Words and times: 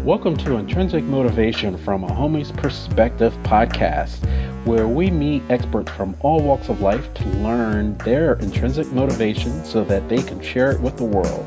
Welcome 0.00 0.36
to 0.38 0.56
Intrinsic 0.56 1.04
Motivation 1.04 1.78
from 1.78 2.02
a 2.02 2.08
Homie's 2.08 2.50
Perspective 2.50 3.32
podcast, 3.44 4.26
where 4.66 4.88
we 4.88 5.10
meet 5.10 5.42
experts 5.48 5.92
from 5.92 6.16
all 6.20 6.42
walks 6.42 6.68
of 6.68 6.80
life 6.80 7.14
to 7.14 7.28
learn 7.38 7.96
their 7.98 8.34
intrinsic 8.34 8.90
motivation 8.92 9.64
so 9.64 9.84
that 9.84 10.08
they 10.08 10.20
can 10.20 10.42
share 10.42 10.72
it 10.72 10.80
with 10.80 10.96
the 10.96 11.04
world. 11.04 11.44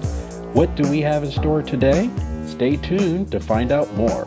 What 0.55 0.73
do 0.75 0.89
we 0.89 1.01
have 1.01 1.23
in 1.23 1.31
store 1.31 1.63
today? 1.63 2.09
Stay 2.45 2.77
tuned 2.77 3.31
to 3.31 3.41
find 3.41 3.73
out 3.73 3.93
more. 3.95 4.25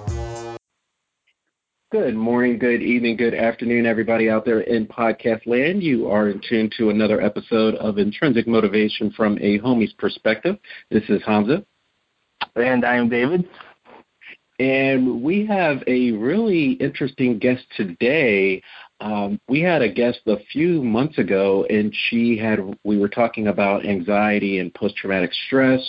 Good 1.90 2.14
morning, 2.14 2.58
good 2.58 2.82
evening, 2.82 3.16
good 3.16 3.32
afternoon, 3.32 3.86
everybody 3.86 4.28
out 4.28 4.44
there 4.44 4.60
in 4.60 4.86
podcast 4.86 5.46
land. 5.46 5.82
You 5.82 6.10
are 6.10 6.28
in 6.28 6.42
tune 6.46 6.68
to 6.76 6.90
another 6.90 7.22
episode 7.22 7.76
of 7.76 7.96
Intrinsic 7.96 8.46
Motivation 8.46 9.10
from 9.10 9.38
a 9.38 9.58
Homie's 9.60 9.94
Perspective. 9.94 10.58
This 10.90 11.04
is 11.08 11.22
Hamza. 11.24 11.64
And 12.56 12.84
I 12.84 12.96
am 12.96 13.08
David. 13.08 13.48
And 14.58 15.22
we 15.22 15.46
have 15.46 15.84
a 15.86 16.10
really 16.12 16.72
interesting 16.72 17.38
guest 17.38 17.64
today. 17.76 18.60
Um, 19.00 19.40
we 19.48 19.60
had 19.60 19.82
a 19.82 19.88
guest 19.88 20.18
a 20.26 20.38
few 20.50 20.82
months 20.82 21.18
ago, 21.18 21.64
and 21.70 21.94
she 21.94 22.36
had. 22.36 22.58
We 22.82 22.98
were 22.98 23.08
talking 23.08 23.46
about 23.46 23.86
anxiety 23.86 24.58
and 24.58 24.74
post-traumatic 24.74 25.30
stress. 25.46 25.80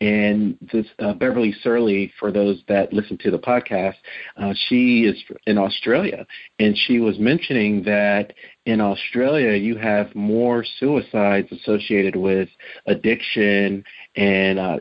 And 0.00 0.56
this 0.72 0.86
uh, 0.98 1.12
Beverly 1.12 1.54
Surley, 1.62 2.10
for 2.18 2.32
those 2.32 2.62
that 2.68 2.94
listen 2.94 3.18
to 3.18 3.30
the 3.30 3.38
podcast, 3.38 3.96
uh, 4.38 4.54
she 4.68 5.04
is 5.04 5.22
in 5.46 5.58
Australia, 5.58 6.26
and 6.58 6.74
she 6.74 7.00
was 7.00 7.18
mentioning 7.18 7.82
that 7.82 8.32
in 8.64 8.80
Australia 8.80 9.52
you 9.52 9.76
have 9.76 10.14
more 10.14 10.64
suicides 10.78 11.52
associated 11.52 12.16
with 12.16 12.48
addiction 12.86 13.84
and 14.16 14.58
uh, 14.58 14.78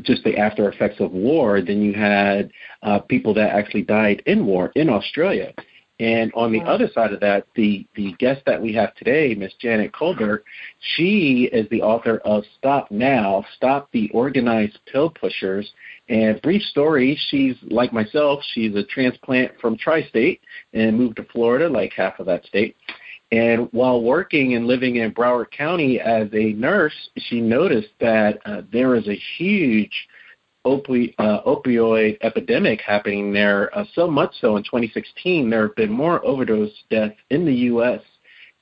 just 0.00 0.24
the 0.24 0.38
after 0.38 0.70
effects 0.70 1.00
of 1.00 1.12
war 1.12 1.60
Then 1.60 1.82
you 1.82 1.92
had 1.92 2.50
uh, 2.82 3.00
people 3.00 3.34
that 3.34 3.50
actually 3.50 3.82
died 3.82 4.22
in 4.26 4.46
war 4.46 4.72
in 4.74 4.88
Australia. 4.88 5.52
And 6.00 6.32
on 6.34 6.50
the 6.50 6.58
wow. 6.60 6.74
other 6.74 6.88
side 6.92 7.12
of 7.12 7.20
that, 7.20 7.46
the, 7.54 7.86
the 7.94 8.12
guest 8.18 8.42
that 8.46 8.60
we 8.60 8.72
have 8.74 8.92
today, 8.96 9.36
Miss 9.36 9.52
Janet 9.60 9.92
Colbert, 9.92 10.44
she 10.96 11.48
is 11.52 11.68
the 11.68 11.82
author 11.82 12.18
of 12.24 12.42
Stop 12.58 12.90
Now, 12.90 13.44
Stop 13.56 13.88
the 13.92 14.10
Organized 14.10 14.80
Pill 14.90 15.10
Pushers. 15.10 15.70
And 16.08 16.42
brief 16.42 16.62
story, 16.62 17.16
she's 17.28 17.54
like 17.62 17.92
myself, 17.92 18.40
she's 18.52 18.74
a 18.74 18.82
transplant 18.82 19.52
from 19.60 19.78
tri-state 19.78 20.40
and 20.72 20.98
moved 20.98 21.16
to 21.16 21.24
Florida, 21.24 21.68
like 21.68 21.92
half 21.92 22.18
of 22.18 22.26
that 22.26 22.44
state. 22.46 22.74
And 23.32 23.68
while 23.72 24.02
working 24.02 24.54
and 24.54 24.66
living 24.66 24.96
in 24.96 25.10
Broward 25.10 25.50
County 25.50 25.98
as 25.98 26.28
a 26.34 26.52
nurse, 26.52 26.92
she 27.16 27.40
noticed 27.40 27.88
that 27.98 28.38
uh, 28.44 28.60
there 28.70 28.94
is 28.94 29.08
a 29.08 29.18
huge 29.38 30.06
opi- 30.66 31.14
uh, 31.18 31.40
opioid 31.44 32.18
epidemic 32.20 32.82
happening 32.82 33.32
there. 33.32 33.76
Uh, 33.76 33.86
so 33.94 34.06
much 34.06 34.34
so 34.38 34.58
in 34.58 34.62
2016, 34.64 35.48
there 35.48 35.68
have 35.68 35.76
been 35.76 35.90
more 35.90 36.22
overdose 36.26 36.70
deaths 36.90 37.16
in 37.30 37.46
the 37.46 37.54
U.S. 37.54 38.02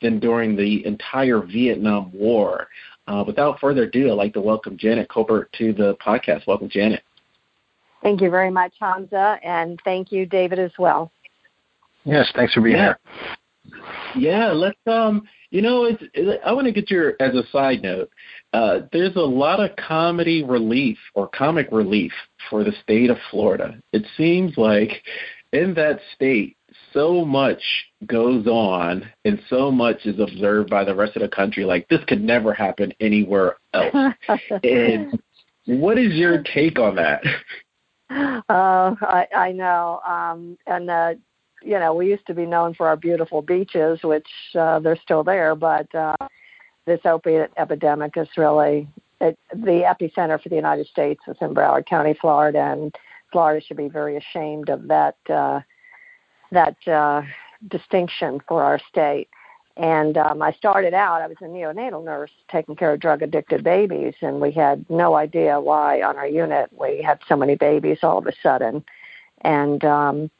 than 0.01 0.21
during 0.21 0.55
the 0.55 0.87
entire 0.87 1.41
Vietnam 1.41 2.13
War. 2.15 2.69
Uh, 3.09 3.25
without 3.27 3.59
further 3.59 3.83
ado, 3.83 4.13
I'd 4.13 4.15
like 4.15 4.35
to 4.35 4.41
welcome 4.41 4.79
Janet 4.79 5.09
Colbert 5.09 5.51
to 5.59 5.73
the 5.73 5.97
podcast. 5.97 6.47
Welcome, 6.47 6.69
Janet. 6.69 7.03
Thank 8.05 8.21
you 8.21 8.31
very 8.31 8.53
much, 8.53 8.73
Hamza, 8.79 9.41
and 9.43 9.81
thank 9.85 10.13
you, 10.13 10.27
David, 10.27 10.61
as 10.61 10.71
well. 10.79 11.11
Yes, 12.05 12.31
thanks 12.37 12.55
for 12.55 12.61
being 12.61 12.77
yeah. 12.77 12.95
here. 13.15 13.37
Yeah, 14.17 14.53
let's 14.53 14.79
um 14.87 15.23
you 15.51 15.63
know, 15.63 15.85
it's 15.85 16.03
it, 16.15 16.41
I 16.45 16.53
want 16.53 16.67
to 16.67 16.73
get 16.73 16.91
your 16.91 17.15
as 17.21 17.35
a 17.35 17.47
side 17.51 17.83
note. 17.83 18.11
Uh, 18.53 18.81
there's 18.93 19.17
a 19.17 19.21
lot 19.21 19.61
of 19.61 19.77
comedy 19.77 20.45
relief 20.45 20.99
or 21.15 21.29
comic 21.29 21.69
relief 21.73 22.13
for 22.49 22.65
the 22.65 22.73
state 22.83 23.11
of 23.11 23.17
Florida. 23.31 23.81
It 23.93 24.05
seems 24.17 24.57
like 24.57 25.03
in 25.53 25.75
that 25.75 26.01
state, 26.15 26.57
so 26.93 27.25
much 27.25 27.63
goes 28.07 28.47
on 28.47 29.09
and 29.25 29.41
so 29.49 29.71
much 29.71 30.07
is 30.07 30.19
observed 30.21 30.71
by 30.71 30.85
the 30.85 30.95
rest 30.95 31.17
of 31.17 31.23
the 31.23 31.29
country. 31.29 31.65
Like 31.65 31.89
this 31.89 32.01
could 32.07 32.23
never 32.23 32.53
happen 32.53 32.93
anywhere 33.01 33.57
else. 33.75 34.15
and 34.63 35.21
what 35.67 35.99
is 35.99 36.15
your 36.15 36.43
take 36.43 36.79
on 36.79 36.97
that? 36.97 37.23
Oh, 38.13 38.97
I, 39.03 39.27
I 39.37 39.53
know. 39.53 40.01
Um, 40.07 40.59
and 40.67 40.91
uh, 40.91 41.15
you 41.63 41.79
know, 41.79 41.95
we 41.95 42.09
used 42.09 42.27
to 42.27 42.35
be 42.35 42.47
known 42.47 42.75
for 42.75 42.89
our 42.89 42.97
beautiful 42.97 43.43
beaches, 43.43 44.01
which 44.03 44.29
uh, 44.59 44.79
they're 44.79 44.97
still 44.97 45.23
there, 45.23 45.55
but 45.55 45.93
uh, 45.95 46.17
this 46.87 47.01
opiate 47.05 47.51
epidemic 47.57 48.17
is 48.17 48.29
really 48.37 48.89
it, 49.21 49.39
the 49.53 49.83
epicenter 49.85 50.43
for 50.43 50.49
the 50.49 50.57
United 50.57 50.87
States 50.87 51.21
is 51.29 51.37
in 51.41 51.55
Broward 51.55 51.87
County, 51.87 52.15
Florida, 52.19 52.59
and 52.59 52.95
Florida 53.33 53.65
should 53.65 53.77
be 53.77 53.89
very 53.89 54.17
ashamed 54.17 54.69
of 54.71 54.89
that 54.89 55.17
uh, 55.29 55.61
that 56.51 56.77
uh, 56.89 57.23
distinction 57.69 58.41
for 58.49 58.63
our 58.63 58.81
state. 58.89 59.29
And 59.77 60.19
um, 60.19 60.43
I 60.43 60.53
started 60.53 60.95
out, 60.95 61.23
I 61.23 61.27
was 61.27 61.37
a 61.41 61.45
neonatal 61.45 62.05
nurse 62.05 62.33
taking 62.51 62.77
care 62.77 62.93
of 62.93 63.01
drug 63.01 63.23
addicted 63.23 63.63
babies, 63.63 64.15
and 64.21 64.41
we 64.41 64.51
had 64.51 64.85
no 64.91 65.15
idea 65.15 65.61
why 65.61 66.03
on 66.03 66.17
our 66.17 66.27
unit 66.27 66.71
we 66.73 67.03
had 67.03 67.21
so 67.29 67.37
many 67.37 67.55
babies 67.55 67.99
all 68.03 68.19
of 68.19 68.27
a 68.27 68.33
sudden 68.43 68.85
and 69.43 69.85
um 69.85 70.31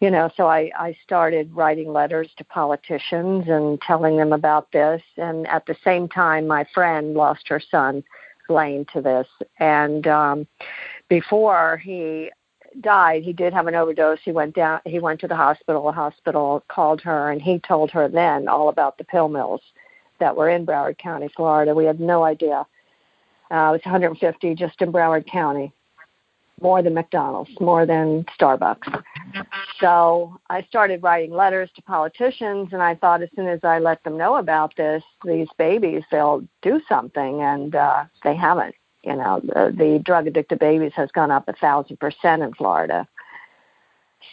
you 0.00 0.10
know 0.10 0.30
so 0.36 0.46
i 0.46 0.70
i 0.78 0.96
started 1.02 1.54
writing 1.54 1.92
letters 1.92 2.30
to 2.36 2.44
politicians 2.44 3.44
and 3.48 3.80
telling 3.80 4.16
them 4.16 4.32
about 4.32 4.70
this. 4.72 5.02
And 5.16 5.46
at 5.46 5.66
the 5.66 5.76
same 5.84 6.08
time 6.08 6.46
my 6.46 6.66
friend 6.74 7.14
lost 7.14 7.48
her 7.48 7.60
son 7.60 8.04
blamed 8.48 8.88
to 8.92 9.00
this. 9.00 9.26
And 9.58 10.06
um 10.06 10.46
before 11.08 11.78
he 11.78 12.30
died 12.80 13.22
he 13.22 13.32
did 13.32 13.52
have 13.52 13.66
an 13.66 13.74
overdose. 13.74 14.18
He 14.24 14.32
went 14.32 14.54
down 14.54 14.80
he 14.84 14.98
went 14.98 15.20
to 15.20 15.28
the 15.28 15.36
hospital. 15.36 15.86
The 15.86 15.92
hospital 15.92 16.62
called 16.68 17.00
her 17.02 17.30
and 17.30 17.40
he 17.40 17.58
told 17.60 17.90
her 17.92 18.08
then 18.08 18.48
all 18.48 18.68
about 18.68 18.98
the 18.98 19.04
pill 19.04 19.28
mills 19.28 19.62
that 20.18 20.36
were 20.36 20.50
in 20.50 20.66
broward 20.66 20.98
county 20.98 21.28
florida. 21.34 21.74
We 21.74 21.86
had 21.86 22.00
no 22.00 22.24
idea. 22.24 22.66
Uh, 23.50 23.70
it 23.70 23.72
was 23.72 23.80
150 23.84 24.54
just 24.54 24.80
in 24.82 24.92
broward 24.92 25.26
county 25.26 25.72
more 26.60 26.82
than 26.82 26.94
McDonald's, 26.94 27.50
more 27.60 27.86
than 27.86 28.24
Starbucks. 28.38 29.02
So 29.80 30.38
I 30.48 30.62
started 30.62 31.02
writing 31.02 31.32
letters 31.32 31.70
to 31.76 31.82
politicians, 31.82 32.68
and 32.72 32.82
I 32.82 32.94
thought 32.94 33.22
as 33.22 33.28
soon 33.34 33.48
as 33.48 33.60
I 33.62 33.78
let 33.78 34.02
them 34.04 34.16
know 34.18 34.36
about 34.36 34.76
this, 34.76 35.02
these 35.24 35.48
babies, 35.56 36.02
they'll 36.10 36.46
do 36.62 36.80
something, 36.88 37.42
and 37.42 37.74
uh, 37.74 38.04
they 38.24 38.36
haven't. 38.36 38.74
You 39.02 39.16
know, 39.16 39.40
the, 39.42 39.74
the 39.76 40.00
drug 40.04 40.26
addicted 40.26 40.58
babies 40.58 40.92
has 40.94 41.10
gone 41.12 41.30
up 41.30 41.48
a 41.48 41.54
thousand 41.54 41.98
percent 41.98 42.42
in 42.42 42.52
Florida. 42.52 43.08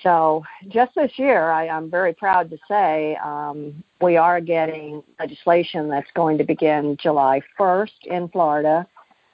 So 0.03 0.43
just 0.67 0.93
this 0.95 1.13
year, 1.17 1.49
I, 1.49 1.69
I'm 1.69 1.89
very 1.89 2.13
proud 2.13 2.49
to 2.49 2.57
say 2.67 3.17
um, 3.23 3.83
we 4.01 4.17
are 4.17 4.41
getting 4.41 5.01
legislation 5.19 5.87
that's 5.87 6.11
going 6.13 6.37
to 6.39 6.43
begin 6.43 6.97
July 7.01 7.41
1st 7.57 8.05
in 8.05 8.27
Florida 8.27 8.85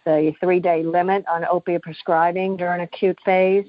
the 0.06 0.34
three 0.40 0.60
day 0.60 0.84
limit 0.84 1.26
on 1.28 1.46
opiate 1.46 1.82
prescribing 1.82 2.58
during 2.58 2.82
acute 2.82 3.18
phase, 3.24 3.66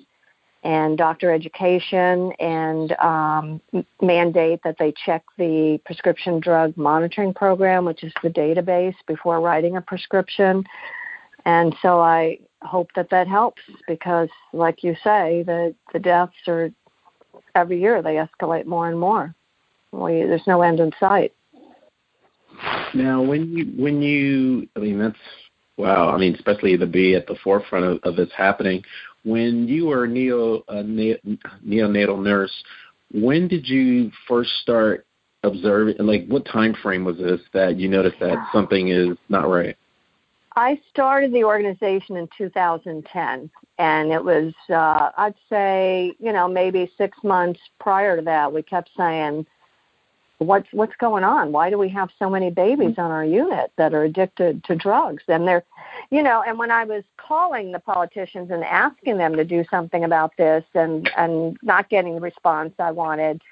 and 0.65 0.97
doctor 0.97 1.31
education, 1.31 2.33
and 2.41 2.93
um, 2.93 3.61
mandate 4.01 4.61
that 4.65 4.77
they 4.79 4.93
check 5.05 5.23
the 5.37 5.79
prescription 5.85 6.41
drug 6.41 6.75
monitoring 6.77 7.35
program, 7.35 7.85
which 7.85 8.03
is 8.03 8.13
the 8.23 8.31
database, 8.31 8.95
before 9.07 9.41
writing 9.41 9.77
a 9.77 9.83
prescription. 9.83 10.65
And 11.45 11.77
so 11.83 12.01
I 12.01 12.39
hope 12.63 12.89
that 12.97 13.11
that 13.11 13.29
helps 13.29 13.61
because, 13.87 14.31
like 14.55 14.83
you 14.83 14.97
say, 15.05 15.45
the, 15.47 15.75
the 15.93 15.99
deaths 15.99 16.33
are 16.49 16.71
every 17.55 17.79
year 17.79 18.01
they 18.01 18.15
escalate 18.15 18.65
more 18.65 18.89
and 18.89 18.99
more. 18.99 19.35
We, 19.93 20.23
there's 20.23 20.47
no 20.47 20.63
end 20.63 20.81
in 20.81 20.93
sight. 20.99 21.35
Now, 22.95 23.21
when 23.21 23.53
you 23.53 23.65
when 23.77 24.01
you, 24.01 24.69
I 24.77 24.79
mean, 24.79 24.99
that's 24.99 25.19
Wow, 25.77 26.11
I 26.11 26.19
mean, 26.19 26.35
especially 26.35 26.77
to 26.79 26.87
be 26.87 27.15
at 27.15 27.27
the 27.27 27.37
forefront 27.43 27.85
of, 27.85 27.99
of 28.05 28.17
this 28.17 28.31
happening. 28.37 28.83
When 29.25 29.67
you 29.67 29.87
were 29.87 30.05
a 30.05 30.09
neo 30.09 30.63
ne- 30.71 31.21
neonatal 31.67 32.23
nurse, 32.23 32.53
when 33.13 33.49
did 33.49 33.69
you 33.69 34.11
first 34.29 34.51
start 34.63 35.07
observing? 35.43 35.97
Like, 35.99 36.27
what 36.27 36.45
time 36.45 36.75
frame 36.83 37.05
was 37.05 37.17
this 37.19 37.41
that 37.53 37.77
you 37.77 37.89
noticed 37.89 38.21
that 38.21 38.39
something 38.53 38.89
is 38.89 39.17
not 39.29 39.49
right? 39.49 39.77
I 40.57 40.81
started 40.91 41.33
the 41.33 41.43
organization 41.43 42.17
in 42.17 42.29
2010, 42.39 43.51
and 43.79 44.13
it 44.13 44.25
was, 44.25 44.53
uh, 44.71 45.11
I'd 45.17 45.35
say, 45.51 46.13
you 46.21 46.33
know, 46.33 46.47
maybe 46.47 46.91
six 46.97 47.19
months 47.25 47.59
prior 47.81 48.17
to 48.17 48.23
that, 48.23 48.53
we 48.53 48.63
kept 48.63 48.91
saying, 48.97 49.47
what's 50.39 50.69
what's 50.73 50.97
going 50.97 51.25
on? 51.25 51.53
Why 51.53 51.71
do 51.71 51.79
we 51.79 51.89
have 51.91 52.11
so 52.19 52.29
many 52.29 52.51
babies 52.51 52.95
on 52.99 53.11
our 53.11 53.25
unit 53.25 53.73
that 53.77 53.95
are 53.95 54.05
addicted 54.05 54.65
to 54.65 54.75
drugs? 54.75 55.23
And 55.29 55.47
they're 55.47 55.65
you 56.11 56.23
know 56.23 56.43
and 56.47 56.59
when 56.59 56.71
i 56.71 56.85
was 56.85 57.05
calling 57.17 57.73
the 57.73 57.79
politicians 57.79 58.51
and 58.51 58.65
asking 58.65 59.19
them 59.19 59.37
to 59.37 59.45
do 59.45 59.65
something 59.71 60.05
about 60.05 60.37
this 60.37 60.65
and 60.75 61.11
and 61.17 61.57
not 61.63 61.89
getting 61.89 62.15
the 62.15 62.21
response 62.21 62.73
i 62.79 62.91
wanted 62.91 63.43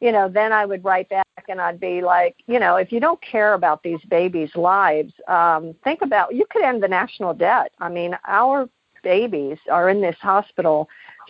you 0.00 0.12
know 0.12 0.28
then 0.28 0.52
i 0.52 0.64
would 0.64 0.84
write 0.84 1.08
back 1.08 1.24
and 1.48 1.60
i'd 1.60 1.80
be 1.80 2.02
like 2.02 2.36
you 2.46 2.58
know 2.58 2.76
if 2.76 2.92
you 2.92 3.00
don't 3.00 3.20
care 3.22 3.54
about 3.54 3.82
these 3.82 4.00
babies 4.08 4.54
lives 4.54 5.12
um 5.28 5.74
think 5.84 6.02
about 6.02 6.34
you 6.34 6.46
could 6.50 6.62
end 6.62 6.82
the 6.82 6.88
national 6.88 7.34
debt. 7.34 7.72
I 7.80 7.88
mean 7.88 8.16
our 8.26 8.68
babies 9.02 9.58
are 9.70 9.88
in 9.88 10.00
this 10.00 10.16
hospital 10.16 10.88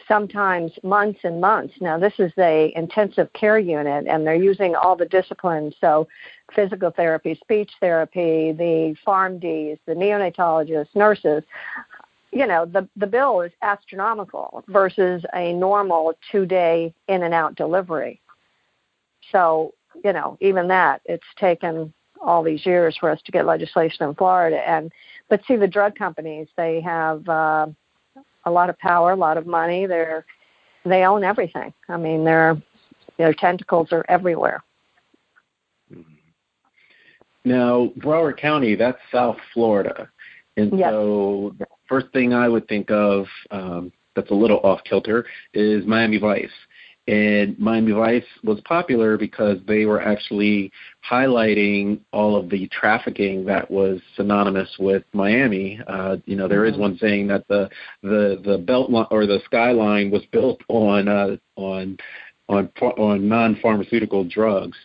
sometimes 0.08 0.72
months 0.82 1.20
and 1.24 1.40
months. 1.40 1.74
Now, 1.80 1.98
this 1.98 2.14
is 2.18 2.32
a 2.38 2.72
intensive 2.76 3.32
care 3.32 3.58
unit, 3.58 4.06
and 4.08 4.26
they're 4.26 4.34
using 4.34 4.74
all 4.74 4.96
the 4.96 5.06
disciplines. 5.06 5.74
So, 5.80 6.08
physical 6.54 6.90
therapy, 6.90 7.34
speech 7.42 7.70
therapy, 7.80 8.52
the 8.52 8.96
PharmDs, 9.06 9.78
the 9.86 9.94
neonatologists, 9.94 10.94
nurses. 10.94 11.42
You 12.32 12.46
know, 12.46 12.66
the 12.66 12.88
the 12.96 13.06
bill 13.06 13.40
is 13.42 13.52
astronomical 13.62 14.64
versus 14.68 15.24
a 15.34 15.52
normal 15.52 16.14
two 16.30 16.46
day 16.46 16.94
in 17.08 17.22
and 17.22 17.32
out 17.32 17.54
delivery. 17.54 18.20
So, 19.30 19.74
you 20.04 20.12
know, 20.12 20.36
even 20.40 20.68
that, 20.68 21.00
it's 21.04 21.24
taken 21.38 21.92
all 22.20 22.42
these 22.42 22.64
years 22.66 22.96
for 22.98 23.10
us 23.10 23.20
to 23.22 23.32
get 23.32 23.46
legislation 23.46 24.08
in 24.08 24.14
Florida. 24.14 24.68
And 24.68 24.92
but 25.28 25.42
see, 25.46 25.56
the 25.56 25.68
drug 25.68 25.94
companies, 25.96 26.48
they 26.56 26.80
have. 26.80 27.28
Uh, 27.28 27.66
a 28.46 28.50
lot 28.50 28.70
of 28.70 28.78
power, 28.78 29.12
a 29.12 29.16
lot 29.16 29.36
of 29.36 29.46
money. 29.46 29.86
They're 29.86 30.24
they 30.84 31.04
own 31.04 31.24
everything. 31.24 31.72
I 31.88 31.96
mean, 31.96 32.24
their 32.24 32.60
their 33.16 33.32
tentacles 33.32 33.88
are 33.92 34.04
everywhere. 34.08 34.62
Mm-hmm. 35.92 36.12
Now, 37.44 37.92
Broward 37.98 38.38
County, 38.38 38.74
that's 38.74 38.98
South 39.12 39.36
Florida, 39.52 40.08
and 40.56 40.78
yes. 40.78 40.90
so 40.90 41.54
the 41.58 41.66
first 41.88 42.06
thing 42.12 42.32
I 42.32 42.48
would 42.48 42.68
think 42.68 42.90
of 42.90 43.26
um, 43.50 43.92
that's 44.14 44.30
a 44.30 44.34
little 44.34 44.60
off 44.60 44.80
kilter 44.84 45.26
is 45.52 45.84
Miami 45.86 46.18
Vice. 46.18 46.48
And 47.06 47.58
Miami 47.58 47.92
Vice 47.92 48.24
was 48.42 48.60
popular 48.62 49.18
because 49.18 49.58
they 49.66 49.84
were 49.84 50.00
actually 50.00 50.72
highlighting 51.08 52.00
all 52.12 52.34
of 52.34 52.48
the 52.48 52.66
trafficking 52.68 53.44
that 53.44 53.70
was 53.70 54.00
synonymous 54.16 54.70
with 54.78 55.02
Miami. 55.12 55.80
Uh, 55.86 56.16
you 56.24 56.34
know, 56.34 56.48
there 56.48 56.64
is 56.64 56.72
mm-hmm. 56.72 56.80
one 56.80 56.98
saying 56.98 57.26
that 57.26 57.46
the 57.48 57.68
the 58.02 58.40
the 58.42 58.56
belt 58.56 58.90
line 58.90 59.06
or 59.10 59.26
the 59.26 59.40
skyline 59.44 60.10
was 60.10 60.22
built 60.32 60.62
on 60.68 61.08
uh, 61.08 61.36
on 61.56 61.98
on 62.48 62.70
on 62.80 63.28
non-pharmaceutical 63.28 64.24
drugs, 64.24 64.78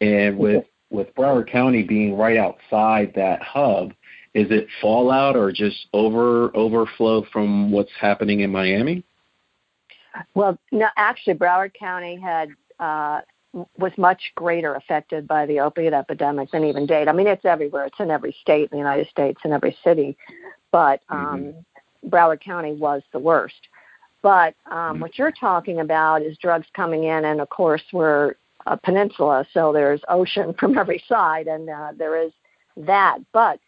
and 0.00 0.38
with 0.38 0.64
with 0.88 1.14
Broward 1.14 1.50
County 1.50 1.82
being 1.82 2.16
right 2.16 2.38
outside 2.38 3.12
that 3.16 3.42
hub, 3.42 3.92
is 4.32 4.46
it 4.50 4.66
fallout 4.80 5.36
or 5.36 5.52
just 5.52 5.88
over 5.92 6.56
overflow 6.56 7.26
from 7.32 7.70
what's 7.70 7.92
happening 8.00 8.40
in 8.40 8.50
Miami? 8.50 9.04
Well, 10.34 10.58
no, 10.72 10.88
actually, 10.96 11.34
Broward 11.34 11.74
County 11.74 12.20
had 12.20 12.50
uh, 12.78 13.20
was 13.78 13.92
much 13.96 14.32
greater 14.34 14.74
affected 14.74 15.26
by 15.26 15.46
the 15.46 15.60
opiate 15.60 15.92
epidemic 15.92 16.50
than 16.50 16.64
even 16.64 16.86
Dade. 16.86 17.08
I 17.08 17.12
mean, 17.12 17.26
it's 17.26 17.44
everywhere. 17.44 17.86
It's 17.86 18.00
in 18.00 18.10
every 18.10 18.36
state 18.40 18.64
in 18.64 18.68
the 18.72 18.78
United 18.78 19.08
States 19.08 19.40
and 19.44 19.52
every 19.52 19.76
city, 19.82 20.16
but 20.72 21.00
um, 21.08 21.40
mm-hmm. 21.40 22.08
Broward 22.08 22.40
County 22.40 22.72
was 22.72 23.02
the 23.12 23.18
worst. 23.18 23.68
But 24.22 24.54
um, 24.70 24.76
mm-hmm. 24.76 25.00
what 25.00 25.18
you're 25.18 25.32
talking 25.32 25.80
about 25.80 26.22
is 26.22 26.36
drugs 26.38 26.66
coming 26.74 27.04
in, 27.04 27.24
and 27.24 27.40
of 27.40 27.48
course, 27.48 27.82
we're 27.92 28.34
a 28.66 28.76
peninsula, 28.76 29.46
so 29.52 29.72
there's 29.72 30.00
ocean 30.08 30.54
from 30.58 30.76
every 30.76 31.02
side, 31.08 31.46
and 31.46 31.70
uh, 31.70 31.92
there 31.96 32.20
is 32.20 32.32
that. 32.76 33.18
But 33.32 33.60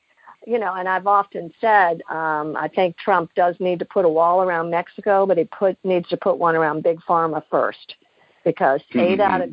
you 0.47 0.59
know, 0.59 0.75
and 0.75 0.89
I've 0.89 1.07
often 1.07 1.53
said, 1.61 2.03
um, 2.09 2.57
I 2.57 2.71
think 2.75 2.97
Trump 2.97 3.35
does 3.35 3.57
need 3.59 3.79
to 3.81 3.85
put 3.85 4.05
a 4.05 4.09
wall 4.09 4.43
around 4.43 4.71
Mexico, 4.71 5.27
but 5.27 5.37
he 5.37 5.45
put 5.45 5.77
needs 5.85 6.09
to 6.09 6.17
put 6.17 6.39
one 6.39 6.57
around 6.57 6.83
big 6.83 7.01
pharma 7.01 7.43
first, 7.51 7.97
because 8.45 8.81
mm-hmm. 8.91 9.01
eight 9.01 9.21
out 9.21 9.43
of 9.43 9.51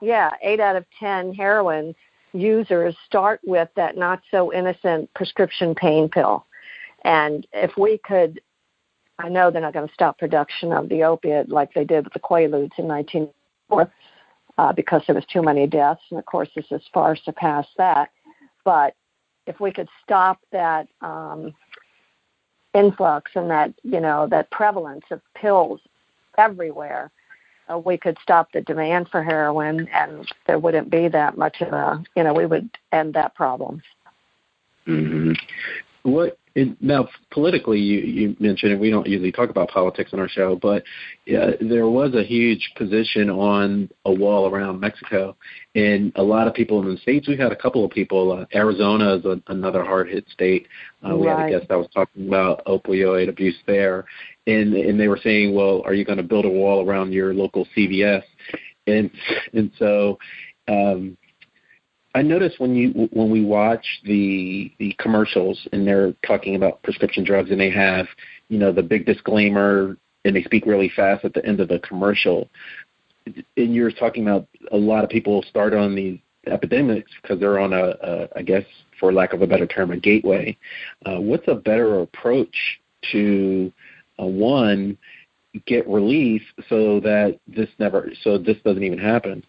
yeah, 0.00 0.30
eight 0.42 0.60
out 0.60 0.76
of 0.76 0.84
ten 0.98 1.34
heroin 1.34 1.94
users 2.32 2.96
start 3.06 3.40
with 3.44 3.68
that 3.76 3.96
not 3.96 4.22
so 4.30 4.52
innocent 4.52 5.12
prescription 5.14 5.74
pain 5.74 6.08
pill, 6.08 6.46
and 7.04 7.46
if 7.52 7.76
we 7.76 7.98
could, 7.98 8.40
I 9.18 9.28
know 9.28 9.50
they're 9.50 9.60
not 9.60 9.74
going 9.74 9.88
to 9.88 9.94
stop 9.94 10.18
production 10.18 10.72
of 10.72 10.88
the 10.88 11.02
opiate 11.02 11.48
like 11.48 11.74
they 11.74 11.84
did 11.84 12.04
with 12.04 12.12
the 12.12 12.20
Quaaludes 12.20 12.78
in 12.78 12.86
1904, 12.86 13.92
uh, 14.56 14.72
because 14.72 15.02
there 15.06 15.16
was 15.16 15.26
too 15.26 15.42
many 15.42 15.66
deaths, 15.66 16.02
and 16.10 16.18
of 16.18 16.26
course 16.26 16.48
this 16.54 16.66
has 16.70 16.82
far 16.94 17.16
surpassed 17.16 17.76
that, 17.76 18.10
but 18.64 18.94
if 19.46 19.60
we 19.60 19.72
could 19.72 19.88
stop 20.02 20.40
that 20.50 20.88
um, 21.00 21.54
influx 22.74 23.32
and 23.34 23.50
that 23.50 23.72
you 23.82 24.00
know 24.00 24.26
that 24.28 24.50
prevalence 24.50 25.04
of 25.10 25.20
pills 25.34 25.80
everywhere, 26.38 27.10
uh, 27.70 27.78
we 27.78 27.96
could 27.96 28.16
stop 28.22 28.52
the 28.52 28.60
demand 28.60 29.08
for 29.08 29.22
heroin, 29.22 29.88
and 29.88 30.30
there 30.46 30.58
wouldn't 30.58 30.90
be 30.90 31.08
that 31.08 31.36
much 31.36 31.60
of 31.60 31.72
a 31.72 32.02
you 32.16 32.22
know 32.22 32.32
we 32.32 32.46
would 32.46 32.68
end 32.92 33.14
that 33.14 33.34
problem. 33.34 33.82
Mm-hmm. 34.86 35.32
What 36.02 36.38
now 36.80 37.08
politically 37.30 37.78
you 37.78 37.98
you 38.00 38.36
mentioned 38.38 38.72
and 38.72 38.80
we 38.80 38.90
don't 38.90 39.06
usually 39.06 39.32
talk 39.32 39.50
about 39.50 39.68
politics 39.68 40.10
on 40.12 40.20
our 40.20 40.28
show 40.28 40.56
but 40.56 40.82
yeah, 41.26 41.50
there 41.60 41.86
was 41.86 42.14
a 42.14 42.24
huge 42.24 42.72
position 42.76 43.30
on 43.30 43.88
a 44.04 44.12
wall 44.12 44.48
around 44.48 44.80
Mexico. 44.80 45.36
And 45.74 46.12
a 46.16 46.22
lot 46.22 46.48
of 46.48 46.54
people 46.54 46.82
in 46.82 46.92
the 46.92 47.00
states 47.00 47.28
we've 47.28 47.38
had 47.38 47.52
a 47.52 47.56
couple 47.56 47.84
of 47.84 47.90
people 47.90 48.32
uh, 48.32 48.46
Arizona 48.56 49.16
is 49.16 49.24
a, 49.24 49.40
another 49.48 49.84
hard 49.84 50.08
hit 50.08 50.28
state. 50.30 50.66
Uh, 51.04 51.16
we 51.16 51.26
right. 51.28 51.38
had 51.38 51.48
a 51.48 51.58
guest 51.58 51.68
that 51.68 51.78
was 51.78 51.88
talking 51.94 52.26
about 52.26 52.64
opioid 52.66 53.28
abuse 53.28 53.58
there. 53.66 54.04
And 54.46 54.74
and 54.74 54.98
they 54.98 55.08
were 55.08 55.20
saying 55.22 55.54
well 55.54 55.82
are 55.84 55.94
you 55.94 56.04
going 56.04 56.18
to 56.18 56.24
build 56.24 56.44
a 56.44 56.50
wall 56.50 56.88
around 56.88 57.12
your 57.12 57.34
local 57.34 57.66
CVS 57.76 58.22
and 58.86 59.10
and 59.52 59.70
so 59.78 60.18
um 60.68 61.16
I 62.14 62.22
noticed 62.22 62.60
when 62.60 62.74
you 62.74 63.08
when 63.12 63.30
we 63.30 63.44
watch 63.44 63.84
the 64.04 64.72
the 64.78 64.94
commercials 64.98 65.66
and 65.72 65.86
they're 65.86 66.14
talking 66.26 66.56
about 66.56 66.82
prescription 66.82 67.24
drugs 67.24 67.50
and 67.50 67.60
they 67.60 67.70
have 67.70 68.06
you 68.48 68.58
know 68.58 68.72
the 68.72 68.82
big 68.82 69.06
disclaimer 69.06 69.96
and 70.24 70.36
they 70.36 70.42
speak 70.42 70.66
really 70.66 70.90
fast 70.94 71.24
at 71.24 71.32
the 71.34 71.44
end 71.44 71.60
of 71.60 71.68
the 71.68 71.78
commercial 71.80 72.48
and 73.26 73.74
you're 73.74 73.90
talking 73.90 74.22
about 74.22 74.46
a 74.72 74.76
lot 74.76 75.04
of 75.04 75.10
people 75.10 75.42
start 75.48 75.74
on 75.74 75.94
these 75.94 76.18
epidemics 76.46 77.10
because 77.20 77.38
they're 77.38 77.58
on 77.58 77.72
a, 77.72 77.94
a 78.02 78.28
I 78.36 78.42
guess 78.42 78.64
for 78.98 79.12
lack 79.12 79.32
of 79.32 79.42
a 79.42 79.46
better 79.46 79.66
term 79.66 79.90
a 79.90 79.96
gateway. 79.96 80.56
Uh, 81.06 81.20
what's 81.20 81.46
a 81.48 81.54
better 81.54 82.00
approach 82.00 82.80
to 83.12 83.72
uh, 84.20 84.26
one 84.26 84.96
get 85.66 85.86
relief 85.88 86.42
so 86.68 87.00
that 87.00 87.38
this 87.46 87.68
never 87.78 88.10
so 88.22 88.38
this 88.38 88.56
doesn't 88.64 88.82
even 88.82 88.98
happen? 88.98 89.44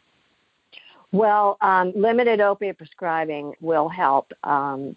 Well, 1.14 1.58
um, 1.62 1.94
limited 1.96 2.42
opiate 2.42 2.80
prescribing 2.80 3.54
will 3.62 3.88
help. 3.88 4.34
Um, 4.44 4.96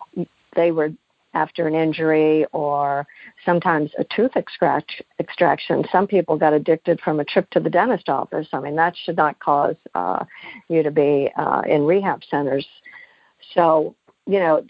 they 0.56 0.72
were 0.72 0.90
after 1.34 1.68
an 1.68 1.74
injury 1.74 2.46
or 2.52 3.06
sometimes 3.44 3.90
a 3.98 4.04
tooth 4.04 4.30
extract, 4.34 5.02
extraction. 5.20 5.84
Some 5.92 6.06
people 6.06 6.38
got 6.38 6.54
addicted 6.54 7.02
from 7.02 7.20
a 7.20 7.24
trip 7.26 7.50
to 7.50 7.60
the 7.60 7.68
dentist 7.68 8.08
office. 8.08 8.48
I 8.54 8.60
mean, 8.60 8.76
that 8.76 8.94
should 8.96 9.18
not 9.18 9.38
cause 9.40 9.76
uh, 9.94 10.24
you 10.68 10.82
to 10.82 10.90
be 10.90 11.30
uh, 11.36 11.60
in 11.68 11.84
rehab 11.84 12.22
centers. 12.30 12.66
So, 13.52 13.94
you 14.26 14.38
know, 14.38 14.64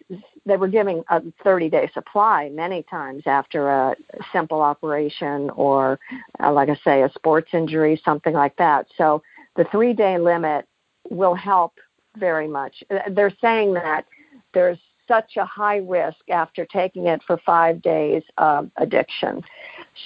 they 0.46 0.56
were 0.56 0.66
giving 0.66 1.04
a 1.10 1.22
30 1.44 1.70
day 1.70 1.88
supply 1.94 2.48
many 2.48 2.82
times 2.82 3.22
after 3.26 3.70
a 3.70 3.94
simple 4.32 4.62
operation 4.62 5.50
or, 5.50 6.00
uh, 6.42 6.52
like 6.52 6.70
I 6.70 6.76
say, 6.82 7.02
a 7.02 7.12
sports 7.14 7.50
injury, 7.52 8.02
something 8.04 8.34
like 8.34 8.56
that. 8.56 8.88
So, 8.98 9.22
the 9.54 9.64
three 9.70 9.92
day 9.92 10.18
limit 10.18 10.66
will 11.10 11.34
help 11.34 11.74
very 12.16 12.48
much. 12.48 12.82
Uh, 12.90 12.98
they're 13.10 13.34
saying 13.40 13.74
that 13.74 14.06
there's 14.54 14.78
such 15.08 15.36
a 15.36 15.44
high 15.44 15.78
risk 15.78 16.18
after 16.30 16.64
taking 16.66 17.06
it 17.06 17.22
for 17.26 17.38
five 17.38 17.80
days 17.82 18.22
of 18.38 18.70
addiction. 18.76 19.42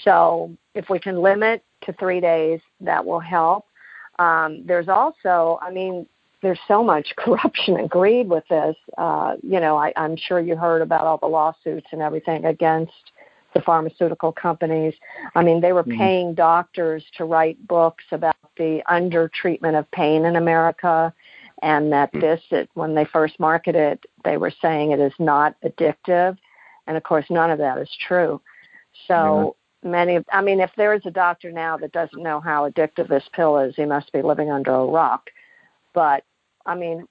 So 0.05 0.55
if 0.75 0.91
we 0.91 0.99
can 0.99 1.23
limit 1.23 1.65
to 1.83 1.93
three 1.95 2.21
days, 2.21 2.61
that 2.81 3.05
will 3.05 3.21
help. 3.21 3.67
Um, 4.19 4.65
there's 4.67 4.89
also, 4.89 5.59
I 5.63 5.71
mean, 5.71 6.07
there's 6.43 6.61
so 6.69 6.83
much 6.83 7.15
corruption 7.17 7.79
and 7.79 7.89
greed 7.89 8.29
with 8.29 8.45
this. 8.49 8.77
Uh, 8.99 9.37
you 9.43 9.61
know, 9.61 9.77
I, 9.77 9.93
I'm 9.97 10.17
sure 10.17 10.41
you 10.41 10.57
heard 10.57 10.83
about 10.83 11.07
all 11.07 11.19
the 11.19 11.27
lawsuits 11.27 11.87
and 11.93 12.03
everything 12.03 12.45
against 12.45 12.93
the 13.55 13.61
pharmaceutical 13.63 14.33
companies. 14.33 14.95
I 15.35 15.43
mean, 15.43 15.61
they 15.61 15.73
were 15.73 15.83
mm-hmm. 15.83 15.99
paying 15.99 16.35
doctors 16.35 17.05
to 17.17 17.25
write 17.25 17.67
books 17.67 18.05
about 18.13 18.37
the 18.57 18.83
under 18.89 19.29
treatment 19.29 19.77
of 19.77 19.91
pain 19.91 20.25
in 20.25 20.37
America, 20.37 21.13
and 21.63 21.93
that 21.93 22.13
mm-hmm. 22.13 22.21
this, 22.21 22.41
it, 22.51 22.71
when 22.75 22.95
they 22.95 23.05
first 23.05 23.39
marketed 23.39 23.81
it, 23.81 24.07
they 24.25 24.37
were 24.37 24.53
saying 24.63 24.91
it 24.91 25.01
is 25.01 25.13
not 25.19 25.57
addictive, 25.63 26.37
and 26.87 26.97
of 26.97 27.03
course, 27.03 27.27
none 27.31 27.51
of 27.51 27.59
that 27.59 27.79
is 27.79 27.91
true. 28.07 28.41
So. 29.07 29.41
Yeah. 29.41 29.51
Many 29.83 30.17
of, 30.17 30.27
I 30.31 30.43
mean, 30.43 30.61
if 30.61 30.71
there 30.77 30.93
is 30.93 31.01
a 31.07 31.11
doctor 31.11 31.51
now 31.51 31.79
that 31.79 31.93
doesn't 31.93 32.23
know 32.23 32.39
how 32.39 32.69
addictive 32.69 33.09
this 33.09 33.25
pill 33.33 33.57
is, 33.57 33.75
he 33.77 33.87
must 33.87 34.13
be 34.13 34.21
living 34.21 34.51
under 34.51 34.73
a 34.73 34.85
rock. 34.85 35.31
But 35.95 36.23
I 36.67 36.75
mean, 36.75 37.09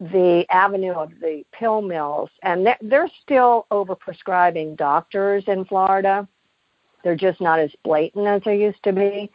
the 0.00 0.44
avenue 0.50 0.92
of 0.92 1.10
the 1.20 1.44
pill 1.52 1.80
mills, 1.82 2.30
and 2.42 2.66
they're, 2.66 2.78
they're 2.80 3.10
still 3.22 3.66
overprescribing 3.70 4.76
doctors 4.76 5.44
in 5.46 5.64
Florida. 5.64 6.26
They're 7.04 7.16
just 7.16 7.40
not 7.40 7.60
as 7.60 7.70
blatant 7.84 8.26
as 8.26 8.42
they 8.44 8.58
used 8.58 8.82
to 8.84 8.92
be. 8.92 9.30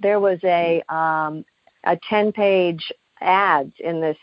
There 0.00 0.20
was 0.20 0.38
a 0.44 0.82
um, 0.88 1.44
a 1.84 1.98
ten 2.08 2.32
page 2.32 2.92
ads 3.20 3.72
in 3.78 4.00
this 4.00 4.16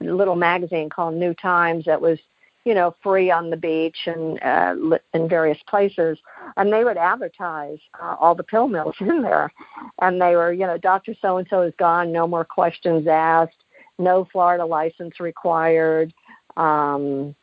little 0.00 0.36
magazine 0.36 0.88
called 0.88 1.14
New 1.14 1.34
Times 1.34 1.84
that 1.84 2.00
was 2.00 2.18
you 2.64 2.74
know, 2.74 2.94
free 3.02 3.30
on 3.30 3.50
the 3.50 3.56
beach 3.56 3.96
and 4.06 4.42
uh, 4.42 4.98
in 5.12 5.28
various 5.28 5.58
places. 5.68 6.18
And 6.56 6.72
they 6.72 6.84
would 6.84 6.96
advertise 6.96 7.78
uh, 8.02 8.16
all 8.18 8.34
the 8.34 8.42
pill 8.42 8.68
mills 8.68 8.96
in 9.00 9.22
there. 9.22 9.52
And 10.00 10.20
they 10.20 10.34
were, 10.34 10.52
you 10.52 10.66
know, 10.66 10.78
Dr. 10.78 11.14
So 11.20 11.36
and 11.36 11.46
so 11.48 11.62
is 11.62 11.74
gone, 11.78 12.12
no 12.12 12.26
more 12.26 12.44
questions 12.44 13.06
asked, 13.06 13.63
no 13.98 14.26
Florida 14.30 14.64
license 14.64 15.20
required. 15.20 16.12
Um, 16.56 17.34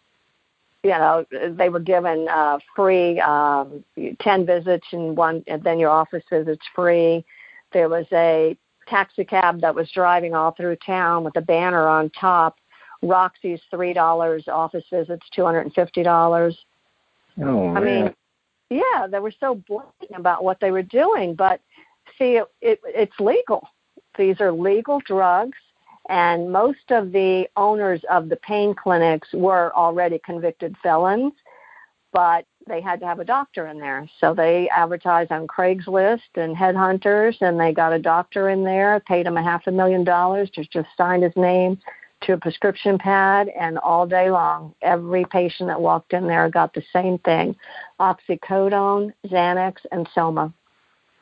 you 0.84 0.89
know, 0.89 1.25
they 1.31 1.70
were 1.70 1.79
given 1.79 2.27
uh, 2.27 2.58
free 2.75 3.20
um, 3.20 3.84
10 4.20 4.46
visits 4.46 4.88
and 4.91 5.15
one, 5.15 5.43
and 5.48 5.63
then 5.63 5.77
your 5.77 5.91
office 5.91 6.24
visits 6.29 6.65
free. 6.74 7.24
There 7.72 7.88
was 7.88 8.05
a 8.12 8.58
taxi 8.88 9.24
cab 9.24 9.62
that 9.62 9.75
was 9.75 9.89
driving 9.91 10.34
all 10.34 10.51
through 10.51 10.77
town 10.77 11.24
with 11.24 11.36
a 11.38 11.41
banner 11.41 11.88
on 11.88 12.10
top 12.10 12.58
Roxy's 13.01 13.62
three 13.70 13.93
dollars, 13.93 14.48
office 14.48 14.84
visits 14.91 15.25
two 15.34 15.43
hundred 15.43 15.62
and 15.62 15.74
fifty 15.74 16.03
dollars. 16.03 16.58
Oh 17.39 17.70
man. 17.70 17.77
I 17.77 17.79
mean, 17.79 18.15
yeah, 18.70 19.08
they 19.10 19.20
were 19.20 19.34
so 19.39 19.55
blatant 19.67 20.15
about 20.15 20.43
what 20.43 20.60
they 20.60 20.72
were 20.72 20.84
doing, 20.84 21.34
but 21.36 21.62
see, 22.17 22.38
it, 22.38 22.48
it, 22.62 22.79
it's 22.86 23.20
legal. 23.20 23.67
These 24.17 24.39
are 24.39 24.51
legal 24.51 25.01
drugs, 25.05 25.58
and 26.10 26.51
most 26.51 26.89
of 26.89 27.12
the 27.12 27.48
owners 27.55 28.01
of 28.10 28.29
the 28.29 28.36
pain 28.38 28.74
clinics 28.74 29.29
were 29.34 29.72
already 29.75 30.20
convicted 30.25 30.75
felons, 30.81 31.34
but 32.12 32.46
they 32.67 32.81
had 32.81 33.00
to 33.00 33.05
have 33.05 33.20
a 33.20 33.25
doctor 33.25 33.67
in 33.67 33.79
there. 33.79 34.10
So 34.20 34.34
they 34.34 34.70
advertised 34.70 35.31
on 35.31 35.48
Craigslist 35.48 36.20
and 36.36 36.55
headhunters, 36.55 37.41
and 37.41 37.60
they 37.60 37.74
got 37.74 37.93
a 37.93 38.00
doctor 38.00 38.50
in 38.50 38.63
there, 38.63 39.00
paid 39.08 39.25
him 39.25 39.38
a 39.38 39.43
half 39.43 39.67
a 39.67 39.72
million 39.72 40.03
dollars 40.03 40.50
to 40.51 40.65
just 40.65 40.89
sign 40.98 41.22
his 41.22 41.36
name 41.36 41.79
to 42.24 42.34
a 42.34 42.38
prescription 42.38 43.00
pad, 43.00 43.50
and 43.60 43.79
all 43.79 44.05
day 44.05 44.29
long, 44.29 44.75
every 44.84 45.25
patient 45.25 45.67
that 45.67 45.81
walked 45.81 46.13
in 46.13 46.27
there 46.27 46.50
got 46.50 46.74
the 46.74 46.84
same 46.93 47.17
thing 47.20 47.55
oxycodone, 48.00 49.12
Xanax, 49.25 49.77
and 49.91 50.08
Soma 50.13 50.53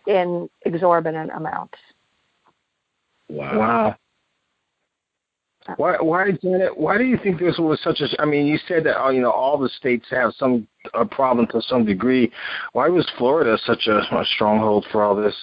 in 0.08 0.50
exorbitant 0.66 1.32
amounts. 1.34 1.78
Wow. 3.30 3.60
Wow. 3.60 3.96
Why, 5.78 5.98
why, 6.00 6.32
Janet? 6.32 6.78
Why 6.78 6.98
do 6.98 7.04
you 7.04 7.18
think 7.22 7.40
this 7.40 7.58
was 7.58 7.80
such 7.84 8.02
a? 8.02 8.22
I 8.22 8.26
mean, 8.26 8.46
you 8.46 8.58
said 8.68 8.84
that 8.86 9.02
uh, 9.02 9.10
you 9.10 9.22
know 9.22 9.32
all 9.32 9.58
the 9.58 9.70
states 9.70 10.06
have 10.12 10.34
some 10.38 10.68
a 10.94 11.06
problem 11.06 11.48
to 11.48 11.62
some 11.62 11.86
degree. 11.86 12.32
Why 12.74 12.88
was 12.90 13.10
Florida 13.18 13.58
such 13.66 13.88
a, 13.88 14.00
a 14.00 14.26
stronghold 14.36 14.86
for 14.92 15.04
all 15.04 15.16
this? 15.16 15.36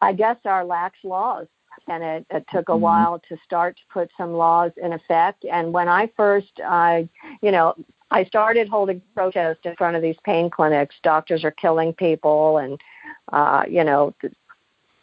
I 0.00 0.12
guess 0.12 0.36
our 0.44 0.64
lax 0.64 0.98
laws 1.04 1.46
and 1.88 2.02
it, 2.02 2.26
it 2.30 2.44
took 2.50 2.68
a 2.68 2.72
mm-hmm. 2.72 2.82
while 2.82 3.22
to 3.28 3.36
start 3.44 3.76
to 3.76 3.82
put 3.92 4.10
some 4.16 4.32
laws 4.32 4.72
in 4.82 4.92
effect. 4.92 5.44
And 5.44 5.72
when 5.72 5.88
I 5.88 6.10
first, 6.16 6.60
I, 6.64 7.08
you 7.42 7.50
know, 7.50 7.74
I 8.10 8.24
started 8.24 8.68
holding 8.68 9.02
protests 9.14 9.60
in 9.64 9.74
front 9.76 9.96
of 9.96 10.02
these 10.02 10.16
pain 10.24 10.48
clinics. 10.50 10.94
Doctors 11.02 11.44
are 11.44 11.50
killing 11.50 11.92
people, 11.92 12.58
and 12.58 12.80
uh, 13.32 13.64
you 13.68 13.82
know, 13.82 14.14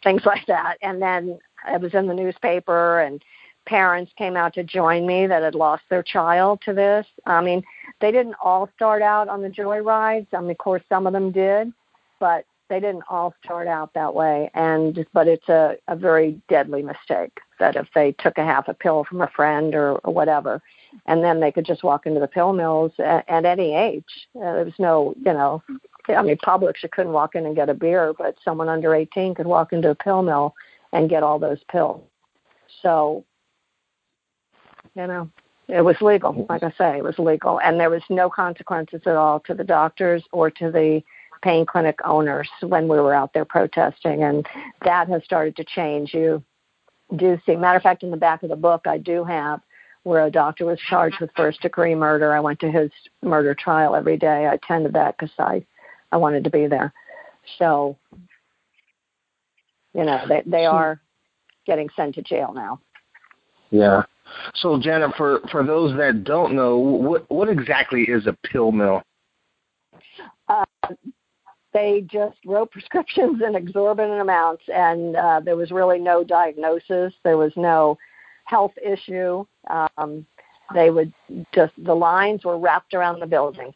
things 0.02 0.22
like 0.24 0.46
that. 0.46 0.78
And 0.82 1.02
then 1.02 1.38
it 1.68 1.80
was 1.80 1.94
in 1.94 2.06
the 2.06 2.14
newspaper, 2.14 3.00
and 3.00 3.22
parents 3.66 4.12
came 4.16 4.36
out 4.36 4.54
to 4.54 4.64
join 4.64 5.06
me 5.06 5.26
that 5.26 5.42
had 5.42 5.54
lost 5.54 5.84
their 5.88 6.02
child 6.02 6.60
to 6.64 6.72
this. 6.72 7.06
I 7.26 7.40
mean, 7.40 7.62
they 8.00 8.10
didn't 8.10 8.36
all 8.42 8.68
start 8.74 9.02
out 9.02 9.28
on 9.28 9.42
the 9.42 9.48
joy 9.48 9.78
rides. 9.78 10.26
I 10.32 10.40
mean, 10.40 10.50
of 10.50 10.58
course, 10.58 10.82
some 10.88 11.06
of 11.06 11.12
them 11.12 11.30
did, 11.30 11.72
but 12.20 12.44
they 12.68 12.80
didn't 12.80 13.04
all 13.08 13.34
start 13.44 13.66
out 13.66 13.92
that 13.94 14.14
way 14.14 14.50
and 14.54 15.06
but 15.12 15.28
it's 15.28 15.48
a, 15.48 15.76
a 15.88 15.96
very 15.96 16.40
deadly 16.48 16.82
mistake 16.82 17.38
that 17.58 17.76
if 17.76 17.86
they 17.94 18.12
took 18.12 18.38
a 18.38 18.44
half 18.44 18.68
a 18.68 18.74
pill 18.74 19.04
from 19.04 19.20
a 19.20 19.28
friend 19.28 19.74
or, 19.74 19.96
or 19.98 20.12
whatever 20.12 20.62
and 21.06 21.22
then 21.22 21.40
they 21.40 21.52
could 21.52 21.66
just 21.66 21.84
walk 21.84 22.06
into 22.06 22.20
the 22.20 22.26
pill 22.26 22.52
mills 22.52 22.92
at, 22.98 23.28
at 23.28 23.44
any 23.44 23.74
age 23.74 24.28
uh, 24.36 24.54
there 24.54 24.64
was 24.64 24.78
no 24.78 25.14
you 25.24 25.32
know 25.32 25.62
i 26.08 26.22
mean 26.22 26.36
Publix 26.38 26.82
you 26.82 26.88
couldn't 26.88 27.12
walk 27.12 27.34
in 27.34 27.46
and 27.46 27.56
get 27.56 27.68
a 27.68 27.74
beer 27.74 28.14
but 28.16 28.36
someone 28.44 28.68
under 28.68 28.94
18 28.94 29.34
could 29.34 29.46
walk 29.46 29.72
into 29.72 29.90
a 29.90 29.94
pill 29.94 30.22
mill 30.22 30.54
and 30.92 31.10
get 31.10 31.22
all 31.22 31.38
those 31.38 31.62
pills 31.70 32.02
so 32.82 33.24
you 34.94 35.06
know 35.06 35.28
it 35.68 35.82
was 35.82 35.96
legal 36.00 36.46
like 36.48 36.62
i 36.62 36.70
say 36.76 36.98
it 36.98 37.04
was 37.04 37.18
legal 37.18 37.60
and 37.60 37.80
there 37.80 37.90
was 37.90 38.02
no 38.10 38.28
consequences 38.28 39.00
at 39.06 39.16
all 39.16 39.40
to 39.40 39.54
the 39.54 39.64
doctors 39.64 40.22
or 40.32 40.50
to 40.50 40.70
the 40.70 41.02
pain 41.44 41.66
clinic 41.66 41.98
owners 42.04 42.48
when 42.62 42.88
we 42.88 42.98
were 42.98 43.14
out 43.14 43.32
there 43.34 43.44
protesting, 43.44 44.24
and 44.24 44.46
that 44.82 45.08
has 45.08 45.22
started 45.24 45.54
to 45.56 45.64
change. 45.64 46.14
You 46.14 46.42
do 47.14 47.38
see, 47.44 47.54
matter 47.54 47.76
of 47.76 47.82
fact, 47.82 48.02
in 48.02 48.10
the 48.10 48.16
back 48.16 48.42
of 48.42 48.48
the 48.48 48.56
book, 48.56 48.86
I 48.86 48.98
do 48.98 49.22
have 49.24 49.60
where 50.04 50.24
a 50.24 50.30
doctor 50.30 50.64
was 50.64 50.78
charged 50.80 51.20
with 51.20 51.30
first 51.36 51.60
degree 51.60 51.94
murder. 51.94 52.34
I 52.34 52.40
went 52.40 52.60
to 52.60 52.70
his 52.70 52.90
murder 53.22 53.54
trial 53.54 53.94
every 53.94 54.16
day. 54.16 54.46
I 54.46 54.54
attended 54.54 54.94
that 54.94 55.16
because 55.16 55.32
I, 55.38 55.64
I 56.10 56.16
wanted 56.16 56.44
to 56.44 56.50
be 56.50 56.66
there. 56.66 56.92
So, 57.58 57.96
you 59.92 60.04
know, 60.04 60.24
they 60.26 60.42
they 60.46 60.64
hmm. 60.64 60.74
are 60.74 61.00
getting 61.66 61.90
sent 61.94 62.14
to 62.14 62.22
jail 62.22 62.52
now. 62.54 62.80
Yeah. 63.70 64.04
So, 64.54 64.78
Janet, 64.80 65.12
for 65.16 65.40
for 65.50 65.64
those 65.64 65.96
that 65.96 66.24
don't 66.24 66.54
know, 66.54 66.78
what 66.78 67.30
what 67.30 67.48
exactly 67.48 68.02
is 68.02 68.26
a 68.26 68.36
pill 68.46 68.72
mill? 68.72 69.02
Uh, 70.48 70.64
they 71.72 72.06
just 72.10 72.36
wrote 72.46 72.70
prescriptions 72.72 73.42
in 73.46 73.54
exorbitant 73.54 74.20
amounts, 74.20 74.64
and 74.72 75.16
uh, 75.16 75.40
there 75.40 75.56
was 75.56 75.70
really 75.70 75.98
no 75.98 76.24
diagnosis. 76.24 77.12
There 77.24 77.36
was 77.36 77.52
no 77.56 77.98
health 78.44 78.72
issue. 78.82 79.44
Um, 79.68 80.26
they 80.72 80.90
would 80.90 81.12
just 81.54 81.72
the 81.78 81.94
lines 81.94 82.44
were 82.44 82.58
wrapped 82.58 82.94
around 82.94 83.20
the 83.20 83.26
building, 83.26 83.74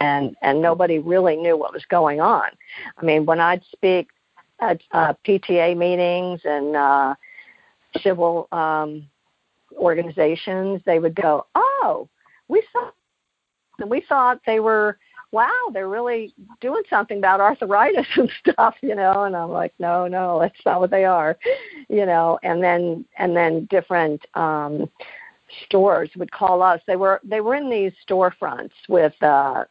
and 0.00 0.36
and 0.42 0.60
nobody 0.60 0.98
really 0.98 1.36
knew 1.36 1.56
what 1.56 1.72
was 1.72 1.84
going 1.88 2.20
on. 2.20 2.50
I 2.96 3.04
mean, 3.04 3.26
when 3.26 3.40
I'd 3.40 3.62
speak 3.72 4.08
at 4.60 4.80
uh, 4.90 5.14
PTA 5.24 5.76
meetings 5.76 6.40
and 6.44 6.74
uh, 6.74 7.14
civil 8.02 8.48
um, 8.50 9.06
organizations, 9.78 10.82
they 10.84 10.98
would 10.98 11.14
go, 11.14 11.46
"Oh, 11.54 12.08
we 12.48 12.62
saw." 12.72 12.90
We 13.86 14.00
thought 14.08 14.40
they 14.44 14.58
were 14.58 14.98
wow, 15.32 15.68
they're 15.72 15.88
really 15.88 16.32
doing 16.60 16.82
something 16.88 17.18
about 17.18 17.40
arthritis 17.40 18.06
and 18.16 18.30
stuff, 18.40 18.74
you 18.80 18.94
know. 18.94 19.24
And 19.24 19.36
I'm 19.36 19.50
like, 19.50 19.74
no, 19.78 20.06
no, 20.06 20.40
that's 20.40 20.60
not 20.64 20.80
what 20.80 20.90
they 20.90 21.04
are, 21.04 21.38
you 21.88 22.06
know. 22.06 22.38
And 22.42 22.62
then 22.62 23.04
and 23.18 23.36
then 23.36 23.66
different 23.70 24.24
um, 24.34 24.88
stores 25.64 26.10
would 26.16 26.32
call 26.32 26.62
us. 26.62 26.80
They 26.86 26.96
were 26.96 27.20
they 27.24 27.40
were 27.40 27.54
in 27.54 27.70
these 27.70 27.92
storefronts 28.08 28.72
with. 28.88 29.14
uh 29.22 29.64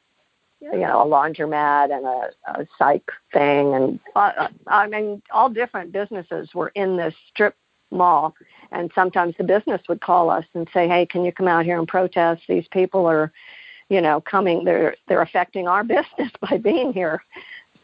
you 0.59 0.79
know, 0.79 1.03
a 1.03 1.05
laundromat 1.05 1.95
and 1.95 2.03
a, 2.03 2.59
a 2.59 2.67
psych 2.79 3.11
thing, 3.31 3.75
and 3.75 3.99
uh, 4.15 4.47
I 4.65 4.87
mean, 4.87 5.21
all 5.29 5.51
different 5.51 5.91
businesses 5.91 6.49
were 6.55 6.69
in 6.69 6.97
this 6.97 7.13
strip 7.29 7.55
mall. 7.91 8.35
And 8.71 8.91
sometimes 8.93 9.35
the 9.37 9.43
business 9.43 9.81
would 9.87 10.01
call 10.01 10.29
us 10.29 10.45
and 10.53 10.67
say, 10.73 10.87
"Hey, 10.87 11.05
can 11.05 11.23
you 11.23 11.31
come 11.31 11.47
out 11.47 11.65
here 11.65 11.79
and 11.79 11.87
protest? 11.87 12.43
These 12.47 12.67
people 12.69 13.05
are, 13.05 13.31
you 13.89 14.01
know, 14.01 14.21
coming, 14.21 14.63
they're 14.63 14.95
they're 15.07 15.21
affecting 15.21 15.67
our 15.67 15.83
business 15.95 16.31
by 16.49 16.57
being 16.57 16.93
here. 16.93 17.23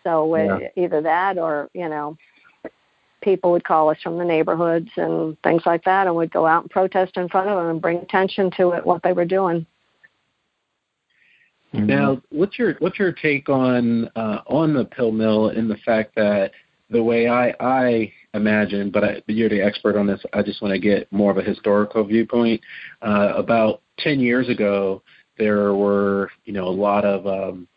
So 0.04 0.36
yeah. 0.36 0.68
either 0.76 1.02
that 1.02 1.38
or 1.38 1.70
you 1.74 1.88
know, 1.88 2.18
people 3.22 3.52
would 3.52 3.64
call 3.64 3.90
us 3.90 3.98
from 4.04 4.18
the 4.18 4.26
neighborhoods 4.26 4.90
and 4.98 5.42
things 5.42 5.64
like 5.66 5.86
that, 5.86 6.08
and 6.08 6.16
we'd 6.16 6.32
go 6.32 6.46
out 6.46 6.64
and 6.64 6.72
protest 6.72 7.18
in 7.18 7.30
front 7.30 7.50
of 7.50 7.58
them 7.58 7.70
and 7.70 7.82
bring 7.82 7.98
attention 7.98 8.52
to 8.58 8.72
it 8.72 8.86
what 8.86 9.02
they 9.04 9.14
were 9.14 9.26
doing. 9.26 9.66
Now, 11.74 12.22
what's 12.30 12.60
your 12.60 12.76
what's 12.80 13.00
your 13.00 13.12
take 13.12 13.50
on 13.50 14.08
uh, 14.16 14.42
on 14.46 14.76
the 14.76 14.86
pill 14.86 15.12
mill 15.12 15.50
in 15.50 15.68
the 15.68 15.78
fact 15.78 16.14
that 16.16 16.52
the 16.90 17.04
way 17.04 17.28
I 17.28 17.54
I 17.60 18.14
imagine, 18.34 18.90
but, 18.90 19.04
I, 19.04 19.24
you're 19.28 19.50
the 19.50 19.62
expert 19.62 19.96
on 19.96 20.08
this. 20.08 20.22
I 20.34 20.42
just 20.42 20.62
want 20.62 20.74
to 20.74 20.80
get 20.80 21.12
more 21.12 21.32
of 21.32 21.38
a 21.38 21.44
historical 21.44 22.04
viewpoint. 22.04 22.62
Uh, 23.02 23.34
about 23.36 23.82
ten 24.00 24.20
years 24.20 24.50
ago, 24.50 25.02
there 25.38 25.74
were 25.74 26.30
you 26.46 26.54
know 26.54 26.68
a 26.68 26.70
lot 26.70 27.06
of 27.06 27.28
um, 27.28 27.68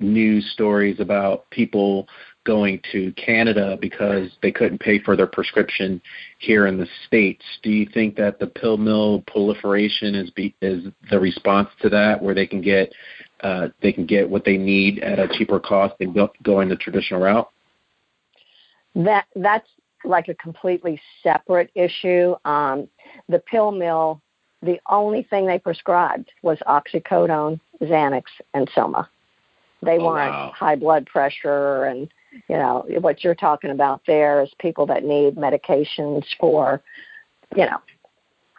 news 0.00 0.50
stories 0.52 1.00
about 1.00 1.48
people 1.50 2.08
going 2.44 2.80
to 2.90 3.12
Canada 3.12 3.78
because 3.80 4.28
they 4.42 4.50
couldn't 4.50 4.80
pay 4.80 4.98
for 4.98 5.16
their 5.16 5.28
prescription 5.28 6.02
here 6.38 6.66
in 6.66 6.76
the 6.76 6.88
states. 7.06 7.44
Do 7.62 7.70
you 7.70 7.86
think 7.94 8.16
that 8.16 8.40
the 8.40 8.48
pill 8.48 8.76
mill 8.76 9.22
proliferation 9.28 10.16
is 10.16 10.30
be, 10.30 10.54
is 10.60 10.84
the 11.10 11.20
response 11.20 11.68
to 11.82 11.88
that, 11.90 12.20
where 12.20 12.34
they 12.34 12.46
can 12.46 12.60
get 12.60 12.92
uh, 13.42 13.68
they 13.80 13.92
can 13.92 14.06
get 14.06 14.28
what 14.28 14.44
they 14.44 14.56
need 14.56 14.98
at 15.00 15.18
a 15.18 15.28
cheaper 15.36 15.60
cost 15.60 15.94
than 15.98 16.12
go, 16.12 16.30
going 16.42 16.68
the 16.68 16.76
traditional 16.76 17.20
route? 17.20 17.48
That 18.94 19.26
that's 19.36 19.68
like 20.04 20.28
a 20.28 20.34
completely 20.34 21.00
separate 21.22 21.70
issue. 21.74 22.34
Um, 22.44 22.88
the 23.28 23.38
pill 23.38 23.70
mill 23.70 24.20
the 24.62 24.80
only 24.88 25.24
thing 25.24 25.46
they 25.46 25.58
prescribed 25.58 26.30
was 26.42 26.58
oxycodone, 26.68 27.58
Xanax, 27.80 28.22
and 28.54 28.70
Soma. 28.74 29.08
They 29.82 29.98
oh, 29.98 30.06
weren't 30.06 30.30
wow. 30.30 30.52
high 30.54 30.76
blood 30.76 31.06
pressure 31.06 31.84
and 31.84 32.08
you 32.48 32.56
know 32.56 32.86
what 33.00 33.22
you're 33.22 33.34
talking 33.34 33.70
about 33.70 34.00
there 34.06 34.42
is 34.42 34.48
people 34.58 34.86
that 34.86 35.04
need 35.04 35.34
medications 35.34 36.24
for 36.40 36.80
you 37.54 37.66
know 37.66 37.78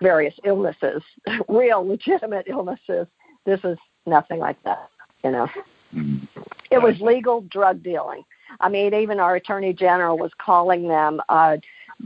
various 0.01 0.35
illnesses, 0.43 1.01
real 1.47 1.87
legitimate 1.87 2.47
illnesses. 2.47 3.07
This 3.45 3.61
is 3.63 3.77
nothing 4.05 4.39
like 4.39 4.61
that. 4.63 4.89
You 5.23 5.31
know, 5.31 5.47
mm-hmm. 5.93 6.25
it 6.69 6.81
was 6.81 6.99
legal 6.99 7.41
drug 7.41 7.81
dealing. 7.81 8.23
I 8.60 8.69
mean, 8.69 8.93
even 8.93 9.19
our 9.19 9.36
attorney 9.36 9.74
general 9.74 10.17
was 10.17 10.31
calling 10.38 10.88
them 10.88 11.22
uh, 11.29 11.57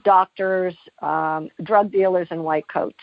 doctors, 0.04 0.75
um, 1.01 1.50
drug 1.63 1.92
dealers 1.92 2.27
in 2.32 2.44
white 2.44 2.68
coats. 2.68 3.00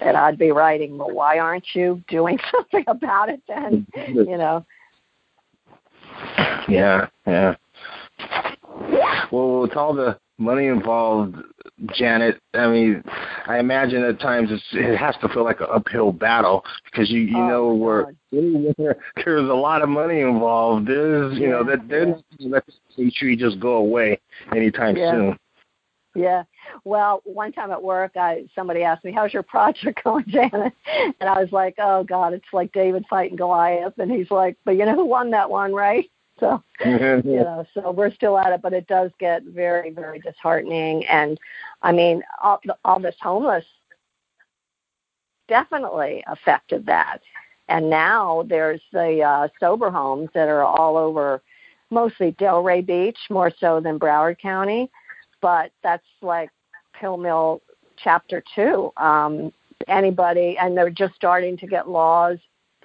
And 0.00 0.16
I'd 0.16 0.38
be 0.38 0.52
writing, 0.52 0.96
well, 0.96 1.10
why 1.10 1.38
aren't 1.38 1.74
you 1.74 2.02
doing 2.08 2.38
something 2.52 2.84
about 2.86 3.28
it 3.28 3.42
then? 3.48 3.86
You 4.06 4.38
know. 4.38 4.64
Yeah, 6.68 7.08
yeah. 7.26 7.56
Well, 9.30 9.60
with 9.62 9.76
all 9.76 9.94
the 9.94 10.18
money 10.38 10.66
involved, 10.66 11.36
Janet, 11.94 12.40
I 12.54 12.68
mean, 12.68 13.02
I 13.46 13.58
imagine 13.58 14.02
at 14.04 14.20
times 14.20 14.50
it's, 14.50 14.62
it 14.72 14.96
has 14.96 15.16
to 15.20 15.28
feel 15.28 15.44
like 15.44 15.60
an 15.60 15.66
uphill 15.70 16.12
battle 16.12 16.64
because 16.84 17.10
you 17.10 17.20
you 17.20 17.38
oh, 17.38 17.48
know 17.48 17.74
where 17.74 18.06
there's 18.30 19.48
a 19.48 19.54
lot 19.54 19.82
of 19.82 19.88
money 19.88 20.20
involved. 20.20 20.86
There's 20.86 21.36
you 21.36 21.44
yeah, 21.44 21.50
know 21.50 21.64
that 21.64 21.88
they're 21.88 22.06
not 22.06 22.24
let 22.40 22.64
the 22.96 23.36
just 23.36 23.60
go 23.60 23.76
away 23.76 24.20
anytime 24.54 24.96
yeah. 24.96 25.12
soon. 25.12 25.38
Yeah. 26.14 26.42
Well, 26.84 27.20
one 27.24 27.52
time 27.52 27.70
at 27.70 27.82
work, 27.82 28.16
I 28.16 28.46
somebody 28.54 28.82
asked 28.82 29.04
me, 29.04 29.12
"How's 29.12 29.32
your 29.32 29.42
project 29.42 30.02
going, 30.04 30.24
Janet?" 30.28 30.72
And 31.20 31.28
I 31.28 31.40
was 31.40 31.52
like, 31.52 31.74
"Oh 31.78 32.04
God, 32.04 32.32
it's 32.32 32.52
like 32.52 32.72
David 32.72 33.04
fighting 33.08 33.36
Goliath." 33.36 33.94
And 33.98 34.10
he's 34.10 34.30
like, 34.30 34.56
"But 34.64 34.76
you 34.76 34.84
know 34.84 34.94
who 34.94 35.04
won 35.04 35.30
that 35.30 35.50
one, 35.50 35.72
right?" 35.72 36.10
So, 36.40 36.62
you 36.84 37.40
know, 37.40 37.66
so 37.74 37.90
we're 37.90 38.14
still 38.14 38.38
at 38.38 38.52
it, 38.52 38.62
but 38.62 38.72
it 38.72 38.86
does 38.86 39.10
get 39.18 39.42
very, 39.42 39.90
very 39.90 40.20
disheartening. 40.20 41.04
And 41.06 41.36
I 41.82 41.90
mean, 41.90 42.22
all, 42.40 42.60
all 42.84 43.00
this 43.00 43.16
homeless 43.20 43.64
definitely 45.48 46.22
affected 46.28 46.86
that. 46.86 47.18
And 47.68 47.90
now 47.90 48.44
there's 48.48 48.80
the 48.92 49.20
uh, 49.22 49.48
sober 49.58 49.90
homes 49.90 50.28
that 50.34 50.48
are 50.48 50.62
all 50.62 50.96
over, 50.96 51.42
mostly 51.90 52.32
Delray 52.32 52.86
Beach, 52.86 53.18
more 53.30 53.50
so 53.58 53.80
than 53.80 53.98
Broward 53.98 54.38
County. 54.38 54.90
But 55.40 55.72
that's 55.82 56.06
like 56.22 56.50
Pill 56.94 57.16
Mill 57.16 57.62
Chapter 57.96 58.42
2. 58.54 58.92
Um, 58.96 59.52
anybody, 59.88 60.56
and 60.58 60.76
they're 60.76 60.90
just 60.90 61.14
starting 61.14 61.56
to 61.58 61.66
get 61.66 61.88
laws 61.88 62.38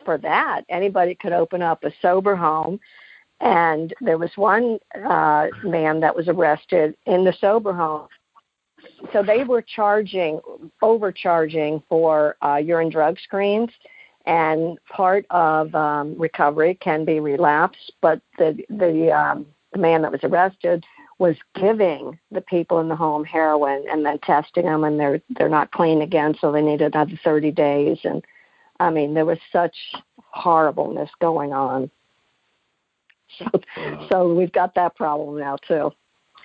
for 0.03 0.17
that. 0.17 0.61
Anybody 0.69 1.15
could 1.15 1.33
open 1.33 1.61
up 1.61 1.83
a 1.83 1.91
sober 2.01 2.35
home 2.35 2.79
and 3.43 3.93
there 3.99 4.17
was 4.17 4.31
one 4.37 4.79
uh, 5.05 5.47
man 5.63 5.99
that 5.99 6.15
was 6.15 6.29
arrested 6.29 6.95
in 7.05 7.25
the 7.25 7.33
sober 7.39 7.73
home. 7.73 8.07
So 9.11 9.21
they 9.21 9.43
were 9.43 9.61
charging, 9.61 10.39
overcharging 10.81 11.83
for 11.89 12.37
uh, 12.41 12.55
urine 12.55 12.89
drug 12.89 13.19
screens, 13.19 13.69
and 14.25 14.77
part 14.89 15.25
of 15.29 15.75
um, 15.75 16.17
recovery 16.17 16.75
can 16.75 17.03
be 17.03 17.19
relapse. 17.19 17.77
But 18.01 18.21
the 18.37 18.63
the, 18.69 19.11
um, 19.11 19.45
the 19.73 19.79
man 19.79 20.03
that 20.03 20.11
was 20.11 20.23
arrested 20.23 20.85
was 21.19 21.35
giving 21.53 22.17
the 22.31 22.41
people 22.41 22.79
in 22.79 22.87
the 22.87 22.95
home 22.95 23.25
heroin 23.25 23.83
and 23.91 24.05
then 24.05 24.19
testing 24.19 24.65
them, 24.65 24.85
and 24.85 24.97
they're 24.97 25.21
they're 25.31 25.49
not 25.49 25.71
clean 25.71 26.01
again, 26.01 26.33
so 26.39 26.49
they 26.49 26.61
need 26.61 26.81
another 26.81 27.19
30 27.21 27.51
days. 27.51 27.99
And 28.05 28.23
I 28.79 28.89
mean, 28.89 29.13
there 29.13 29.25
was 29.25 29.39
such 29.51 29.75
horribleness 30.31 31.09
going 31.19 31.51
on. 31.51 31.91
So, 33.75 34.07
so 34.09 34.33
we've 34.33 34.51
got 34.51 34.75
that 34.75 34.95
problem 34.95 35.39
now 35.39 35.57
too. 35.67 35.91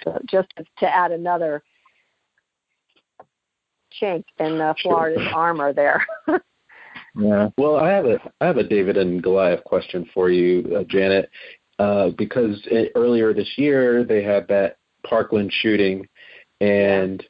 So 0.05 0.19
just 0.27 0.49
to 0.79 0.87
add 0.87 1.13
another 1.13 1.63
chink 4.01 4.25
in 4.39 4.61
uh, 4.61 4.75
Florida's 4.83 5.23
sure. 5.25 5.35
armor 5.35 5.73
there. 5.73 6.07
yeah. 7.17 7.49
Well, 7.57 7.77
I 7.77 7.91
have 7.91 8.07
a 8.07 8.19
I 8.41 8.47
have 8.47 8.57
a 8.57 8.65
David 8.65 8.97
and 8.97 9.23
Goliath 9.23 9.65
question 9.65 10.09
for 10.15 10.31
you, 10.31 10.77
uh, 10.79 10.85
Janet, 10.85 11.31
uh, 11.79 12.11
because 12.11 12.61
it, 12.67 12.93
earlier 12.95 13.33
this 13.33 13.53
year 13.57 14.05
they 14.05 14.23
had 14.23 14.49
that 14.49 14.79
Parkland 15.05 15.53
shooting, 15.53 16.07
and 16.61 17.25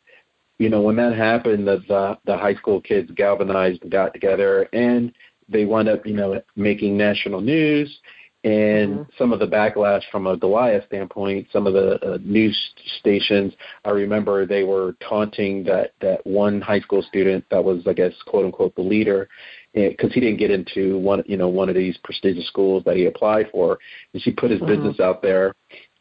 you 0.58 0.68
know 0.68 0.82
when 0.82 0.96
that 0.96 1.14
happened, 1.14 1.66
the 1.66 1.82
the, 1.88 2.18
the 2.26 2.36
high 2.36 2.54
school 2.54 2.80
kids 2.80 3.10
galvanized 3.14 3.82
and 3.82 3.92
got 3.92 4.12
together, 4.12 4.68
and 4.72 5.12
they 5.48 5.64
wound 5.64 5.88
up 5.88 6.06
you 6.06 6.14
know 6.14 6.40
making 6.56 6.96
national 6.96 7.40
news 7.40 7.98
and 8.44 9.00
mm-hmm. 9.00 9.02
some 9.18 9.32
of 9.32 9.40
the 9.40 9.46
backlash 9.46 10.02
from 10.12 10.28
a 10.28 10.36
Goliath 10.36 10.84
standpoint, 10.86 11.48
some 11.52 11.66
of 11.66 11.72
the 11.72 12.14
uh, 12.14 12.18
news 12.22 12.56
stations, 13.00 13.52
I 13.84 13.90
remember 13.90 14.46
they 14.46 14.62
were 14.62 14.94
taunting 15.06 15.64
that 15.64 15.92
that 16.00 16.24
one 16.24 16.60
high 16.60 16.80
school 16.80 17.02
student 17.02 17.44
that 17.50 17.62
was, 17.62 17.82
I 17.86 17.94
guess, 17.94 18.12
quote 18.26 18.44
unquote, 18.44 18.76
the 18.76 18.82
leader, 18.82 19.28
because 19.74 20.12
he 20.12 20.20
didn't 20.20 20.38
get 20.38 20.52
into 20.52 20.98
one, 20.98 21.24
you 21.26 21.36
know, 21.36 21.48
one 21.48 21.68
of 21.68 21.74
these 21.74 21.96
prestigious 22.04 22.46
schools 22.46 22.84
that 22.86 22.96
he 22.96 23.06
applied 23.06 23.48
for, 23.50 23.78
and 24.12 24.22
she 24.22 24.30
put 24.30 24.52
his 24.52 24.60
mm-hmm. 24.60 24.68
business 24.68 25.00
out 25.00 25.20
there. 25.20 25.54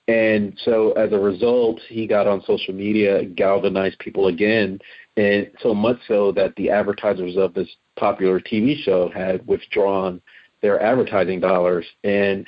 And 0.07 0.57
so 0.63 0.91
as 0.93 1.11
a 1.11 1.19
result, 1.19 1.81
he 1.89 2.07
got 2.07 2.27
on 2.27 2.41
social 2.45 2.73
media, 2.73 3.25
galvanized 3.25 3.99
people 3.99 4.27
again, 4.27 4.79
and 5.17 5.49
so 5.61 5.73
much 5.73 5.97
so 6.07 6.31
that 6.33 6.55
the 6.55 6.69
advertisers 6.69 7.35
of 7.35 7.53
this 7.55 7.67
popular 7.97 8.39
TV 8.39 8.77
show 8.83 9.09
had 9.09 9.45
withdrawn 9.47 10.21
their 10.61 10.81
advertising 10.81 11.39
dollars 11.39 11.85
and 12.03 12.45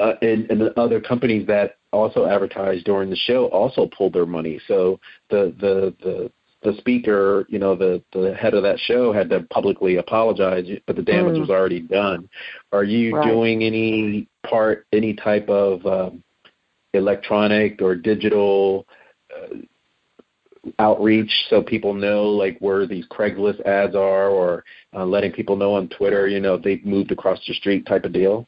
uh, 0.00 0.14
and, 0.22 0.50
and 0.50 0.60
the 0.60 0.80
other 0.80 1.00
companies 1.00 1.46
that 1.46 1.76
also 1.92 2.26
advertised 2.26 2.84
during 2.84 3.10
the 3.10 3.16
show 3.16 3.46
also 3.46 3.88
pulled 3.96 4.12
their 4.12 4.26
money. 4.26 4.60
So 4.66 4.98
the 5.30 5.54
the 5.60 5.94
the 6.02 6.32
the 6.62 6.76
speaker, 6.78 7.44
you 7.48 7.58
know, 7.58 7.76
the 7.76 8.02
the 8.12 8.34
head 8.34 8.54
of 8.54 8.62
that 8.62 8.78
show 8.78 9.12
had 9.12 9.28
to 9.30 9.42
publicly 9.50 9.96
apologize, 9.96 10.66
but 10.86 10.96
the 10.96 11.02
damage 11.02 11.36
mm. 11.36 11.40
was 11.40 11.50
already 11.50 11.80
done. 11.80 12.28
Are 12.72 12.84
you 12.84 13.16
right. 13.16 13.28
doing 13.28 13.62
any 13.62 14.28
part, 14.48 14.86
any 14.92 15.14
type 15.14 15.48
of 15.48 15.84
um, 15.86 16.22
electronic 16.94 17.82
or 17.82 17.94
digital 17.94 18.86
uh, 19.34 19.56
outreach 20.78 21.32
so 21.50 21.62
people 21.62 21.92
know 21.94 22.24
like 22.24 22.58
where 22.60 22.86
these 22.86 23.06
Craigslist 23.06 23.60
ads 23.66 23.94
are 23.94 24.28
or 24.28 24.64
uh, 24.94 25.04
letting 25.04 25.32
people 25.32 25.56
know 25.56 25.74
on 25.74 25.88
Twitter, 25.88 26.28
you 26.28 26.40
know, 26.40 26.56
they've 26.56 26.84
moved 26.84 27.10
across 27.10 27.38
the 27.46 27.54
street 27.54 27.86
type 27.86 28.04
of 28.04 28.12
deal? 28.12 28.46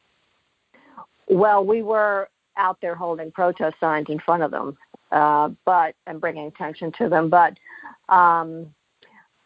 Well, 1.27 1.65
we 1.65 1.81
were 1.81 2.29
out 2.57 2.79
there 2.81 2.95
holding 2.95 3.31
protest 3.31 3.75
signs 3.79 4.07
in 4.09 4.19
front 4.19 4.43
of 4.43 4.51
them, 4.51 4.77
uh, 5.11 5.49
but 5.65 5.95
and 6.07 6.21
bringing 6.21 6.47
attention 6.47 6.91
to 6.99 7.09
them. 7.09 7.29
But 7.29 7.57
um, 8.07 8.73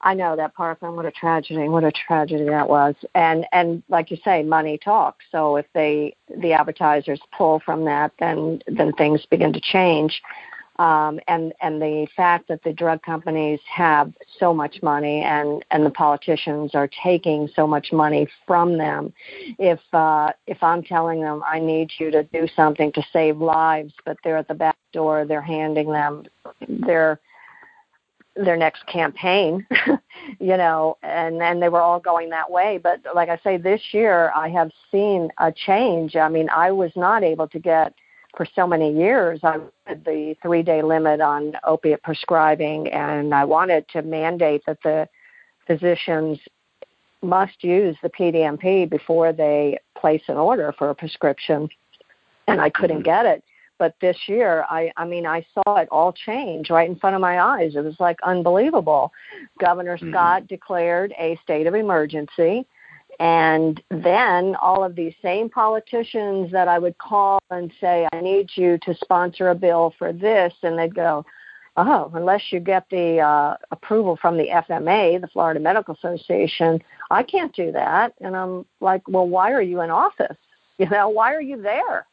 I 0.01 0.13
know 0.13 0.35
that 0.35 0.53
Parkland, 0.53 0.95
what 0.95 1.05
a 1.05 1.11
tragedy! 1.11 1.67
What 1.69 1.83
a 1.83 1.91
tragedy 1.91 2.45
that 2.45 2.69
was. 2.69 2.95
And 3.15 3.45
and 3.51 3.81
like 3.89 4.11
you 4.11 4.17
say, 4.23 4.43
money 4.43 4.77
talks. 4.77 5.25
So 5.31 5.55
if 5.55 5.65
they 5.73 6.15
the 6.37 6.53
advertisers 6.53 7.19
pull 7.35 7.61
from 7.65 7.85
that, 7.85 8.11
then 8.19 8.61
then 8.67 8.93
things 8.93 9.25
begin 9.25 9.53
to 9.53 9.61
change 9.61 10.21
um, 10.79 11.19
and 11.27 11.53
and 11.59 11.81
the 11.81 12.07
fact 12.15 12.47
that 12.47 12.63
the 12.63 12.71
drug 12.71 13.03
companies 13.03 13.59
have 13.69 14.13
so 14.39 14.53
much 14.53 14.81
money 14.81 15.21
and 15.21 15.63
and 15.71 15.85
the 15.85 15.89
politicians 15.89 16.73
are 16.73 16.89
taking 17.03 17.49
so 17.53 17.67
much 17.67 17.91
money 17.91 18.27
from 18.47 18.77
them. 18.77 19.13
If 19.59 19.81
uh, 19.91 20.31
if 20.47 20.63
I'm 20.63 20.81
telling 20.81 21.21
them 21.21 21.43
I 21.45 21.59
need 21.59 21.91
you 21.99 22.11
to 22.11 22.23
do 22.23 22.47
something 22.55 22.93
to 22.93 23.03
save 23.11 23.39
lives, 23.39 23.93
but 24.05 24.17
they're 24.23 24.37
at 24.37 24.47
the 24.47 24.53
back 24.53 24.77
door, 24.93 25.25
they're 25.25 25.41
handing 25.41 25.91
them 25.91 26.23
their 26.67 27.19
their 28.37 28.55
next 28.55 28.85
campaign, 28.87 29.67
you 30.39 30.55
know, 30.55 30.97
and 31.03 31.41
and 31.41 31.61
they 31.61 31.67
were 31.67 31.81
all 31.81 31.99
going 31.99 32.29
that 32.29 32.49
way. 32.49 32.79
But 32.81 33.01
like 33.13 33.27
I 33.27 33.37
say, 33.43 33.57
this 33.57 33.81
year 33.91 34.31
I 34.33 34.47
have 34.47 34.71
seen 34.93 35.29
a 35.39 35.51
change. 35.51 36.15
I 36.15 36.29
mean, 36.29 36.49
I 36.49 36.71
was 36.71 36.91
not 36.95 37.21
able 37.21 37.49
to 37.49 37.59
get 37.59 37.93
for 38.35 38.45
so 38.55 38.67
many 38.67 38.93
years, 38.93 39.39
I 39.43 39.57
had 39.85 40.05
the 40.05 40.35
three 40.41 40.63
day 40.63 40.81
limit 40.81 41.21
on 41.21 41.53
opiate 41.63 42.03
prescribing, 42.03 42.87
and 42.89 43.33
I 43.33 43.45
wanted 43.45 43.87
to 43.89 44.01
mandate 44.01 44.63
that 44.67 44.81
the 44.83 45.07
physicians 45.65 46.39
must 47.21 47.63
use 47.63 47.97
the 48.01 48.09
PDMP 48.09 48.89
before 48.89 49.33
they 49.33 49.79
place 49.97 50.21
an 50.27 50.37
order 50.37 50.73
for 50.77 50.89
a 50.89 50.95
prescription, 50.95 51.69
and 52.47 52.61
I 52.61 52.69
couldn't 52.69 52.97
mm-hmm. 52.97 53.03
get 53.03 53.25
it. 53.25 53.43
But 53.77 53.95
this 54.01 54.17
year, 54.27 54.65
I, 54.69 54.91
I 54.97 55.05
mean, 55.05 55.25
I 55.25 55.45
saw 55.53 55.77
it 55.77 55.87
all 55.89 56.11
change 56.11 56.69
right 56.69 56.89
in 56.89 56.97
front 56.97 57.15
of 57.15 57.21
my 57.21 57.39
eyes. 57.39 57.75
It 57.75 57.83
was 57.83 57.99
like 57.99 58.17
unbelievable. 58.23 59.11
Governor 59.59 59.97
mm-hmm. 59.97 60.11
Scott 60.11 60.47
declared 60.47 61.13
a 61.17 61.39
state 61.43 61.65
of 61.65 61.75
emergency 61.75 62.67
and 63.19 63.81
then 63.91 64.55
all 64.55 64.83
of 64.83 64.95
these 64.95 65.13
same 65.21 65.49
politicians 65.49 66.51
that 66.53 66.69
I 66.69 66.79
would 66.79 66.97
call 66.99 67.39
and 67.51 67.71
say, 67.81 68.07
I 68.13 68.21
need 68.21 68.51
you 68.55 68.77
to 68.83 68.95
sponsor 68.95 69.49
a 69.49 69.55
bill 69.55 69.93
for 69.99 70.13
this, 70.13 70.53
and 70.63 70.79
they'd 70.79 70.95
go, 70.95 71.25
Oh, 71.77 72.11
unless 72.13 72.41
you 72.51 72.59
get 72.59 72.85
the 72.89 73.19
uh, 73.19 73.55
approval 73.71 74.17
from 74.17 74.37
the 74.37 74.47
FMA, 74.47 75.21
the 75.21 75.27
Florida 75.27 75.59
Medical 75.59 75.95
Association, 75.95 76.81
I 77.09 77.23
can't 77.23 77.55
do 77.55 77.71
that. 77.71 78.13
And 78.19 78.35
I'm 78.35 78.65
like, 78.81 79.07
Well, 79.07 79.27
why 79.27 79.51
are 79.51 79.61
you 79.61 79.81
in 79.81 79.89
office? 79.89 80.37
You 80.77 80.89
know, 80.89 81.09
why 81.09 81.33
are 81.33 81.41
you 81.41 81.61
there? 81.61 82.05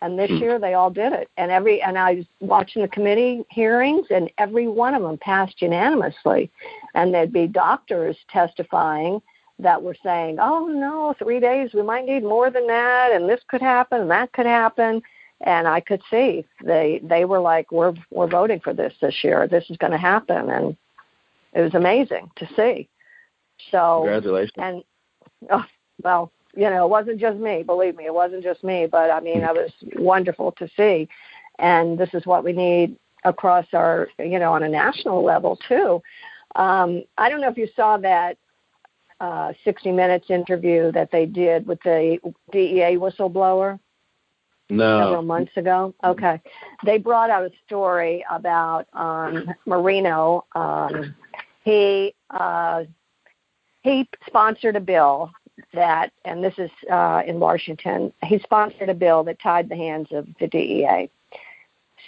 And 0.00 0.18
this 0.18 0.30
hmm. 0.30 0.36
year 0.36 0.58
they 0.58 0.72
all 0.72 0.90
did 0.90 1.12
it. 1.12 1.28
And 1.36 1.50
every 1.50 1.82
and 1.82 1.98
I 1.98 2.14
was 2.14 2.24
watching 2.40 2.80
the 2.80 2.88
committee 2.88 3.44
hearings 3.50 4.06
and 4.10 4.30
every 4.38 4.68
one 4.68 4.94
of 4.94 5.02
them 5.02 5.18
passed 5.18 5.60
unanimously. 5.60 6.50
And 6.94 7.12
there'd 7.12 7.32
be 7.32 7.46
doctors 7.46 8.16
testifying 8.30 9.20
that 9.58 9.82
were 9.82 9.96
saying, 10.02 10.38
"Oh 10.40 10.66
no, 10.66 11.14
three 11.18 11.40
days. 11.40 11.72
We 11.72 11.82
might 11.82 12.04
need 12.04 12.22
more 12.22 12.50
than 12.50 12.66
that, 12.66 13.12
and 13.12 13.28
this 13.28 13.40
could 13.48 13.62
happen, 13.62 14.02
and 14.02 14.10
that 14.10 14.32
could 14.32 14.46
happen." 14.46 15.02
And 15.42 15.68
I 15.68 15.80
could 15.80 16.02
see 16.10 16.44
they 16.64 17.00
they 17.02 17.24
were 17.24 17.40
like, 17.40 17.72
"We're 17.72 17.94
we're 18.10 18.26
voting 18.26 18.60
for 18.60 18.72
this 18.72 18.94
this 19.00 19.24
year. 19.24 19.46
This 19.46 19.68
is 19.70 19.76
going 19.76 19.92
to 19.92 19.98
happen," 19.98 20.50
and 20.50 20.76
it 21.52 21.60
was 21.62 21.74
amazing 21.74 22.30
to 22.36 22.48
see. 22.54 22.88
So 23.70 24.02
congratulations. 24.02 24.52
And 24.58 24.84
oh, 25.50 25.64
well, 26.02 26.32
you 26.54 26.68
know, 26.68 26.84
it 26.84 26.90
wasn't 26.90 27.20
just 27.20 27.38
me. 27.38 27.62
Believe 27.62 27.96
me, 27.96 28.06
it 28.06 28.14
wasn't 28.14 28.42
just 28.42 28.62
me. 28.62 28.86
But 28.86 29.10
I 29.10 29.20
mean, 29.20 29.42
it 29.42 29.54
was 29.54 29.72
wonderful 29.96 30.52
to 30.52 30.68
see, 30.76 31.08
and 31.58 31.98
this 31.98 32.10
is 32.12 32.26
what 32.26 32.44
we 32.44 32.52
need 32.52 32.96
across 33.24 33.66
our, 33.72 34.08
you 34.18 34.38
know, 34.38 34.52
on 34.52 34.62
a 34.62 34.68
national 34.68 35.24
level 35.24 35.58
too. 35.68 36.02
Um, 36.54 37.02
I 37.18 37.28
don't 37.28 37.40
know 37.40 37.48
if 37.50 37.58
you 37.58 37.68
saw 37.74 37.96
that 37.98 38.38
uh, 39.20 39.52
60 39.64 39.92
Minutes 39.92 40.30
interview 40.30 40.92
that 40.92 41.10
they 41.10 41.26
did 41.26 41.66
with 41.66 41.80
the 41.82 42.18
DEA 42.52 42.96
whistleblower 42.96 43.78
no. 44.68 45.00
several 45.00 45.22
months 45.22 45.52
ago. 45.56 45.94
Okay, 46.04 46.40
they 46.84 46.98
brought 46.98 47.30
out 47.30 47.44
a 47.44 47.50
story 47.66 48.24
about 48.30 48.86
um, 48.92 49.50
Marino. 49.66 50.44
Um, 50.54 51.14
he 51.64 52.14
uh, 52.30 52.84
he 53.82 54.08
sponsored 54.26 54.76
a 54.76 54.80
bill 54.80 55.30
that, 55.72 56.12
and 56.24 56.42
this 56.42 56.54
is 56.58 56.70
uh, 56.90 57.22
in 57.26 57.38
Washington. 57.40 58.12
He 58.24 58.38
sponsored 58.40 58.88
a 58.88 58.94
bill 58.94 59.24
that 59.24 59.40
tied 59.40 59.68
the 59.68 59.76
hands 59.76 60.08
of 60.10 60.26
the 60.40 60.46
DEA. 60.46 61.10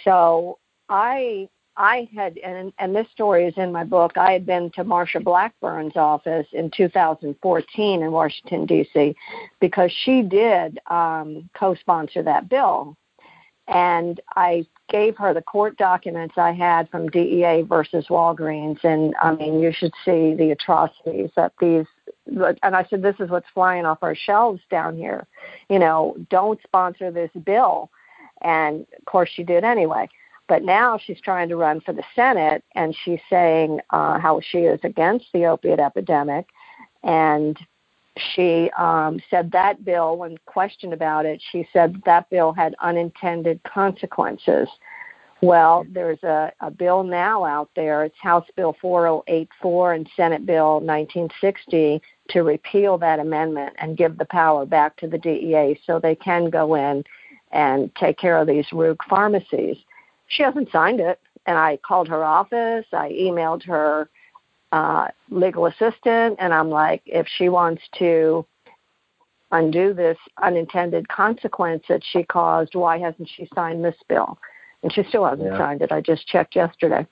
So 0.03 0.59
I 0.89 1.49
I 1.79 2.09
had, 2.13 2.37
and, 2.39 2.73
and 2.77 2.93
this 2.93 3.07
story 3.09 3.45
is 3.45 3.53
in 3.55 3.71
my 3.71 3.85
book, 3.85 4.17
I 4.17 4.33
had 4.33 4.45
been 4.45 4.69
to 4.71 4.83
Marsha 4.83 5.23
Blackburn's 5.23 5.95
office 5.95 6.45
in 6.51 6.69
2014 6.71 8.03
in 8.03 8.11
Washington, 8.11 8.65
D.C., 8.65 9.15
because 9.61 9.89
she 9.89 10.21
did 10.21 10.77
um, 10.87 11.49
co 11.55 11.75
sponsor 11.75 12.21
that 12.21 12.49
bill. 12.49 12.97
And 13.69 14.19
I 14.35 14.65
gave 14.89 15.15
her 15.17 15.33
the 15.33 15.41
court 15.41 15.77
documents 15.77 16.33
I 16.37 16.51
had 16.51 16.89
from 16.89 17.07
DEA 17.07 17.61
versus 17.61 18.07
Walgreens. 18.09 18.83
And 18.83 19.15
I 19.21 19.35
mean, 19.35 19.61
you 19.61 19.71
should 19.71 19.93
see 20.03 20.33
the 20.33 20.51
atrocities 20.51 21.29
that 21.37 21.53
these, 21.61 21.85
and 22.27 22.75
I 22.75 22.85
said, 22.89 23.03
this 23.03 23.15
is 23.19 23.29
what's 23.29 23.47
flying 23.53 23.85
off 23.85 23.99
our 24.01 24.15
shelves 24.15 24.61
down 24.69 24.97
here. 24.97 25.27
You 25.69 25.79
know, 25.79 26.17
don't 26.29 26.59
sponsor 26.63 27.09
this 27.09 27.31
bill. 27.45 27.89
And 28.41 28.85
of 28.97 29.05
course, 29.05 29.29
she 29.33 29.43
did 29.43 29.63
anyway. 29.63 30.09
But 30.49 30.63
now 30.63 30.97
she's 30.97 31.21
trying 31.21 31.47
to 31.49 31.55
run 31.55 31.79
for 31.79 31.93
the 31.93 32.03
Senate, 32.15 32.63
and 32.73 32.97
she's 33.05 33.21
saying 33.29 33.79
uh, 33.91 34.19
how 34.19 34.41
she 34.41 34.59
is 34.59 34.79
against 34.83 35.27
the 35.31 35.45
opiate 35.45 35.79
epidemic. 35.79 36.47
And 37.03 37.57
she 38.17 38.71
um, 38.77 39.21
said 39.29 39.51
that 39.51 39.85
bill, 39.85 40.17
when 40.17 40.37
questioned 40.47 40.91
about 40.91 41.27
it, 41.27 41.41
she 41.51 41.69
said 41.71 42.01
that 42.05 42.29
bill 42.31 42.51
had 42.51 42.75
unintended 42.81 43.61
consequences. 43.63 44.67
Well, 45.41 45.85
there's 45.87 46.21
a, 46.23 46.51
a 46.59 46.71
bill 46.71 47.03
now 47.03 47.45
out 47.45 47.69
there. 47.75 48.03
It's 48.03 48.17
House 48.19 48.47
Bill 48.57 48.75
4084 48.81 49.93
and 49.93 50.09
Senate 50.17 50.45
Bill 50.45 50.81
1960 50.81 52.01
to 52.29 52.41
repeal 52.41 52.97
that 52.97 53.19
amendment 53.19 53.75
and 53.77 53.95
give 53.95 54.17
the 54.17 54.25
power 54.25 54.65
back 54.65 54.97
to 54.97 55.07
the 55.07 55.17
DEA 55.17 55.79
so 55.85 55.97
they 55.99 56.15
can 56.15 56.49
go 56.49 56.73
in 56.73 57.05
and 57.51 57.93
take 57.95 58.17
care 58.17 58.37
of 58.37 58.47
these 58.47 58.65
rogue 58.73 59.01
pharmacies 59.07 59.77
she 60.29 60.43
hasn't 60.43 60.71
signed 60.71 60.99
it. 60.99 61.19
And 61.45 61.57
I 61.57 61.77
called 61.77 62.07
her 62.09 62.23
office, 62.23 62.85
I 62.93 63.09
emailed 63.11 63.63
her 63.63 64.09
uh, 64.71 65.07
legal 65.29 65.65
assistant, 65.65 66.35
and 66.37 66.53
I'm 66.53 66.69
like, 66.69 67.01
if 67.05 67.27
she 67.37 67.49
wants 67.49 67.81
to 67.97 68.45
undo 69.51 69.93
this 69.93 70.17
unintended 70.41 71.07
consequence 71.07 71.83
that 71.89 72.03
she 72.11 72.23
caused, 72.23 72.75
why 72.75 72.99
hasn't 72.99 73.29
she 73.35 73.49
signed 73.55 73.83
this 73.83 73.95
bill? 74.07 74.37
And 74.83 74.93
she 74.93 75.03
still 75.09 75.25
hasn't 75.25 75.51
yeah. 75.51 75.57
signed 75.57 75.81
it. 75.81 75.91
I 75.91 76.01
just 76.01 76.27
checked 76.27 76.55
yesterday. 76.55 77.07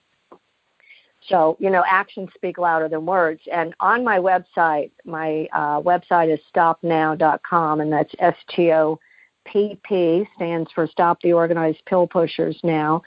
So, 1.27 1.57
you 1.59 1.69
know, 1.69 1.83
actions 1.87 2.29
speak 2.35 2.57
louder 2.57 2.87
than 2.87 3.05
words. 3.05 3.41
And 3.51 3.73
on 3.79 4.03
my 4.03 4.19
website, 4.19 4.91
my 5.03 5.47
uh, 5.51 5.81
website 5.81 6.31
is 6.31 6.39
stoppnow.com, 6.53 7.81
and 7.81 7.91
that's 7.91 8.13
S 8.19 8.35
T 8.49 8.71
O 8.71 8.99
PP 9.47 10.27
stands 10.35 10.71
for 10.71 10.87
Stop 10.87 11.21
the 11.21 11.33
Organized 11.33 11.83
Pill 11.85 12.07
Pushers 12.07 12.59
Now. 12.63 13.01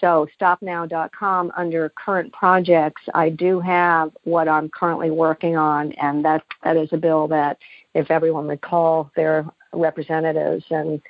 So 0.00 0.26
stoppnow.com 0.40 1.52
under 1.56 1.88
current 1.90 2.32
projects, 2.32 3.02
I 3.14 3.30
do 3.30 3.60
have 3.60 4.10
what 4.24 4.48
I'm 4.48 4.68
currently 4.68 5.10
working 5.10 5.56
on, 5.56 5.92
and 5.92 6.24
that 6.24 6.42
that 6.64 6.76
is 6.76 6.88
a 6.92 6.96
bill 6.96 7.28
that 7.28 7.58
if 7.94 8.10
everyone 8.10 8.48
would 8.48 8.60
call 8.60 9.10
their 9.14 9.46
representatives 9.72 10.64
and 10.70 11.00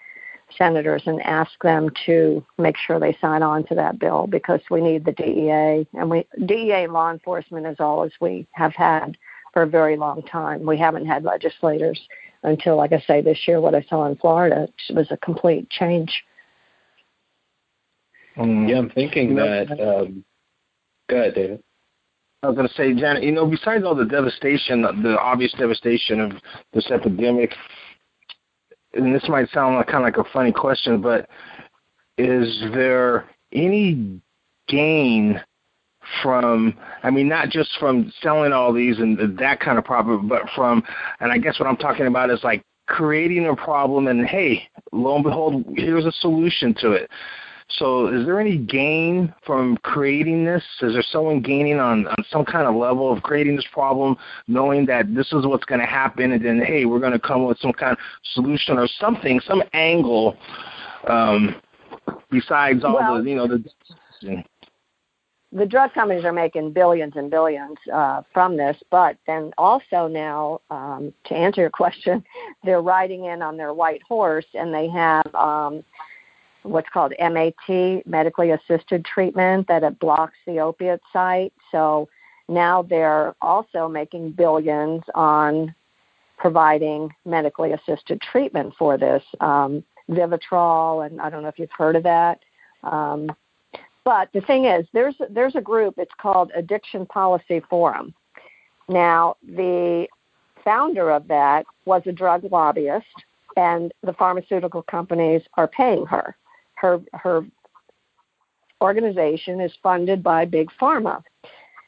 senators 0.57 1.03
and 1.07 1.23
ask 1.23 1.51
them 1.63 1.91
to 2.07 2.45
make 2.59 2.77
sure 2.77 3.01
they 3.01 3.17
sign 3.21 3.43
on 3.43 3.65
to 3.67 3.75
that 3.75 3.99
bill 3.99 4.27
because 4.27 4.61
we 4.71 4.81
need 4.81 5.05
the 5.05 5.13
DEA 5.13 5.87
and 5.99 6.11
we 6.11 6.27
DEA 6.45 6.87
law 6.87 7.11
enforcement 7.11 7.67
is 7.67 7.77
all 7.81 8.05
as 8.05 8.13
we 8.21 8.47
have 8.53 8.75
had 8.75 9.17
for 9.53 9.63
a 9.63 9.67
very 9.67 9.97
long 9.97 10.23
time. 10.23 10.65
We 10.67 10.77
haven't 10.77 11.07
had 11.07 11.25
legislators 11.25 12.01
until, 12.45 12.77
like 12.77 12.93
I 12.93 13.01
say, 13.01 13.21
this 13.21 13.39
year, 13.49 13.61
what 13.61 13.75
I 13.75 13.83
saw 13.83 14.07
in 14.07 14.17
Florida 14.17 14.69
was 14.91 15.09
a 15.11 15.17
complete 15.17 15.69
change. 15.71 16.23
Mm. 18.37 18.69
Yeah, 18.69 18.79
I'm 18.79 18.91
thinking 18.91 19.35
that. 19.37 19.71
Um, 19.73 20.25
go 21.09 21.17
ahead, 21.17 21.35
David. 21.35 21.63
I 22.43 22.49
was 22.49 22.57
going 22.57 22.69
to 22.69 22.75
say, 22.75 22.95
Janet, 22.95 23.23
you 23.23 23.33
know, 23.33 23.47
besides 23.47 23.85
all 23.85 23.95
the 23.95 24.05
devastation, 24.05 24.83
the 24.83 25.19
obvious 25.19 25.55
devastation 25.59 26.21
of 26.21 26.33
this 26.75 26.91
epidemic, 26.91 27.55
and 28.93 29.15
this 29.15 29.27
might 29.29 29.49
sound 29.51 29.77
like 29.77 29.87
kind 29.87 29.99
of 29.99 30.03
like 30.03 30.27
a 30.27 30.31
funny 30.31 30.53
question, 30.53 31.01
but 31.01 31.29
is 32.19 32.63
there 32.75 33.25
any 33.53 34.21
gain 34.69 35.41
from 36.23 36.75
I 37.03 37.11
mean 37.11 37.29
not 37.29 37.51
just 37.51 37.71
from 37.79 38.13
selling 38.21 38.53
all 38.53 38.73
these 38.73 38.99
and 38.99 39.39
that 39.39 39.61
kind 39.61 39.79
of 39.79 39.85
problem, 39.85 40.29
but 40.29 40.43
from 40.55 40.83
and 41.21 41.33
I 41.33 41.39
guess 41.39 41.59
what 41.59 41.69
I'm 41.69 41.77
talking 41.77 42.07
about 42.07 42.31
is 42.31 42.43
like 42.45 42.65
creating 42.87 43.47
a 43.47 43.57
problem 43.57 44.09
and 44.09 44.27
hey, 44.27 44.69
lo 44.93 45.17
and 45.17 45.25
behold, 45.25 45.65
here's 45.77 46.05
a 46.05 46.13
solution 46.13 46.75
to 46.81 46.93
it. 46.93 47.11
So 47.71 48.09
is 48.09 48.27
there 48.27 48.39
any 48.39 48.59
gain 48.59 49.35
from 49.45 49.79
creating 49.79 50.45
this? 50.45 50.63
Is 50.83 50.93
there 50.93 51.05
someone 51.11 51.41
gaining 51.41 51.81
on, 51.81 52.07
on 52.07 52.17
some 52.31 52.45
kind 52.45 52.69
of 52.69 52.75
level 52.75 53.11
of 53.11 53.23
creating 53.23 53.57
this 53.57 53.67
problem, 53.73 54.17
knowing 54.47 54.85
that 54.87 55.13
this 55.15 55.33
is 55.33 55.47
what's 55.47 55.65
going 55.65 55.81
to 55.81 55.87
happen, 55.87 56.33
and 56.33 56.45
then 56.45 56.61
hey, 56.61 56.85
we're 56.85 57.01
going 57.01 57.13
to 57.13 57.19
come 57.19 57.47
with 57.47 57.59
some 57.59 57.73
kind 57.73 57.93
of 57.93 57.99
solution 58.35 58.79
or 58.79 58.87
something, 59.01 59.41
some 59.41 59.63
angle 59.73 60.37
um, 61.09 61.57
besides 62.31 62.85
all 62.85 62.95
well, 62.95 63.23
the 63.23 63.29
you 63.29 63.37
know 63.37 63.49
the 63.49 63.65
the 65.55 65.65
drug 65.65 65.95
companies 65.95 66.25
are 66.25 66.33
making 66.33 66.73
billions 66.73 67.13
and 67.15 67.31
billions 67.31 67.79
uh, 67.93 68.23
from 68.33 68.57
this, 68.57 68.77
but 68.91 69.17
then 69.27 69.53
also 69.57 70.09
now, 70.09 70.61
um, 70.71 71.15
to 71.27 71.35
answer 71.35 71.61
your 71.61 71.71
question, 71.83 72.25
they're 72.65 72.83
riding 72.83 73.27
in 73.27 73.41
on 73.41 73.57
their 73.57 73.73
white 73.73 74.03
horse 74.03 74.47
and 74.55 74.75
they 74.75 74.89
have 74.89 75.33
um, 75.35 75.85
what's 76.65 76.89
called 76.89 77.15
MAT, 77.21 78.05
medically 78.05 78.51
assisted 78.51 79.05
treatment, 79.05 79.69
that 79.69 79.85
it 79.85 79.99
blocks 80.01 80.37
the 80.45 80.59
opiate 80.59 81.03
site. 81.13 81.53
So 81.71 82.09
now 82.49 82.83
they're 82.83 83.35
also 83.41 83.87
making 83.87 84.33
billions 84.33 85.03
on 85.15 85.73
providing 86.37 87.11
medically 87.25 87.73
assisted 87.73 88.21
treatment 88.21 88.75
for 88.77 88.99
this. 88.99 89.23
Um, 89.41 89.85
Vivitrol, 90.11 91.07
and 91.07 91.21
I 91.21 91.31
don't 91.31 91.43
know 91.43 91.49
if 91.49 91.59
you've 91.59 91.71
heard 91.71 91.97
of 91.97 92.03
that. 92.03 92.41
Um, 92.83 93.31
but 94.05 94.29
the 94.33 94.41
thing 94.43 94.67
is, 94.67 94.87
there's 94.93 95.17
there's 95.31 95.57
a 95.57 95.61
group. 95.61 95.95
It's 95.99 96.13
called 96.21 96.53
Addiction 96.55 97.07
Policy 97.07 97.61
Forum. 97.71 98.15
Now, 98.89 99.37
the 99.43 100.07
founder 100.63 101.11
of 101.11 101.27
that 101.29 101.65
was 101.85 102.03
a 102.07 102.13
drug 102.13 102.45
lobbyist, 102.51 103.07
and 103.57 103.93
the 104.03 104.13
pharmaceutical 104.13 104.83
companies 104.83 105.43
are 105.57 105.69
paying 105.69 106.07
her. 106.07 106.37
Her 106.75 107.01
her 107.13 107.47
organization 108.83 109.61
is 109.61 109.73
funded 109.83 110.23
by 110.23 110.45
big 110.45 110.71
pharma. 110.81 111.23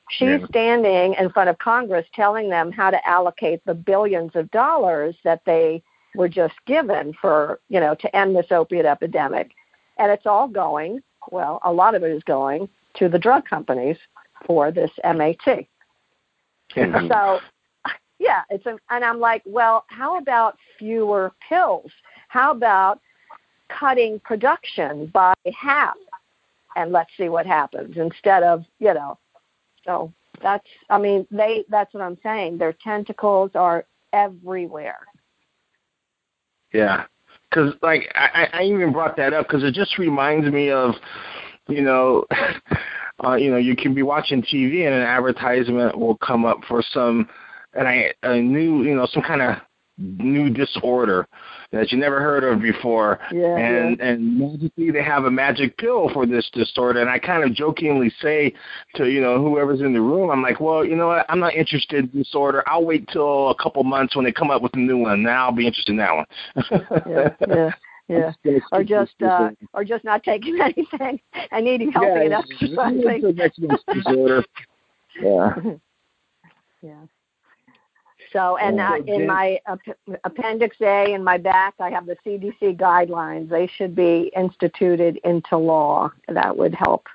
She's 0.09 0.41
yeah. 0.41 0.47
standing 0.47 1.15
in 1.15 1.31
front 1.31 1.51
of 1.51 1.59
Congress 1.59 2.07
telling 2.15 2.49
them 2.49 2.71
how 2.71 2.91
to 2.91 3.09
allocate 3.09 3.61
the 3.67 3.75
billions 3.75 4.31
of 4.35 4.51
dollars 4.53 5.17
that 5.25 5.43
they 5.45 5.83
were 6.15 6.29
just 6.29 6.55
given 6.67 7.13
for, 7.21 7.61
you 7.69 7.81
know, 7.81 7.95
to 7.97 8.17
end 8.17 8.37
this 8.37 8.47
opiate 8.51 8.87
epidemic. 8.87 9.51
And 9.99 10.11
it's 10.11 10.27
all 10.27 10.49
going 10.49 11.03
well, 11.31 11.61
a 11.65 11.73
lot 11.73 11.95
of 11.95 12.03
it 12.03 12.11
is 12.11 12.23
going 12.25 12.69
to 12.95 13.09
the 13.09 13.19
drug 13.19 13.45
companies 13.45 13.97
for 14.47 14.71
this 14.71 14.91
MAT. 15.05 15.39
Yeah. 15.47 15.67
Mm-hmm. 16.77 17.09
So, 17.09 17.41
yeah, 18.19 18.43
it's 18.51 18.67
a, 18.67 18.77
and 18.91 19.05
I'm 19.05 19.21
like, 19.21 19.43
well, 19.45 19.85
how 19.89 20.19
about 20.19 20.57
fewer 20.79 21.33
pills? 21.49 21.91
How 22.29 22.51
about 22.51 23.01
cutting 23.69 24.21
production 24.21 25.07
by 25.07 25.35
half, 25.55 25.97
and 26.77 26.93
let's 26.93 27.11
see 27.17 27.29
what 27.29 27.47
happens 27.47 27.97
instead 27.97 28.43
of 28.43 28.65
you 28.79 28.95
know. 28.95 29.19
So 29.85 30.13
that's 30.43 30.67
I 30.91 30.99
mean 30.99 31.27
they 31.31 31.65
that's 31.69 31.93
what 31.95 32.03
I'm 32.03 32.19
saying. 32.23 32.59
Their 32.59 32.75
tentacles 32.75 33.51
are 33.55 33.85
everywhere. 34.13 35.01
Yeah, 36.73 37.05
because 37.51 37.75
like 37.83 38.11
I, 38.15 38.49
I 38.53 38.63
even 38.65 38.93
brought 38.93 39.17
that 39.17 39.33
up 39.33 39.47
because 39.47 39.65
it 39.65 39.75
just 39.75 39.99
reminds 39.99 40.51
me 40.53 40.71
of, 40.71 40.95
you 41.69 41.83
know, 41.83 42.25
uh, 43.25 43.35
you 43.35 43.51
know, 43.51 43.57
you 43.57 43.77
can 43.77 43.95
be 43.95 44.03
watching 44.03 44.43
TV 44.43 44.87
and 44.87 44.95
an 44.95 45.03
advertisement 45.03 45.99
will 45.99 46.17
come 46.19 46.45
up 46.45 46.59
for 46.69 46.83
some, 46.93 47.29
and 47.75 47.89
I 47.89 48.13
a 48.23 48.41
new, 48.41 48.83
you 48.83 48.95
know, 48.95 49.07
some 49.13 49.23
kind 49.23 49.43
of 49.43 49.57
new 49.99 50.51
disorder 50.51 51.27
that 51.77 51.93
you 51.93 51.99
never 51.99 52.21
heard 52.21 52.45
of 52.45 52.61
before. 52.61 53.19
Yeah, 53.33 53.57
and 53.57 53.99
yeah. 53.99 54.07
and 54.07 54.39
magically 54.39 54.91
they 54.91 55.03
have 55.03 55.25
a 55.25 55.31
magic 55.31 55.77
pill 55.79 56.11
for 56.13 56.27
this 56.27 56.49
disorder. 56.53 57.01
And 57.01 57.11
I 57.11 57.19
kind 57.19 57.45
of 57.45 57.55
jokingly 57.55 58.13
say 58.21 58.53
to 58.95 59.09
you 59.09 59.21
know 59.21 59.43
whoever's 59.43 59.81
in 59.81 59.93
the 59.93 60.01
room, 60.01 60.31
I'm 60.31 60.43
like, 60.43 60.61
well, 60.61 60.85
you 60.85 60.97
know 60.97 61.09
what? 61.09 61.27
I'm 61.29 61.41
not 61.41 61.55
interested 61.55 62.05
in 62.05 62.19
disorder. 62.19 62.63
I'll 62.67 62.85
wait 62.85 63.09
till 63.09 63.51
a 63.51 63.55
couple 63.55 63.85
months 63.85 64.17
when 64.17 64.25
they 64.25 64.33
come 64.33 64.51
up 64.51 64.63
with 64.63 64.75
a 64.75 64.79
new 64.79 64.99
one. 64.99 65.23
Now 65.23 65.47
I'll 65.47 65.53
be 65.53 65.67
interested 65.67 65.93
in 65.93 65.99
that 65.99 66.15
one. 66.15 66.27
yeah, 67.07 67.31
yeah. 67.49 67.71
Yeah, 68.09 68.33
or 68.73 68.85
just 68.85 69.21
uh, 69.21 69.51
or 69.75 69.85
just 69.85 70.05
not 70.05 70.23
taking 70.23 70.61
anything 70.63 71.21
and 71.51 71.67
eating 71.67 71.91
healthy 71.91 72.09
yeah, 72.09 72.21
and 72.21 72.35
exercising. 72.53 73.35
Yeah. 75.21 75.55
yeah. 76.83 77.07
So, 78.33 78.57
and 78.57 78.81
uh, 78.81 78.99
in 79.07 79.27
my 79.27 79.61
Appendix 80.25 80.77
A 80.81 81.13
in 81.13 81.23
my 81.23 81.39
back, 81.39 81.75
I 81.79 81.91
have 81.91 82.07
the 82.07 82.17
CDC 82.25 82.77
guidelines. 82.77 83.49
They 83.49 83.67
should 83.67 83.95
be 83.95 84.33
instituted 84.37 85.19
into 85.25 85.57
law. 85.57 86.11
That 86.29 86.57
would 86.57 86.75
help. 86.75 87.07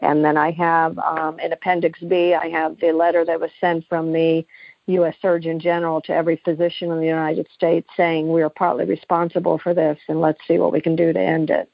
And 0.00 0.24
then 0.24 0.36
I 0.36 0.52
have 0.52 0.98
um, 0.98 1.40
in 1.40 1.52
Appendix 1.52 1.98
B, 2.00 2.34
I 2.34 2.48
have 2.48 2.78
the 2.80 2.92
letter 2.92 3.24
that 3.24 3.40
was 3.40 3.50
sent 3.60 3.86
from 3.88 4.12
the 4.12 4.46
U.S. 4.86 5.14
Surgeon 5.20 5.58
General 5.60 6.00
to 6.02 6.12
every 6.12 6.40
physician 6.44 6.90
in 6.90 7.00
the 7.00 7.06
United 7.06 7.46
States 7.52 7.88
saying 7.96 8.32
we 8.32 8.42
are 8.42 8.50
partly 8.50 8.84
responsible 8.84 9.58
for 9.58 9.74
this, 9.74 9.98
and 10.08 10.20
let's 10.20 10.40
see 10.46 10.58
what 10.58 10.72
we 10.72 10.80
can 10.80 10.96
do 10.96 11.12
to 11.12 11.20
end 11.20 11.50
it. 11.50 11.68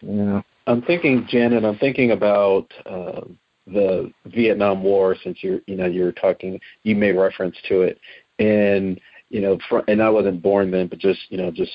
Yeah, 0.00 0.42
I'm 0.66 0.82
thinking, 0.82 1.26
Janet. 1.28 1.64
I'm 1.64 1.78
thinking 1.78 2.12
about. 2.12 2.72
Uh, 2.86 3.22
the 3.66 4.12
Vietnam 4.26 4.82
War, 4.82 5.16
since 5.22 5.38
you're 5.42 5.60
you 5.66 5.76
know 5.76 5.86
you're 5.86 6.12
talking, 6.12 6.60
you 6.82 6.94
made 6.94 7.16
reference 7.16 7.56
to 7.68 7.82
it, 7.82 7.98
and 8.38 9.00
you 9.30 9.40
know, 9.40 9.58
fr- 9.68 9.88
and 9.88 10.02
I 10.02 10.10
wasn't 10.10 10.42
born 10.42 10.70
then, 10.70 10.86
but 10.86 10.98
just 10.98 11.20
you 11.28 11.38
know, 11.38 11.50
just 11.50 11.72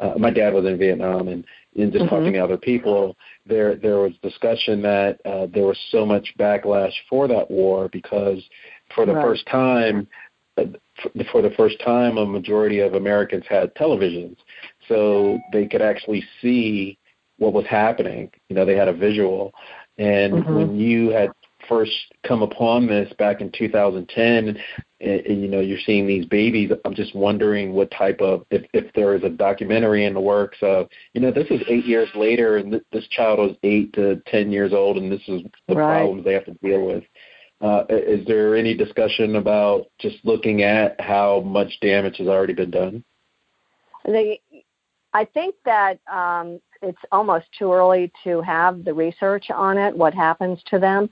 uh, 0.00 0.14
my 0.18 0.30
dad 0.30 0.54
was 0.54 0.64
in 0.64 0.78
Vietnam, 0.78 1.28
and 1.28 1.44
in 1.74 1.90
just 1.90 2.04
mm-hmm. 2.04 2.14
talking 2.14 2.32
to 2.34 2.38
other 2.38 2.56
people, 2.56 3.16
there 3.46 3.76
there 3.76 3.98
was 3.98 4.12
discussion 4.22 4.82
that 4.82 5.20
uh, 5.24 5.46
there 5.52 5.64
was 5.64 5.78
so 5.90 6.06
much 6.06 6.34
backlash 6.38 6.92
for 7.08 7.28
that 7.28 7.50
war 7.50 7.88
because 7.92 8.42
for 8.94 9.06
the 9.06 9.14
right. 9.14 9.24
first 9.24 9.46
time, 9.46 10.06
uh, 10.58 10.64
for 11.30 11.42
the 11.42 11.50
first 11.56 11.80
time, 11.84 12.18
a 12.18 12.26
majority 12.26 12.80
of 12.80 12.94
Americans 12.94 13.44
had 13.48 13.74
televisions, 13.74 14.36
so 14.88 15.38
they 15.52 15.66
could 15.66 15.82
actually 15.82 16.24
see 16.40 16.98
what 17.38 17.52
was 17.52 17.66
happening. 17.66 18.30
You 18.48 18.56
know, 18.56 18.64
they 18.64 18.76
had 18.76 18.88
a 18.88 18.92
visual. 18.92 19.52
And 20.02 20.32
mm-hmm. 20.32 20.54
when 20.54 20.80
you 20.80 21.10
had 21.10 21.30
first 21.68 21.92
come 22.26 22.42
upon 22.42 22.88
this 22.88 23.12
back 23.18 23.40
in 23.40 23.52
2010, 23.52 24.48
and, 24.48 24.58
and, 25.00 25.42
you 25.42 25.46
know 25.46 25.60
you're 25.60 25.78
seeing 25.86 26.08
these 26.08 26.26
babies, 26.26 26.72
I'm 26.84 26.94
just 26.94 27.14
wondering 27.14 27.72
what 27.72 27.88
type 27.92 28.20
of 28.20 28.44
if 28.50 28.64
if 28.72 28.92
there 28.94 29.14
is 29.14 29.22
a 29.22 29.28
documentary 29.28 30.04
in 30.04 30.14
the 30.14 30.20
works 30.20 30.58
of 30.60 30.88
you 31.14 31.20
know 31.20 31.30
this 31.30 31.46
is 31.50 31.60
eight 31.68 31.84
years 31.86 32.08
later, 32.16 32.56
and 32.56 32.72
th- 32.72 32.84
this 32.90 33.06
child 33.08 33.38
was 33.38 33.56
eight 33.62 33.92
to 33.92 34.20
ten 34.26 34.50
years 34.50 34.72
old, 34.72 34.96
and 34.98 35.10
this 35.10 35.22
is 35.28 35.42
the 35.68 35.76
right. 35.76 35.98
problems 35.98 36.24
they 36.24 36.34
have 36.34 36.46
to 36.46 36.54
deal 36.54 36.84
with. 36.84 37.04
Uh, 37.60 37.84
is 37.88 38.26
there 38.26 38.56
any 38.56 38.76
discussion 38.76 39.36
about 39.36 39.86
just 40.00 40.16
looking 40.24 40.62
at 40.62 41.00
how 41.00 41.42
much 41.42 41.78
damage 41.80 42.16
has 42.16 42.26
already 42.26 42.54
been 42.54 42.72
done? 42.72 43.04
They, 44.04 44.40
I 45.14 45.24
think 45.26 45.54
that 45.64 46.00
um, 46.12 46.60
it's 46.82 46.98
almost 47.12 47.46
too 47.56 47.72
early 47.72 48.12
to 48.24 48.40
have 48.42 48.84
the 48.84 48.92
research 48.92 49.50
on 49.50 49.78
it, 49.78 49.96
what 49.96 50.14
happens 50.14 50.60
to 50.66 50.78
them. 50.78 51.08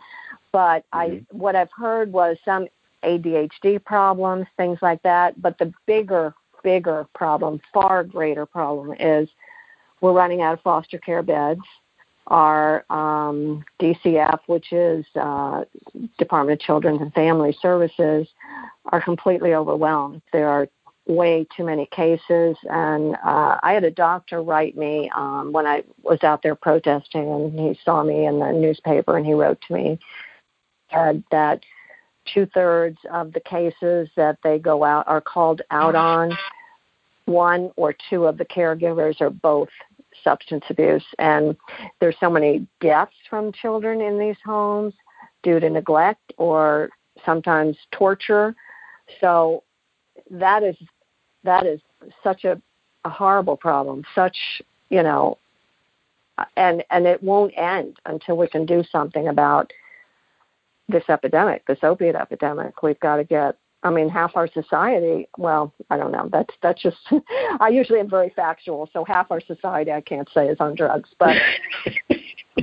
But 0.53 0.85
mm-hmm. 0.93 0.99
I, 0.99 1.23
what 1.31 1.57
I've 1.57 1.73
heard 1.73 2.13
was 2.13 2.37
some 2.45 2.67
ADHD 3.05 3.83
problems, 3.83 4.47
things 4.57 4.79
like 4.83 5.03
that. 5.03 5.41
But 5.41 5.59
the 5.59 5.73
bigger, 5.87 6.35
bigger 6.63 7.07
problem, 7.15 7.61
far 7.73 8.05
greater 8.05 8.47
problem, 8.47 8.95
is 8.99 9.29
we're 10.01 10.13
running 10.13 10.43
out 10.43 10.55
of 10.55 10.61
foster 10.63 10.99
care 10.99 11.23
beds. 11.23 11.61
Our 12.27 12.85
um, 12.91 13.65
DCF, 13.81 14.41
which 14.47 14.73
is 14.73 15.05
uh, 15.17 15.65
Department 16.19 16.61
of 16.61 16.65
Children 16.65 17.01
and 17.01 17.13
Family 17.13 17.57
Services, 17.61 18.29
are 18.87 19.01
completely 19.01 19.55
overwhelmed. 19.55 20.23
There 20.33 20.49
are 20.49 20.69
way 21.07 21.47
too 21.57 21.65
many 21.65 21.87
cases. 21.87 22.57
And 22.65 23.17
uh, 23.25 23.59
I 23.63 23.73
had 23.73 23.85
a 23.85 23.91
doctor 23.91 24.43
write 24.43 24.77
me 24.77 25.11
um, 25.17 25.53
when 25.53 25.67
I 25.67 25.83
was 26.03 26.23
out 26.23 26.43
there 26.43 26.55
protesting, 26.55 27.29
and 27.29 27.59
he 27.59 27.79
saw 27.85 28.03
me 28.03 28.27
in 28.27 28.39
the 28.39 28.53
newspaper, 28.53 29.17
and 29.17 29.27
he 29.27 29.33
wrote 29.33 29.61
to 29.69 29.75
me 29.75 29.99
said 30.93 31.23
that 31.31 31.61
two 32.33 32.47
thirds 32.47 32.99
of 33.13 33.33
the 33.33 33.41
cases 33.41 34.09
that 34.17 34.39
they 34.43 34.59
go 34.59 34.85
out 34.85 35.07
are 35.07 35.21
called 35.21 35.63
out 35.71 35.95
on. 35.95 36.37
One 37.27 37.71
or 37.77 37.95
two 38.09 38.27
of 38.27 38.39
the 38.39 38.45
caregivers 38.45 39.21
are 39.21 39.31
both 39.31 39.69
substance 40.25 40.65
abuse, 40.69 41.05
and 41.19 41.57
there's 42.01 42.17
so 42.19 42.29
many 42.29 42.67
deaths 42.81 43.15
from 43.29 43.53
children 43.53 44.01
in 44.01 44.19
these 44.19 44.37
homes 44.45 44.95
due 45.43 45.61
to 45.61 45.71
neglect 45.71 46.33
or 46.37 46.91
sometimes 47.25 47.77
torture. 47.93 48.55
So 49.21 49.63
that 50.31 50.63
is 50.63 50.77
that 51.45 51.67
is 51.67 51.81
such 52.23 52.45
a, 52.45 52.61
a 53.05 53.11
horrible 53.11 53.57
problem, 53.57 54.05
such 54.15 54.37
you 54.89 55.03
know, 55.03 55.39
and 56.57 56.85
and 56.91 57.07
it 57.07 57.23
won't 57.23 57.53
end 57.57 57.99
until 58.07 58.37
we 58.37 58.49
can 58.49 58.67
do 58.67 58.85
something 58.91 59.29
about 59.29 59.73
this 60.89 61.05
epidemic, 61.09 61.67
this 61.67 61.79
opiate 61.83 62.17
epidemic. 62.17 62.83
We've 62.83 63.01
got 63.01 63.17
to 63.17 63.25
get. 63.25 63.57
I 63.83 63.89
mean, 63.89 64.11
half 64.11 64.37
our 64.37 64.47
society. 64.47 65.27
Well, 65.39 65.73
I 65.89 65.97
don't 65.97 66.13
know. 66.13 66.29
That's 66.31 66.55
that's 66.63 66.83
just. 66.83 66.99
I 67.61 67.71
usually 67.71 68.01
am 68.01 68.11
very 68.11 68.31
factual, 68.37 68.91
so 68.93 69.05
half 69.05 69.31
our 69.31 69.41
society 69.41 69.91
I 69.91 70.03
can't 70.03 70.29
say 70.35 70.49
is 70.49 70.59
on 70.61 70.75
drugs, 70.75 71.11
but. 71.19 71.37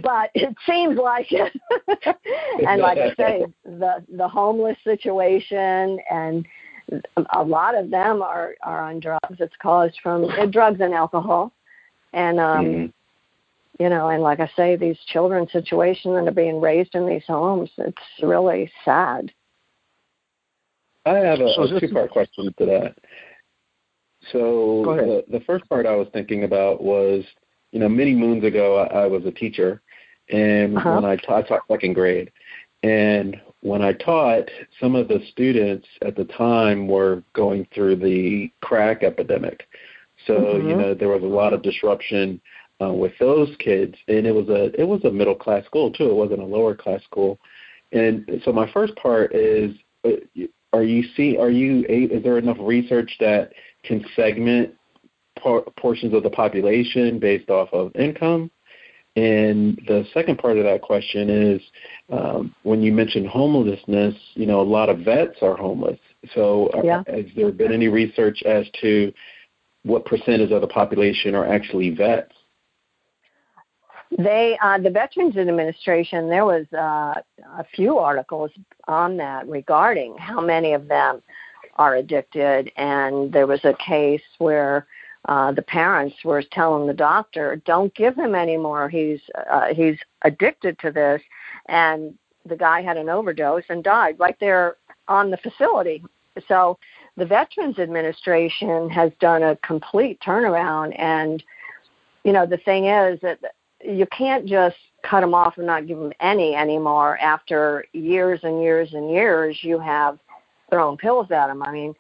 but 0.04 0.30
it 0.36 0.56
seems 0.68 0.98
like 0.98 1.32
it. 1.32 1.54
and 2.68 2.82
like 2.82 3.00
I 3.00 3.16
say, 3.16 3.46
the 3.64 4.04
the 4.16 4.28
homeless 4.28 4.78
situation 4.84 6.00
and 6.12 6.46
a 7.34 7.44
lot 7.44 7.76
of 7.76 7.90
them 7.90 8.22
are 8.22 8.56
are 8.64 8.82
on 8.84 9.00
drugs. 9.00 9.38
It's 9.40 9.56
caused 9.62 9.98
from 10.02 10.26
uh, 10.26 10.46
drugs 10.46 10.80
and 10.80 10.94
alcohol, 10.94 11.52
and 12.14 12.40
um, 12.40 12.66
mm-hmm. 12.66 13.84
you 13.84 13.90
know, 13.90 14.10
and 14.10 14.24
like 14.24 14.40
I 14.40 14.50
say, 14.56 14.76
these 14.76 14.98
children 15.08 15.48
situation 15.50 16.14
that 16.14 16.28
are 16.28 16.32
being 16.32 16.62
raised 16.62 16.96
in 16.96 17.08
these 17.08 17.26
homes. 17.28 17.70
It's 17.78 17.98
really 18.22 18.72
sad. 18.86 19.32
I 21.06 21.16
have 21.18 21.40
a, 21.40 21.46
a 21.46 21.80
two-part 21.80 22.12
question 22.12 22.54
to 22.58 22.66
that. 22.66 22.96
So 24.32 24.84
the, 24.86 25.38
the 25.38 25.44
first 25.46 25.68
part 25.70 25.86
I 25.86 25.96
was 25.96 26.08
thinking 26.12 26.44
about 26.44 26.84
was, 26.84 27.24
you 27.72 27.80
know, 27.80 27.88
many 27.88 28.14
moons 28.14 28.44
ago 28.44 28.78
I, 28.78 29.04
I 29.04 29.08
was 29.08 29.26
a 29.26 29.32
teacher, 29.32 29.82
and 30.30 30.78
uh-huh. 30.78 30.96
when 30.96 31.06
I, 31.06 31.16
ta- 31.16 31.38
I 31.38 31.42
taught 31.44 31.62
second 31.70 31.94
grade, 31.94 32.32
and 32.84 33.40
when 33.62 33.82
I 33.82 33.94
taught, 33.94 34.50
some 34.80 34.96
of 34.96 35.08
the 35.08 35.20
students 35.32 35.88
at 36.06 36.16
the 36.16 36.26
time 36.26 36.88
were 36.88 37.24
going 37.34 37.68
through 37.74 37.98
the 37.98 38.52
crack 38.62 39.04
epidemic. 39.04 39.68
So 40.26 40.34
mm-hmm. 40.34 40.70
you 40.70 40.76
know 40.76 40.94
there 40.94 41.10
was 41.10 41.24
a 41.24 41.28
lot 41.28 41.54
of 41.54 41.62
disruption 41.62 42.42
uh, 42.82 42.94
with 42.94 43.14
those 43.20 43.50
kids, 43.60 43.96
and 44.08 44.26
it 44.28 44.34
was 44.34 44.50
a 44.50 44.80
it 44.80 44.88
was 44.88 45.04
a 45.06 45.12
middle 45.12 45.36
class 45.36 45.66
school 45.66 45.92
too. 45.92 46.10
It 46.10 46.16
wasn't 46.16 46.42
a 46.42 46.46
lower 46.46 46.76
class 46.76 47.04
school. 47.04 47.40
And 47.92 48.42
so 48.44 48.52
my 48.52 48.70
first 48.74 48.96
part 48.98 49.34
is, 49.34 49.74
uh, 50.06 50.12
are 50.74 50.84
you 50.84 51.04
see 51.16 51.38
are 51.38 51.50
you 51.50 51.86
is 51.88 52.24
there 52.24 52.38
enough 52.38 52.58
research 52.60 53.16
that 53.20 53.54
can 53.84 54.06
segment 54.16 54.74
por- 55.40 55.64
portions 55.80 56.14
of 56.14 56.24
the 56.24 56.30
population 56.30 57.20
based 57.20 57.50
off 57.50 57.70
of 57.72 57.96
income? 57.96 58.52
And 59.18 59.82
the 59.88 60.06
second 60.14 60.38
part 60.38 60.60
of 60.60 60.64
that 60.66 60.84
question 60.84 61.28
is 61.32 61.60
um, 62.12 62.54
when 62.62 62.84
you 62.84 62.92
mentioned 62.92 63.26
homelessness, 63.26 64.14
you 64.36 64.46
know, 64.46 64.62
a 64.62 64.70
lot 64.78 64.90
of 64.90 65.00
vets 65.00 65.38
are 65.42 65.58
homeless. 65.58 65.98
So, 66.36 66.68
uh, 66.68 66.82
yeah. 66.84 67.04
has 67.08 67.26
there 67.36 67.52
been 67.52 67.72
any 67.72 67.88
research 67.88 68.44
as 68.44 68.68
to 68.82 69.12
what 69.82 70.06
percentage 70.06 70.52
of 70.52 70.62
the 70.62 70.68
population 70.68 71.34
are 71.34 71.52
actually 71.52 71.90
vets? 71.90 72.32
They, 74.16 74.56
uh, 74.62 74.78
the 74.78 74.92
Veterans 74.92 75.36
Administration, 75.36 76.30
there 76.30 76.46
was 76.46 76.68
uh, 76.72 77.20
a 77.58 77.66
few 77.76 77.98
articles 77.98 78.52
on 78.88 79.18
that 79.18 79.50
regarding 79.50 80.16
how 80.20 80.42
many 80.42 80.74
of 80.74 80.88
them 80.88 81.24
are 81.78 81.96
addicted, 81.96 82.72
and 82.78 83.34
there 83.34 83.48
was 83.48 83.62
a 83.64 83.74
case 83.74 84.22
where 84.38 84.86
uh, 85.26 85.52
the 85.52 85.62
parents 85.62 86.16
were 86.24 86.42
telling 86.42 86.88
the 86.88 86.94
doctor, 86.94 87.62
"Don't 87.66 87.94
give 87.96 88.16
him 88.16 88.36
anymore. 88.36 88.90
He's 88.90 89.20
uh, 89.50 89.74
he's 89.74 89.98
addicted 90.24 90.80
to 90.80 90.92
this." 90.92 91.22
And 91.68 92.14
the 92.46 92.56
guy 92.56 92.82
had 92.82 92.98
an 92.98 93.10
overdose 93.10 93.66
and 93.70 93.84
died 93.84 94.20
right 94.20 94.38
there 94.40 94.78
on 95.08 95.32
the 95.32 95.38
facility. 95.38 96.04
So 96.48 96.78
the 97.18 97.26
Veterans 97.26 97.80
Administration 97.80 98.90
has 98.90 99.12
done 99.20 99.44
a 99.44 99.56
complete 99.58 100.20
turnaround 100.22 100.98
and 101.00 101.44
you 102.24 102.32
know 102.32 102.46
the 102.46 102.58
thing 102.58 102.86
is 102.86 103.20
that 103.22 103.40
you 103.84 104.06
can't 104.08 104.46
just 104.46 104.76
cut 105.04 105.22
them 105.22 105.34
off 105.34 105.58
and 105.58 105.66
not 105.66 105.88
give 105.88 105.98
them 105.98 106.14
any 106.20 106.56
anymore 106.56 107.18
after 107.20 107.86
years 107.94 108.40
and 108.44 108.62
years 108.62 108.94
and 108.94 109.10
years 109.10 109.58
you 109.62 109.80
have 109.80 110.20
thrown 110.70 110.98
pills 110.98 111.32
at 111.32 111.48
them. 111.48 111.64
I 111.64 111.72
mean, 111.72 111.96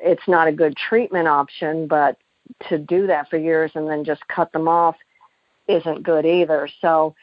it's 0.00 0.28
not 0.28 0.48
a 0.48 0.52
good 0.52 0.76
treatment 0.76 1.28
option, 1.28 1.86
but 1.86 2.18
to 2.68 2.78
do 2.78 3.06
that 3.06 3.28
for 3.28 3.36
years 3.36 3.70
and 3.74 3.88
then 3.88 4.04
just 4.04 4.26
cut 4.28 4.52
them 4.52 4.68
off 4.68 4.96
isn't 5.68 6.02
good 6.02 6.24
either. 6.24 6.68
So 6.80 7.14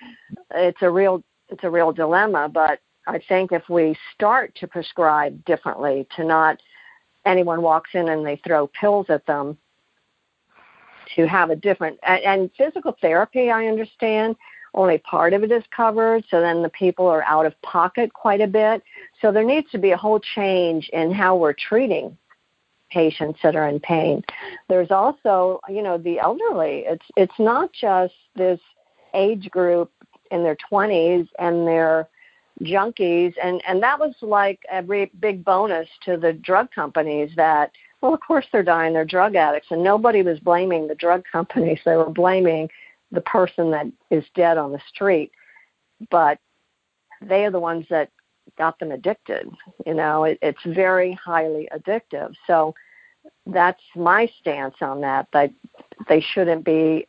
it's 0.51 0.81
a 0.81 0.89
real 0.89 1.23
it's 1.49 1.63
a 1.63 1.69
real 1.69 1.91
dilemma, 1.91 2.49
but 2.49 2.79
I 3.05 3.19
think 3.19 3.51
if 3.51 3.69
we 3.69 3.95
start 4.13 4.55
to 4.55 4.67
prescribe 4.67 5.43
differently 5.45 6.07
to 6.15 6.23
not 6.23 6.61
anyone 7.25 7.61
walks 7.61 7.91
in 7.93 8.09
and 8.09 8.25
they 8.25 8.37
throw 8.45 8.67
pills 8.67 9.07
at 9.09 9.25
them 9.25 9.57
to 11.15 11.27
have 11.27 11.49
a 11.49 11.55
different 11.55 11.99
and, 12.03 12.23
and 12.23 12.51
physical 12.57 12.95
therapy 13.01 13.49
I 13.49 13.67
understand 13.67 14.35
only 14.73 14.97
part 14.97 15.33
of 15.33 15.43
it 15.43 15.51
is 15.51 15.63
covered 15.75 16.23
so 16.29 16.41
then 16.41 16.63
the 16.63 16.69
people 16.69 17.07
are 17.07 17.23
out 17.23 17.45
of 17.45 17.61
pocket 17.61 18.13
quite 18.13 18.41
a 18.41 18.47
bit 18.47 18.81
so 19.21 19.31
there 19.31 19.43
needs 19.43 19.69
to 19.71 19.77
be 19.77 19.91
a 19.91 19.97
whole 19.97 20.19
change 20.19 20.89
in 20.91 21.11
how 21.11 21.35
we're 21.35 21.53
treating 21.53 22.17
patients 22.93 23.39
that 23.43 23.55
are 23.55 23.67
in 23.67 23.79
pain. 23.79 24.23
There's 24.69 24.91
also 24.91 25.59
you 25.67 25.81
know 25.81 25.97
the 25.97 26.19
elderly. 26.19 26.83
It's 26.85 27.05
it's 27.17 27.39
not 27.39 27.71
just 27.73 28.13
this 28.35 28.59
age 29.13 29.49
group 29.49 29.91
in 30.31 30.43
their 30.43 30.57
20s 30.71 31.27
and 31.37 31.67
they're 31.67 32.07
junkies 32.61 33.33
and 33.43 33.61
and 33.67 33.83
that 33.83 33.99
was 33.99 34.15
like 34.21 34.59
a 34.71 34.81
big 34.81 35.43
bonus 35.43 35.87
to 36.03 36.17
the 36.17 36.33
drug 36.33 36.71
companies 36.71 37.29
that 37.35 37.71
well 38.01 38.13
of 38.13 38.19
course 38.19 38.45
they're 38.51 38.63
dying 38.63 38.93
they're 38.93 39.05
drug 39.05 39.35
addicts 39.35 39.67
and 39.69 39.83
nobody 39.83 40.23
was 40.23 40.39
blaming 40.39 40.87
the 40.87 40.95
drug 40.95 41.23
companies. 41.31 41.79
They 41.85 41.95
were 41.95 42.09
blaming 42.09 42.69
the 43.13 43.21
person 43.21 43.71
that 43.71 43.85
is 44.09 44.25
dead 44.35 44.57
on 44.57 44.71
the 44.71 44.81
street. 44.89 45.31
But 46.09 46.39
they 47.21 47.45
are 47.45 47.51
the 47.51 47.59
ones 47.59 47.85
that 47.89 48.09
got 48.57 48.77
them 48.79 48.91
addicted 48.91 49.49
you 49.85 49.93
know 49.93 50.23
it, 50.23 50.37
it's 50.41 50.63
very 50.65 51.13
highly 51.13 51.67
addictive 51.75 52.33
so 52.47 52.73
that's 53.47 53.81
my 53.95 54.29
stance 54.39 54.75
on 54.81 55.01
that 55.01 55.27
that 55.33 55.51
they 56.07 56.21
shouldn't 56.21 56.63
be 56.63 57.05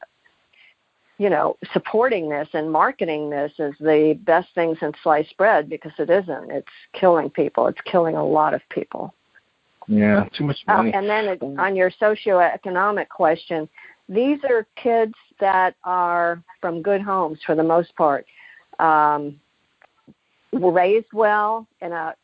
you 1.18 1.30
know, 1.30 1.56
supporting 1.72 2.28
this 2.28 2.48
and 2.54 2.70
marketing 2.70 3.30
this 3.30 3.52
as 3.58 3.72
the 3.78 4.18
best 4.24 4.48
thing 4.54 4.76
since 4.80 4.96
sliced 5.02 5.36
bread 5.36 5.68
because 5.68 5.92
it 5.98 6.10
isn't. 6.10 6.50
It's 6.50 6.66
killing 6.92 7.30
people. 7.30 7.66
It's 7.68 7.80
killing 7.84 8.16
a 8.16 8.24
lot 8.24 8.52
of 8.52 8.60
people. 8.68 9.14
Yeah, 9.86 10.24
too 10.36 10.44
much 10.44 10.58
money. 10.66 10.92
Uh, 10.92 10.98
and 10.98 11.08
then 11.08 11.24
it, 11.26 11.42
on 11.58 11.76
your 11.76 11.90
socioeconomic 11.90 13.08
question, 13.08 13.68
these 14.08 14.38
are 14.48 14.66
kids 14.76 15.14
that 15.40 15.76
are 15.84 16.42
from 16.60 16.82
good 16.82 17.00
homes 17.00 17.38
for 17.44 17.54
the 17.54 17.62
most 17.62 17.94
part. 17.94 18.26
Um, 18.78 19.38
raised 20.60 21.12
well 21.12 21.66
in 21.80 21.92
a 21.92 22.14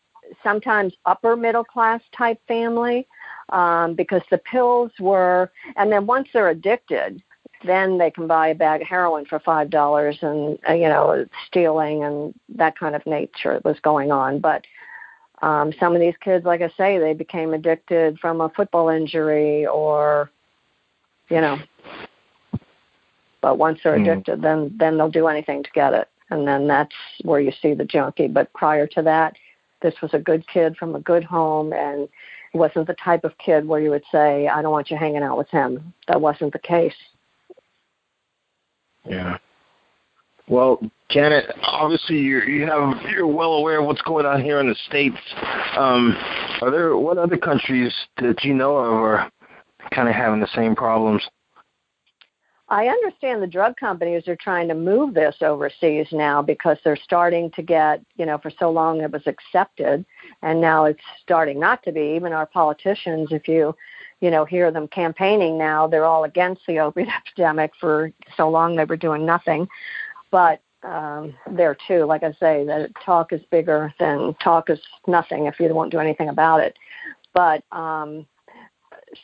sometimes 0.43 0.95
upper 1.07 1.37
middle 1.37 1.65
class 1.65 2.01
type 2.17 2.41
family 2.47 3.07
um, 3.51 3.95
because 3.95 4.23
the 4.31 4.39
pills 4.39 4.93
were, 5.01 5.51
and 5.77 5.91
then 5.91 6.07
once 6.07 6.29
they're 6.33 6.49
addicted, 6.49 7.23
then 7.65 7.99
they 7.99 8.11
can 8.11 8.27
buy 8.27 8.49
a 8.49 8.55
bag 8.55 8.83
of 8.83 8.89
heroin 8.89 9.27
for 9.27 9.39
five 9.41 9.71
dollars 9.71 10.19
and 10.23 10.59
uh, 10.69 10.73
you 10.73 10.89
know 10.89 11.27
stealing 11.47 12.05
and 12.05 12.35
that 12.49 12.79
kind 12.79 12.95
of 12.95 13.05
nature 13.07 13.61
was 13.65 13.79
going 13.81 14.11
on. 14.11 14.39
But 14.39 14.65
um 15.43 15.73
some 15.79 15.95
of 15.95 16.01
these 16.01 16.15
kids 16.21 16.45
like 16.45 16.61
i 16.61 16.71
say 16.77 16.99
they 16.99 17.15
became 17.15 17.55
addicted 17.55 18.19
from 18.19 18.41
a 18.41 18.49
football 18.51 18.89
injury 18.89 19.67
or 19.67 20.31
you 21.29 21.41
know 21.41 21.59
but 23.41 23.59
once 23.59 23.81
they're 23.83 23.97
mm. 23.97 24.03
addicted 24.03 24.43
then 24.43 24.75
then 24.79 24.97
they'll 24.97 25.11
do 25.11 25.29
anything 25.29 25.63
to 25.63 25.71
get 25.71 25.95
it 25.95 26.09
and 26.31 26.47
then 26.47 26.67
that's 26.67 26.95
where 27.23 27.41
you 27.41 27.53
see 27.63 27.75
the 27.75 27.85
junkie 27.85 28.29
but 28.29 28.53
prior 28.53 28.87
to 28.87 29.03
that 29.03 29.35
this 29.83 29.95
was 30.03 30.13
a 30.15 30.19
good 30.19 30.47
kid 30.49 30.77
from 30.77 30.95
a 30.95 31.01
good 31.01 31.25
home 31.25 31.73
and 31.73 32.09
wasn't 32.53 32.87
the 32.87 32.97
type 33.03 33.25
of 33.25 33.37
kid 33.39 33.67
where 33.67 33.81
you 33.81 33.91
would 33.91 34.05
say 34.11 34.49
i 34.49 34.61
don't 34.61 34.73
want 34.73 34.91
you 34.91 34.97
hanging 34.97 35.23
out 35.23 35.39
with 35.39 35.49
him 35.51 35.93
that 36.09 36.21
wasn't 36.21 36.53
the 36.53 36.59
case 36.59 36.95
yeah. 39.05 39.39
Well, 40.49 40.81
Janet, 41.11 41.47
obviously 41.63 42.19
you 42.19 42.41
you 42.43 42.67
have 42.67 43.03
you're 43.11 43.27
well 43.27 43.55
aware 43.55 43.81
of 43.81 43.87
what's 43.87 44.03
going 44.03 44.27
on 44.27 44.43
here 44.43 44.59
in 44.61 44.69
the 44.69 44.75
states. 44.89 45.17
Um, 45.77 46.17
are 46.61 46.71
there 46.71 46.97
what 46.97 47.19
other 47.19 47.37
countries 47.37 47.93
that 48.19 48.43
you 48.43 48.55
know 48.55 48.77
of 48.77 48.93
are 48.93 49.31
kind 49.93 50.09
of 50.09 50.15
having 50.15 50.41
the 50.41 50.49
same 50.55 50.75
problems? 50.75 51.23
I 52.71 52.87
understand 52.87 53.43
the 53.43 53.49
drug 53.49 53.77
companies 53.77 54.29
are 54.29 54.37
trying 54.37 54.69
to 54.69 54.75
move 54.75 55.15
this 55.15 55.37
overseas 55.43 56.07
now 56.13 56.41
because 56.41 56.79
they're 56.85 56.97
starting 56.97 57.51
to 57.53 57.63
get, 57.63 58.01
you 58.17 58.25
know, 58.25 58.39
for 58.39 58.51
so 58.59 58.71
long 58.71 59.01
it 59.01 59.11
was 59.11 59.27
accepted 59.27 60.05
and 60.43 60.61
now 60.61 60.85
it's 60.85 61.03
starting 61.21 61.59
not 61.59 61.83
to 61.83 61.93
be. 61.93 62.15
Even 62.15 62.33
our 62.33 62.47
politicians, 62.47 63.29
if 63.33 63.49
you 63.49 63.75
you 64.21 64.31
know, 64.31 64.45
hear 64.45 64.71
them 64.71 64.87
campaigning 64.89 65.59
now. 65.59 65.87
They're 65.87 66.05
all 66.05 66.25
against 66.25 66.63
the 66.67 66.79
opiate 66.79 67.09
epidemic 67.27 67.73
for 67.81 68.13
so 68.37 68.49
long 68.49 68.77
they 68.77 68.85
were 68.85 68.97
doing 68.97 69.27
nothing. 69.27 69.69
But 70.31 70.61
um, 70.83 71.35
there 71.51 71.77
too, 71.87 72.05
like 72.05 72.23
I 72.23 72.33
say, 72.33 72.65
that 72.65 72.91
talk 73.05 73.33
is 73.33 73.41
bigger 73.51 73.93
than 73.99 74.35
talk 74.43 74.71
is 74.71 74.81
nothing 75.07 75.47
if 75.47 75.59
you 75.59 75.75
won't 75.75 75.91
do 75.91 75.99
anything 75.99 76.29
about 76.29 76.61
it. 76.61 76.79
But 77.35 77.65
um, 77.73 78.27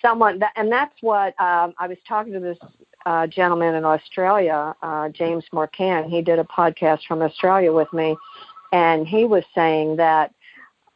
someone, 0.03 0.41
and 0.57 0.71
that's 0.71 0.95
what 1.01 1.39
um, 1.41 1.75
I 1.79 1.87
was 1.87 1.99
talking 2.07 2.33
to 2.33 2.41
this 2.41 2.59
uh, 3.07 3.27
gentleman 3.27 3.75
in 3.75 3.85
Australia, 3.87 4.75
uh, 4.83 5.09
James 5.09 5.45
Morcan. 5.53 6.11
He 6.11 6.21
did 6.21 6.39
a 6.39 6.45
podcast 6.45 7.07
from 7.09 7.23
Australia 7.23 7.73
with 7.73 7.91
me, 7.93 8.17
and 8.73 9.07
he 9.07 9.25
was 9.25 9.45
saying 9.55 9.97
that 9.97 10.33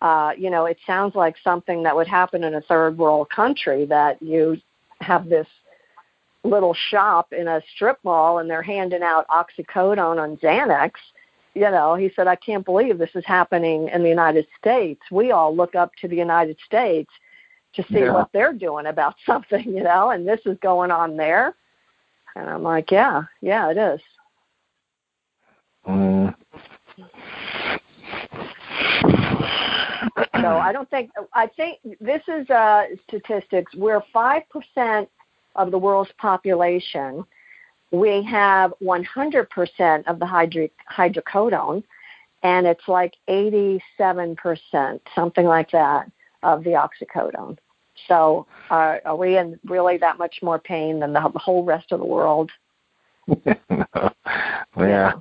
uh, 0.02 0.32
you 0.36 0.48
know, 0.48 0.64
it 0.64 0.78
sounds 0.86 1.14
like 1.14 1.36
something 1.44 1.82
that 1.82 1.94
would 1.94 2.08
happen 2.08 2.42
in 2.42 2.54
a 2.54 2.60
third 2.62 2.96
world 2.96 3.28
country 3.28 3.84
that 3.84 4.20
you 4.22 4.56
have 5.00 5.28
this 5.28 5.46
little 6.42 6.74
shop 6.74 7.32
in 7.32 7.48
a 7.48 7.60
strip 7.74 7.98
mall 8.02 8.38
and 8.38 8.48
they're 8.48 8.62
handing 8.62 9.02
out 9.02 9.26
oxycodone 9.28 10.18
on 10.18 10.38
Xanax. 10.38 10.92
You 11.54 11.70
know, 11.70 11.96
he 11.96 12.10
said, 12.16 12.28
I 12.28 12.36
can't 12.36 12.64
believe 12.64 12.96
this 12.96 13.10
is 13.14 13.24
happening 13.26 13.88
in 13.88 14.02
the 14.02 14.08
United 14.08 14.46
States. 14.58 15.00
We 15.10 15.32
all 15.32 15.54
look 15.54 15.74
up 15.74 15.90
to 16.00 16.08
the 16.08 16.16
United 16.16 16.56
States 16.64 17.10
to 17.74 17.82
see 17.84 18.00
yeah. 18.00 18.12
what 18.12 18.30
they're 18.32 18.54
doing 18.54 18.86
about 18.86 19.16
something, 19.26 19.64
you 19.64 19.82
know, 19.82 20.10
and 20.10 20.26
this 20.26 20.40
is 20.46 20.56
going 20.62 20.90
on 20.90 21.16
there. 21.16 21.54
And 22.36 22.48
I'm 22.48 22.62
like, 22.62 22.90
yeah, 22.90 23.22
yeah, 23.40 23.70
it 23.70 23.76
is. 23.76 24.00
Mm. 25.86 26.34
so 30.40 30.48
I 30.48 30.72
don't 30.72 30.88
think 30.90 31.10
I 31.32 31.46
think 31.46 31.78
this 32.00 32.22
is 32.28 32.48
uh, 32.50 32.84
statistics. 33.08 33.74
We're 33.74 34.02
five 34.12 34.42
percent 34.50 35.08
of 35.56 35.70
the 35.70 35.78
world's 35.78 36.12
population. 36.18 37.24
We 37.92 38.22
have 38.22 38.72
100% 38.80 40.06
of 40.06 40.18
the 40.20 40.24
hydric, 40.24 40.70
hydrocodone, 40.92 41.82
and 42.42 42.66
it's 42.66 42.86
like 42.86 43.14
87%, 43.28 43.80
something 45.14 45.44
like 45.44 45.70
that, 45.72 46.10
of 46.42 46.62
the 46.62 46.70
oxycodone. 46.70 47.58
So, 48.08 48.46
uh, 48.70 48.96
are 49.04 49.16
we 49.16 49.36
in 49.36 49.58
really 49.64 49.98
that 49.98 50.18
much 50.18 50.36
more 50.42 50.58
pain 50.58 51.00
than 51.00 51.12
the 51.12 51.20
whole 51.20 51.64
rest 51.64 51.92
of 51.92 52.00
the 52.00 52.06
world? 52.06 52.50
yeah. 53.46 53.64
yeah. 54.76 55.12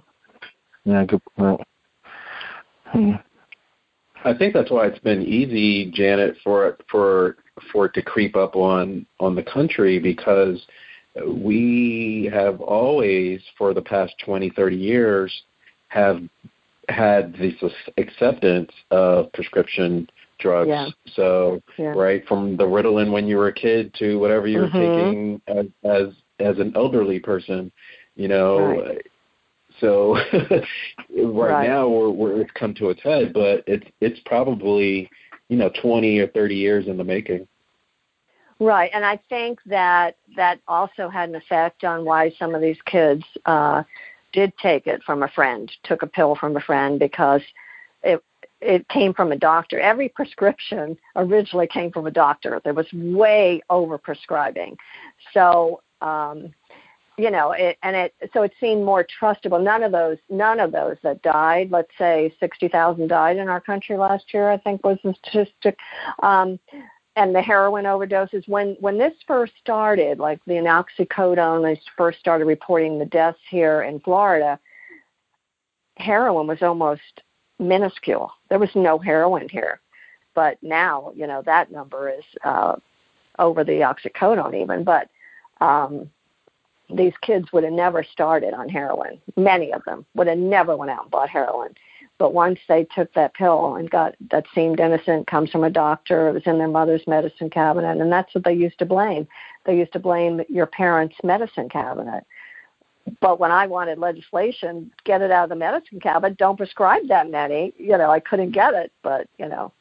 Yeah, 0.85 1.05
good 1.05 1.21
point. 1.37 1.61
Hmm. 2.85 3.11
I 4.25 4.33
think 4.33 4.53
that's 4.53 4.71
why 4.71 4.87
it's 4.87 4.99
been 4.99 5.21
easy, 5.21 5.91
Janet, 5.91 6.35
for 6.43 6.67
it 6.67 6.81
for 6.89 7.37
for 7.71 7.85
it 7.85 7.93
to 7.93 8.01
creep 8.01 8.35
up 8.35 8.55
on 8.55 9.05
on 9.19 9.35
the 9.35 9.43
country 9.43 9.99
because 9.99 10.65
we 11.25 12.29
have 12.33 12.61
always, 12.61 13.41
for 13.57 13.73
the 13.73 13.81
past 13.81 14.13
20, 14.23 14.51
30 14.51 14.75
years, 14.75 15.43
have 15.89 16.21
had 16.87 17.33
this 17.33 17.53
acceptance 17.97 18.71
of 18.91 19.31
prescription 19.33 20.07
drugs. 20.39 20.69
Yeah. 20.69 20.87
So, 21.13 21.61
yeah. 21.77 21.87
right 21.87 22.25
from 22.27 22.57
the 22.57 22.65
Ritalin 22.65 23.11
when 23.11 23.27
you 23.27 23.37
were 23.37 23.47
a 23.47 23.53
kid 23.53 23.93
to 23.99 24.17
whatever 24.17 24.47
you 24.47 24.59
were 24.59 24.69
mm-hmm. 24.69 24.77
taking 24.77 25.41
as, 25.47 25.65
as 25.83 26.13
as 26.39 26.57
an 26.57 26.71
elderly 26.75 27.19
person, 27.19 27.71
you 28.15 28.27
know, 28.27 28.59
right. 28.59 29.05
So 29.79 30.15
right, 30.33 30.63
right, 31.15 31.67
now 31.67 31.87
we're, 31.87 32.09
we're 32.09 32.41
it's 32.41 32.51
come 32.51 32.73
to 32.75 32.89
its 32.89 33.01
head, 33.01 33.33
but 33.33 33.63
it's 33.67 33.85
it's 34.01 34.19
probably 34.25 35.09
you 35.47 35.57
know 35.57 35.69
20 35.81 36.19
or 36.19 36.27
30 36.27 36.55
years 36.55 36.87
in 36.87 36.97
the 36.97 37.03
making. 37.03 37.47
Right, 38.59 38.91
and 38.93 39.05
I 39.05 39.19
think 39.29 39.59
that 39.67 40.17
that 40.35 40.59
also 40.67 41.07
had 41.07 41.29
an 41.29 41.35
effect 41.35 41.85
on 41.85 42.03
why 42.03 42.33
some 42.37 42.53
of 42.53 42.61
these 42.61 42.77
kids 42.85 43.23
uh, 43.45 43.83
did 44.33 44.51
take 44.57 44.85
it 44.85 45.01
from 45.03 45.23
a 45.23 45.29
friend, 45.29 45.71
took 45.83 46.03
a 46.03 46.07
pill 46.07 46.35
from 46.35 46.57
a 46.57 46.61
friend 46.61 46.99
because 46.99 47.41
it 48.61 48.87
came 48.89 49.13
from 49.13 49.31
a 49.31 49.37
doctor. 49.37 49.79
Every 49.79 50.09
prescription 50.09 50.97
originally 51.15 51.67
came 51.67 51.91
from 51.91 52.07
a 52.07 52.11
doctor. 52.11 52.59
There 52.63 52.73
was 52.73 52.87
way 52.93 53.61
over 53.69 53.97
prescribing. 53.97 54.77
So, 55.33 55.81
um, 56.01 56.53
you 57.17 57.31
know, 57.31 57.51
it, 57.51 57.77
and 57.83 57.95
it 57.95 58.13
so 58.33 58.43
it 58.43 58.53
seemed 58.59 58.85
more 58.85 59.05
trustable. 59.21 59.61
None 59.61 59.83
of 59.83 59.91
those, 59.91 60.17
none 60.29 60.59
of 60.59 60.71
those 60.71 60.95
that 61.03 61.21
died. 61.21 61.69
Let's 61.71 61.91
say 61.97 62.33
sixty 62.39 62.67
thousand 62.67 63.09
died 63.09 63.37
in 63.37 63.49
our 63.49 63.61
country 63.61 63.97
last 63.97 64.33
year. 64.33 64.49
I 64.49 64.57
think 64.57 64.85
was 64.85 64.97
the 65.03 65.13
statistic. 65.25 65.77
Um, 66.23 66.59
and 67.15 67.35
the 67.35 67.41
heroin 67.41 67.83
overdoses. 67.83 68.47
When 68.47 68.77
when 68.79 68.97
this 68.97 69.13
first 69.27 69.51
started, 69.59 70.19
like 70.19 70.39
the 70.45 70.53
oxycodone, 70.53 71.63
they 71.63 71.81
first 71.97 72.19
started 72.19 72.45
reporting 72.45 72.97
the 72.97 73.05
deaths 73.05 73.39
here 73.49 73.81
in 73.81 73.99
Florida. 73.99 74.57
Heroin 75.97 76.47
was 76.47 76.61
almost 76.61 77.01
minuscule. 77.59 78.31
There 78.49 78.59
was 78.59 78.69
no 78.75 78.97
heroin 78.97 79.49
here, 79.49 79.79
but 80.33 80.57
now 80.61 81.11
you 81.15 81.27
know 81.27 81.41
that 81.45 81.71
number 81.71 82.09
is 82.09 82.23
uh, 82.43 82.75
over 83.37 83.63
the 83.63 83.81
oxycodone 83.81 84.61
even. 84.61 84.83
But 84.83 85.09
um, 85.61 86.09
these 86.89 87.13
kids 87.21 87.51
would 87.53 87.63
have 87.63 87.73
never 87.73 88.03
started 88.03 88.53
on 88.53 88.69
heroin. 88.69 89.19
Many 89.37 89.71
of 89.73 89.83
them 89.85 90.05
would 90.15 90.27
have 90.27 90.37
never 90.37 90.75
went 90.75 90.91
out 90.91 91.03
and 91.03 91.11
bought 91.11 91.29
heroin. 91.29 91.75
But 92.17 92.33
once 92.33 92.59
they 92.67 92.83
took 92.83 93.13
that 93.13 93.33
pill 93.33 93.75
and 93.75 93.89
got 93.89 94.15
that 94.29 94.45
seemed 94.53 94.81
innocent, 94.81 95.27
comes 95.27 95.51
from 95.51 95.63
a 95.63 95.69
doctor, 95.69 96.27
it 96.27 96.33
was 96.33 96.43
in 96.45 96.57
their 96.57 96.67
mother's 96.67 97.07
medicine 97.07 97.49
cabinet, 97.49 97.97
and 97.97 98.11
that's 98.11 98.35
what 98.35 98.43
they 98.43 98.53
used 98.53 98.77
to 98.79 98.85
blame. 98.85 99.25
They 99.65 99.77
used 99.77 99.93
to 99.93 99.99
blame 99.99 100.41
your 100.49 100.65
parents' 100.65 101.15
medicine 101.23 101.69
cabinet. 101.69 102.25
But 103.21 103.39
when 103.39 103.51
I 103.51 103.67
wanted 103.67 103.97
legislation, 103.99 104.91
get 105.03 105.21
it 105.21 105.31
out 105.31 105.43
of 105.43 105.49
the 105.49 105.55
medicine 105.55 105.99
cabinet, 105.99 106.37
don't 106.37 106.57
prescribe 106.57 107.07
that 107.07 107.29
many. 107.29 107.73
You 107.77 107.97
know, 107.97 108.09
I 108.09 108.19
couldn't 108.19 108.51
get 108.51 108.73
it, 108.73 108.91
but 109.03 109.27
you 109.37 109.47
know. 109.47 109.71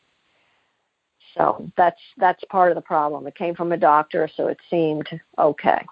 So 1.36 1.70
that's 1.76 2.00
that's 2.16 2.42
part 2.44 2.70
of 2.70 2.74
the 2.74 2.82
problem. 2.82 3.26
It 3.26 3.34
came 3.34 3.54
from 3.54 3.72
a 3.72 3.76
doctor, 3.76 4.28
so 4.34 4.48
it 4.48 4.58
seemed 4.70 5.08
okay. 5.38 5.84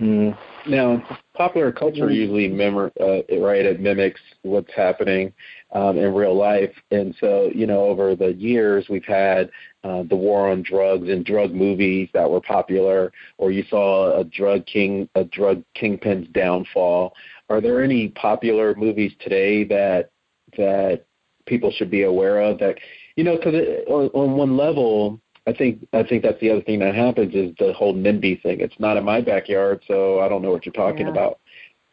Mm. 0.00 0.36
Now, 0.66 1.02
popular 1.34 1.70
culture 1.70 2.10
usually 2.10 2.48
memor- 2.48 2.92
uh, 3.00 3.22
right 3.38 3.64
it 3.64 3.80
mimics 3.80 4.20
what's 4.42 4.72
happening 4.74 5.32
um, 5.72 5.98
in 5.98 6.12
real 6.12 6.36
life, 6.36 6.74
and 6.90 7.14
so 7.20 7.50
you 7.54 7.66
know 7.66 7.84
over 7.84 8.16
the 8.16 8.32
years 8.34 8.86
we've 8.88 9.04
had 9.04 9.50
uh, 9.84 10.02
the 10.08 10.16
war 10.16 10.50
on 10.50 10.62
drugs 10.62 11.08
and 11.08 11.24
drug 11.24 11.52
movies 11.52 12.08
that 12.12 12.28
were 12.28 12.40
popular, 12.40 13.12
or 13.38 13.52
you 13.52 13.62
saw 13.70 14.18
a 14.18 14.24
drug 14.24 14.66
king 14.66 15.08
a 15.14 15.24
drug 15.24 15.62
kingpin's 15.74 16.26
downfall. 16.28 17.14
Are 17.48 17.60
there 17.60 17.84
any 17.84 18.08
popular 18.08 18.74
movies 18.74 19.12
today 19.20 19.62
that 19.64 20.10
that 20.56 21.04
people 21.46 21.70
should 21.70 21.90
be 21.90 22.02
aware 22.02 22.40
of 22.40 22.58
that 22.58 22.78
you 23.14 23.22
know 23.22 23.36
because 23.36 23.54
on, 23.86 24.06
on 24.08 24.36
one 24.36 24.56
level 24.56 25.20
I 25.46 25.52
think 25.52 25.86
I 25.92 26.02
think 26.02 26.22
that's 26.22 26.40
the 26.40 26.50
other 26.50 26.62
thing 26.62 26.78
that 26.80 26.94
happens 26.94 27.34
is 27.34 27.54
the 27.58 27.72
whole 27.74 27.94
NIMBY 27.94 28.42
thing. 28.42 28.60
It's 28.60 28.78
not 28.78 28.96
in 28.96 29.04
my 29.04 29.20
backyard, 29.20 29.82
so 29.86 30.20
I 30.20 30.28
don't 30.28 30.42
know 30.42 30.50
what 30.50 30.64
you're 30.64 30.72
talking 30.72 31.06
yeah. 31.06 31.12
about. 31.12 31.38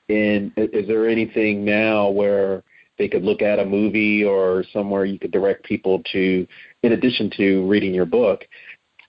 And 0.08 0.52
is 0.58 0.88
there 0.88 1.08
anything 1.08 1.66
now 1.66 2.10
where 2.10 2.64
they 2.98 3.08
could 3.08 3.24
look 3.24 3.42
at 3.42 3.60
a 3.60 3.66
movie 3.66 4.24
or 4.24 4.64
somewhere 4.72 5.06
you 5.06 5.20
could 5.20 5.32
direct 5.32 5.64
people 5.64 6.02
to, 6.12 6.48
in 6.84 6.92
addition 6.92 7.32
to 7.38 7.68
reading 7.68 7.94
your 7.94 8.06
book, 8.06 8.46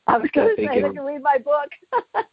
I 0.06 0.18
was 0.18 0.30
going 0.32 0.56
to 0.56 0.62
say 0.62 0.66
they 0.66 0.80
can 0.80 1.00
read 1.00 1.22
my 1.22 1.38
book. 1.38 1.70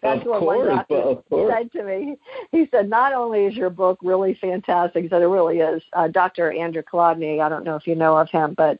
That's 0.00 0.24
what 0.24 0.40
course, 0.40 0.58
one 0.58 0.84
doctor 0.88 1.22
said 1.50 1.72
to 1.72 1.82
me. 1.82 2.16
He 2.52 2.68
said, 2.70 2.88
"Not 2.88 3.12
only 3.12 3.46
is 3.46 3.56
your 3.56 3.70
book 3.70 3.98
really 4.00 4.38
fantastic, 4.40 5.02
he 5.02 5.08
said 5.08 5.20
it 5.22 5.26
really 5.26 5.58
is." 5.58 5.82
Uh, 5.92 6.06
Dr. 6.06 6.52
Andrew 6.52 6.82
Kolodny, 6.82 7.40
I 7.40 7.48
don't 7.48 7.64
know 7.64 7.74
if 7.74 7.86
you 7.86 7.96
know 7.96 8.16
of 8.16 8.30
him, 8.30 8.54
but 8.56 8.78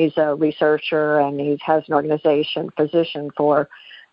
he's 0.00 0.16
a 0.16 0.34
researcher 0.34 1.20
and 1.20 1.40
he 1.40 1.58
has 1.64 1.82
an 1.88 1.94
organization, 1.94 2.70
physician 2.76 3.30
for 3.36 3.68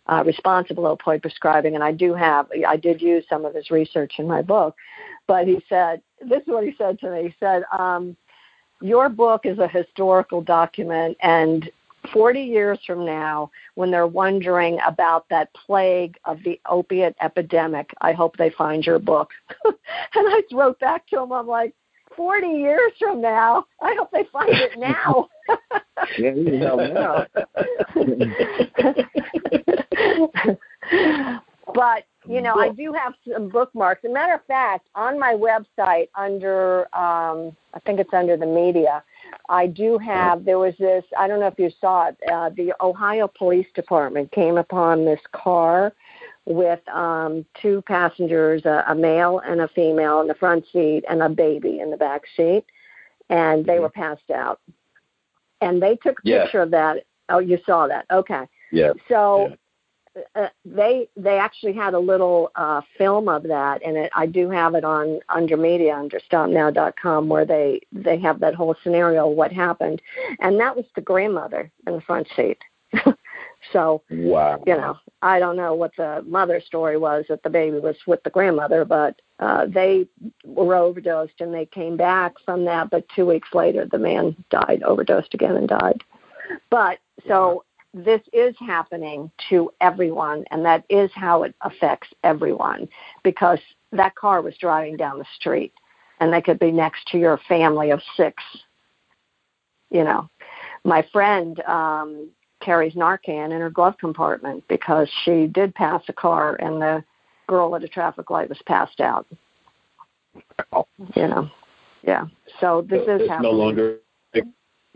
uh, 0.08 0.24
responsible 0.26 0.84
opioid 0.84 1.22
prescribing. 1.22 1.76
And 1.76 1.84
I 1.84 1.92
do 1.92 2.14
have, 2.14 2.48
I 2.68 2.78
did 2.78 3.02
use 3.02 3.26
some 3.30 3.46
of 3.46 3.54
his 3.54 3.70
research 3.72 4.14
in 4.18 4.28
my 4.28 4.42
book. 4.42 4.76
But 5.28 5.48
he 5.48 5.62
said, 5.68 6.02
this 6.22 6.42
is 6.42 6.48
what 6.48 6.64
he 6.64 6.74
said 6.78 7.00
to 7.00 7.12
me. 7.12 7.24
He 7.24 7.36
said, 7.40 7.64
um, 7.78 8.16
"Your 8.82 9.10
book 9.10 9.46
is 9.46 9.60
a 9.60 9.68
historical 9.68 10.42
document, 10.42 11.18
and 11.22 11.70
40 12.14 12.42
years 12.42 12.80
from 12.86 13.06
now, 13.06 13.52
when 13.76 13.92
they're 13.92 14.08
wondering 14.08 14.80
about 14.88 15.28
that 15.30 15.54
plague 15.54 16.18
of 16.26 16.42
the 16.44 16.60
opiate 16.70 17.16
epidemic, 17.22 17.94
I 18.02 18.14
hope 18.14 18.38
they 18.38 18.50
find 18.52 18.86
your 18.86 19.00
book. 19.00 19.32
and 19.66 19.76
I 20.16 20.42
wrote 20.54 20.80
back 20.80 21.08
to 21.08 21.22
him, 21.22 21.34
I'm 21.34 21.48
like, 21.48 21.74
40 22.16 22.48
years 22.48 22.94
from 22.98 23.22
now, 23.22 23.66
I 23.82 23.96
hope 23.98 24.12
they 24.12 24.26
find 24.32 24.50
it 24.50 24.72
now. 24.78 25.28
Yeah, 26.18 26.34
you 26.34 26.58
know 26.58 26.76
now. 26.76 27.26
but 31.74 32.06
you 32.28 32.42
know, 32.42 32.56
I 32.56 32.70
do 32.70 32.92
have 32.94 33.14
some 33.32 33.50
bookmarks. 33.50 34.04
As 34.04 34.12
a 34.12 34.14
matter 34.14 34.34
of 34.34 34.44
fact, 34.46 34.88
on 34.96 35.18
my 35.18 35.34
website, 35.34 36.10
under 36.16 36.82
um, 36.96 37.56
I 37.74 37.80
think 37.86 38.00
it's 38.00 38.14
under 38.14 38.36
the 38.36 38.46
media, 38.46 39.04
I 39.50 39.68
do 39.68 39.98
have. 39.98 40.44
There 40.44 40.60
was 40.60 40.74
this. 40.78 41.04
I 41.18 41.28
don't 41.28 41.40
know 41.40 41.48
if 41.48 41.58
you 41.58 41.72
saw 41.80 42.10
it. 42.10 42.18
Uh, 42.32 42.50
the 42.50 42.74
Ohio 42.82 43.28
Police 43.28 43.68
Department 43.76 44.32
came 44.32 44.58
upon 44.58 45.06
this 45.06 45.22
car 45.32 45.94
with 46.46 46.86
um, 46.90 47.46
two 47.62 47.82
passengers, 47.84 48.64
a, 48.66 48.84
a 48.88 48.96
male 48.96 49.40
and 49.46 49.62
a 49.62 49.68
female 49.70 50.22
in 50.22 50.28
the 50.28 50.36
front 50.36 50.66
seat, 50.72 51.04
and 51.10 51.22
a 51.22 51.30
baby 51.30 51.80
in 51.80 51.92
the 51.92 51.98
back 51.98 52.24
seat, 52.36 52.66
and 53.30 53.66
they 53.66 53.74
mm-hmm. 53.74 53.84
were 53.84 53.90
passed 53.90 54.32
out. 54.34 54.60
And 55.62 55.82
they 55.82 55.96
took 55.98 56.20
a 56.20 56.22
yeah. 56.24 56.44
picture 56.44 56.62
of 56.62 56.72
that. 56.72 57.06
Oh, 57.30 57.40
you 57.40 57.60
saw 57.66 57.88
that? 57.88 58.06
Okay. 58.12 58.46
Yeah. 58.72 58.94
So 59.10 59.48
yeah 59.50 59.56
uh, 60.36 60.48
they 60.66 61.08
they 61.16 61.38
actually 61.38 61.74
had 61.74 61.94
a 61.94 62.00
little 62.00 62.52
uh, 62.56 62.82
film 62.98 63.28
of 63.30 63.44
that, 63.44 63.82
and 63.84 63.98
it, 63.98 64.12
I 64.16 64.26
do 64.26 64.50
have 64.50 64.76
it 64.76 64.84
on 64.84 65.20
under 65.30 65.58
media 65.58 65.96
under 65.96 66.20
stoppnow.com 66.20 67.30
where 67.30 67.46
they 67.46 67.82
they 67.92 68.18
have 68.20 68.40
that 68.40 68.56
whole 68.56 68.76
scenario 68.84 69.28
what 69.28 69.52
happened, 69.52 70.02
and 70.40 70.60
that 70.60 70.76
was 70.76 70.86
the 70.96 71.02
grandmother 71.02 71.72
in 71.86 71.94
the 71.94 72.02
front 72.02 72.28
seat. 72.36 72.60
so 73.74 74.02
wow, 74.10 74.64
you 74.66 74.76
know, 74.76 74.98
I 75.22 75.40
don't 75.40 75.58
know 75.58 75.74
what 75.74 75.92
the 75.98 76.24
mother 76.26 76.62
story 76.66 76.98
was 76.98 77.26
that 77.30 77.44
the 77.44 77.50
baby 77.50 77.80
was 77.80 77.98
with 78.06 78.24
the 78.24 78.30
grandmother, 78.30 78.86
but 78.86 79.20
uh, 79.40 79.66
they 79.68 80.08
were 80.46 80.76
overdosed 80.76 81.40
and 81.40 81.54
they 81.54 81.66
came 81.66 81.96
back 81.96 82.34
from 82.44 82.66
that. 82.66 82.90
But 82.90 83.06
two 83.16 83.26
weeks 83.26 83.50
later, 83.54 83.86
the 83.86 84.00
man 84.00 84.36
died, 84.50 84.82
overdosed 84.84 85.34
again, 85.34 85.56
and 85.56 85.68
died. 85.68 86.04
But 86.70 87.00
so 87.28 87.64
this 87.94 88.22
is 88.34 88.56
happening 88.60 89.32
to 89.50 89.72
everyone, 89.82 90.46
and 90.52 90.66
that 90.66 90.84
is 90.90 91.12
how 91.14 91.44
it 91.44 91.56
affects 91.62 92.08
everyone 92.24 92.88
because 93.24 93.60
that 93.92 94.16
car 94.16 94.42
was 94.42 94.58
driving 94.58 94.98
down 94.98 95.20
the 95.20 95.26
street, 95.36 95.74
and 96.20 96.32
they 96.34 96.42
could 96.42 96.60
be 96.60 96.72
next 96.72 97.08
to 97.08 97.18
your 97.18 97.40
family 97.48 97.92
of 97.92 98.02
six. 98.16 98.44
You 99.90 100.04
know, 100.04 100.30
my 100.84 101.06
friend 101.14 101.60
um, 101.62 102.30
carries 102.62 102.94
Narcan 102.94 103.52
in 103.52 103.62
her 103.62 103.70
glove 103.70 103.98
compartment 104.00 104.64
because 104.68 105.10
she 105.24 105.48
did 105.48 105.76
pass 105.76 106.02
a 106.08 106.14
car, 106.14 106.56
and 106.56 106.82
the 106.82 107.04
girl 107.48 107.76
at 107.76 107.84
a 107.84 107.88
traffic 107.88 108.30
light 108.30 108.50
was 108.50 108.62
passed 108.66 109.00
out. 109.00 109.26
You 111.16 111.28
know, 111.28 111.50
yeah. 112.04 112.26
So 112.60 112.86
this 112.88 113.06
so 113.06 113.16
is 113.16 113.22
it's 113.22 113.30
happening. 113.30 113.52
no 113.52 113.58
longer 113.58 114.00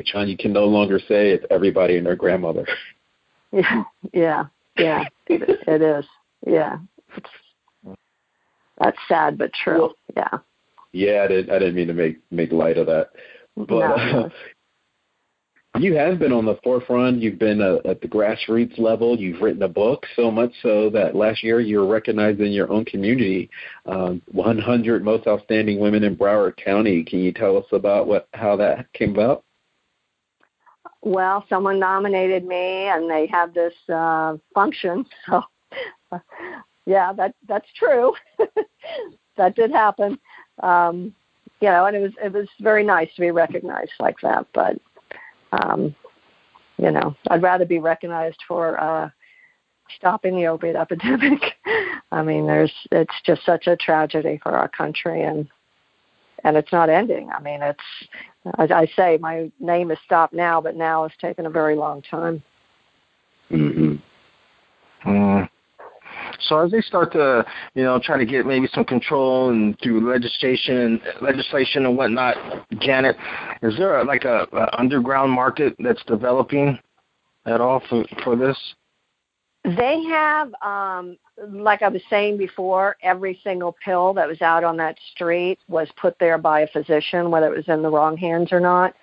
John, 0.05 0.27
you 0.27 0.37
can 0.37 0.53
no 0.53 0.65
longer 0.65 0.99
say 0.99 1.29
it's 1.29 1.45
everybody 1.49 1.97
and 1.97 2.05
their 2.05 2.15
grandmother. 2.15 2.65
Yeah, 3.53 3.83
yeah, 4.13 4.45
yeah. 4.77 5.03
it, 5.27 5.59
it 5.67 5.81
is. 5.81 6.05
Yeah, 6.47 6.77
it's, 7.17 7.29
that's 8.79 8.97
sad 9.09 9.37
but 9.37 9.51
true. 9.51 9.81
Well, 9.81 9.95
yeah. 10.15 10.37
Yeah, 10.93 11.23
I 11.25 11.27
didn't. 11.27 11.53
I 11.53 11.59
didn't 11.59 11.75
mean 11.75 11.87
to 11.87 11.93
make 11.93 12.19
make 12.31 12.53
light 12.53 12.77
of 12.77 12.87
that, 12.87 13.09
but 13.57 13.67
no. 13.67 13.93
uh, 13.93 14.29
you 15.79 15.95
have 15.95 16.19
been 16.19 16.31
on 16.31 16.45
the 16.45 16.59
forefront. 16.63 17.21
You've 17.21 17.39
been 17.39 17.61
uh, 17.61 17.77
at 17.85 18.01
the 18.01 18.07
grassroots 18.07 18.77
level. 18.77 19.17
You've 19.17 19.41
written 19.41 19.63
a 19.63 19.67
book, 19.67 20.05
so 20.15 20.29
much 20.29 20.51
so 20.61 20.89
that 20.91 21.15
last 21.15 21.43
year 21.43 21.61
you 21.61 21.79
were 21.79 21.87
recognized 21.87 22.41
in 22.41 22.51
your 22.51 22.71
own 22.71 22.85
community, 22.85 23.49
um, 23.85 24.21
100 24.31 25.03
most 25.03 25.27
outstanding 25.27 25.79
women 25.79 26.03
in 26.03 26.15
Broward 26.15 26.57
County. 26.57 27.03
Can 27.03 27.19
you 27.19 27.31
tell 27.31 27.57
us 27.57 27.65
about 27.71 28.07
what 28.07 28.27
how 28.33 28.55
that 28.57 28.91
came 28.93 29.11
about? 29.11 29.43
well, 31.01 31.45
someone 31.49 31.79
nominated 31.79 32.45
me, 32.45 32.87
and 32.87 33.09
they 33.09 33.27
have 33.27 33.53
this 33.53 33.73
uh, 33.89 34.37
function. 34.53 35.05
So, 36.11 36.19
yeah, 36.85 37.13
that 37.13 37.33
that's 37.47 37.67
true. 37.77 38.13
that 39.37 39.55
did 39.55 39.71
happen. 39.71 40.19
Um, 40.61 41.15
you 41.61 41.69
know, 41.69 41.85
and 41.85 41.95
it 41.95 42.01
was 42.01 42.11
it 42.21 42.33
was 42.33 42.49
very 42.59 42.83
nice 42.83 43.07
to 43.15 43.21
be 43.21 43.31
recognized 43.31 43.93
like 44.01 44.17
that. 44.21 44.47
But, 44.53 44.77
um, 45.51 45.95
you 46.77 46.91
know, 46.91 47.15
I'd 47.29 47.43
rather 47.43 47.65
be 47.65 47.79
recognized 47.79 48.39
for 48.47 48.79
uh, 48.81 49.09
stopping 49.97 50.35
the 50.35 50.47
opiate 50.47 50.75
epidemic. 50.75 51.41
I 52.11 52.23
mean, 52.23 52.47
there's 52.47 52.73
it's 52.91 53.15
just 53.25 53.45
such 53.45 53.67
a 53.67 53.75
tragedy 53.75 54.39
for 54.41 54.51
our 54.51 54.67
country, 54.67 55.23
and 55.23 55.47
and 56.43 56.57
it's 56.57 56.71
not 56.71 56.89
ending. 56.89 57.29
I 57.31 57.41
mean, 57.41 57.61
it's 57.61 57.79
as 58.57 58.71
I 58.71 58.87
say, 58.95 59.17
my 59.21 59.51
name 59.59 59.91
is 59.91 59.99
stopped 60.05 60.33
now, 60.33 60.59
but 60.59 60.75
now 60.75 61.03
it's 61.03 61.17
taken 61.17 61.45
a 61.45 61.49
very 61.49 61.75
long 61.75 62.01
time. 62.01 62.41
Mm-hmm. 63.51 65.09
Mm. 65.09 65.49
So 66.47 66.59
as 66.59 66.71
they 66.71 66.81
start 66.81 67.11
to, 67.13 67.45
you 67.75 67.83
know, 67.83 67.99
try 68.03 68.17
to 68.17 68.25
get 68.25 68.45
maybe 68.45 68.67
some 68.73 68.85
control 68.85 69.49
and 69.49 69.77
through 69.81 70.09
legislation, 70.11 71.01
legislation 71.21 71.85
and 71.85 71.97
whatnot, 71.97 72.35
Janet, 72.79 73.15
is 73.61 73.77
there 73.77 73.99
a, 73.99 74.03
like 74.03 74.25
a, 74.25 74.47
a 74.51 74.79
underground 74.79 75.31
market 75.31 75.75
that's 75.79 76.03
developing 76.05 76.79
at 77.45 77.61
all 77.61 77.81
for 77.89 78.03
for 78.23 78.35
this? 78.35 78.57
They 79.63 80.01
have, 80.09 80.51
um, 80.63 81.17
like 81.47 81.83
I 81.83 81.87
was 81.87 82.01
saying 82.09 82.37
before, 82.37 82.97
every 83.03 83.39
single 83.43 83.75
pill 83.83 84.13
that 84.15 84.27
was 84.27 84.41
out 84.41 84.63
on 84.63 84.75
that 84.77 84.97
street 85.13 85.59
was 85.67 85.87
put 85.97 86.17
there 86.19 86.39
by 86.39 86.61
a 86.61 86.67
physician, 86.67 87.29
whether 87.29 87.53
it 87.53 87.55
was 87.55 87.67
in 87.67 87.83
the 87.83 87.89
wrong 87.89 88.17
hands 88.17 88.51
or 88.51 88.59
not. 88.59 88.95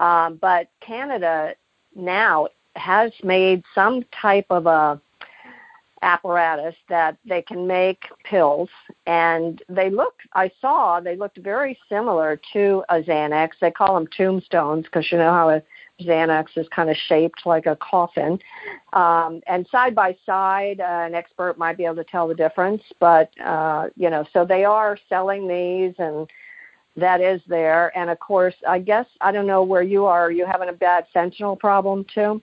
Um, 0.00 0.36
but 0.40 0.68
Canada 0.80 1.54
now 1.94 2.48
has 2.74 3.12
made 3.22 3.62
some 3.74 4.04
type 4.20 4.46
of 4.50 4.66
a 4.66 5.00
apparatus 6.02 6.74
that 6.88 7.16
they 7.26 7.42
can 7.42 7.66
make 7.66 8.04
pills. 8.24 8.68
And 9.06 9.62
they 9.68 9.90
look 9.90 10.14
i 10.34 10.50
saw 10.60 11.00
they 11.00 11.16
looked 11.16 11.38
very 11.38 11.78
similar 11.88 12.40
to 12.52 12.82
a 12.88 13.02
xanax. 13.02 13.50
They 13.60 13.70
call 13.70 13.94
them 13.94 14.06
tombstones 14.16 14.84
because 14.84 15.10
you 15.10 15.18
know 15.18 15.32
how 15.32 15.50
a 15.50 15.62
xanax 16.00 16.56
is 16.56 16.66
kind 16.68 16.88
of 16.88 16.96
shaped 16.96 17.44
like 17.44 17.66
a 17.66 17.76
coffin. 17.76 18.38
Um, 18.92 19.42
and 19.46 19.66
side 19.68 19.94
by 19.94 20.16
side 20.24 20.80
uh, 20.80 21.06
an 21.06 21.14
expert 21.14 21.58
might 21.58 21.76
be 21.76 21.84
able 21.84 21.96
to 21.96 22.04
tell 22.04 22.28
the 22.28 22.34
difference 22.34 22.82
but 22.98 23.30
uh, 23.40 23.88
you 23.96 24.08
know 24.10 24.24
so 24.32 24.44
they 24.44 24.64
are 24.64 24.98
selling 25.08 25.48
these 25.48 25.94
and 25.98 26.28
that 26.96 27.20
is 27.20 27.40
there. 27.46 27.96
And 27.96 28.10
of 28.10 28.18
course 28.20 28.54
i 28.66 28.78
guess 28.78 29.06
i 29.20 29.30
don't 29.32 29.46
know 29.46 29.62
where 29.62 29.82
you 29.82 30.06
are. 30.06 30.30
You 30.30 30.46
having 30.46 30.70
a 30.70 30.72
bad 30.72 31.06
fentanyl 31.14 31.58
problem 31.58 32.06
too 32.12 32.40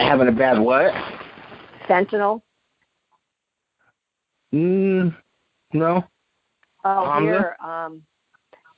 Having 0.00 0.28
a 0.28 0.32
bad 0.32 0.58
what? 0.58 0.92
Fentanyl. 1.88 2.42
Mm, 4.52 5.14
no. 5.72 6.04
Oh, 6.84 7.20
here, 7.20 7.56
um, 7.64 8.02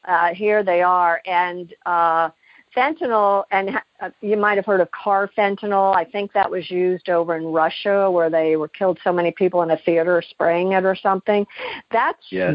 uh, 0.07 0.33
here 0.33 0.63
they 0.63 0.81
are, 0.81 1.21
and 1.27 1.75
uh, 1.85 2.31
fentanyl, 2.75 3.45
and 3.51 3.71
uh, 4.01 4.11
you 4.21 4.37
might 4.37 4.57
have 4.57 4.65
heard 4.65 4.81
of 4.81 4.89
carfentanil. 4.91 5.95
I 5.95 6.05
think 6.05 6.33
that 6.33 6.51
was 6.51 6.71
used 6.71 7.09
over 7.09 7.37
in 7.37 7.47
Russia, 7.47 8.11
where 8.11 8.31
they 8.31 8.57
were 8.57 8.69
killed 8.69 8.99
so 9.03 9.13
many 9.13 9.33
people 9.33 9.63
in 9.63 9.71
a 9.71 9.79
theater 9.79 10.23
spraying 10.31 10.73
it 10.73 10.85
or 10.85 10.95
something. 10.95 11.47
That's 11.91 12.23
yes. 12.31 12.55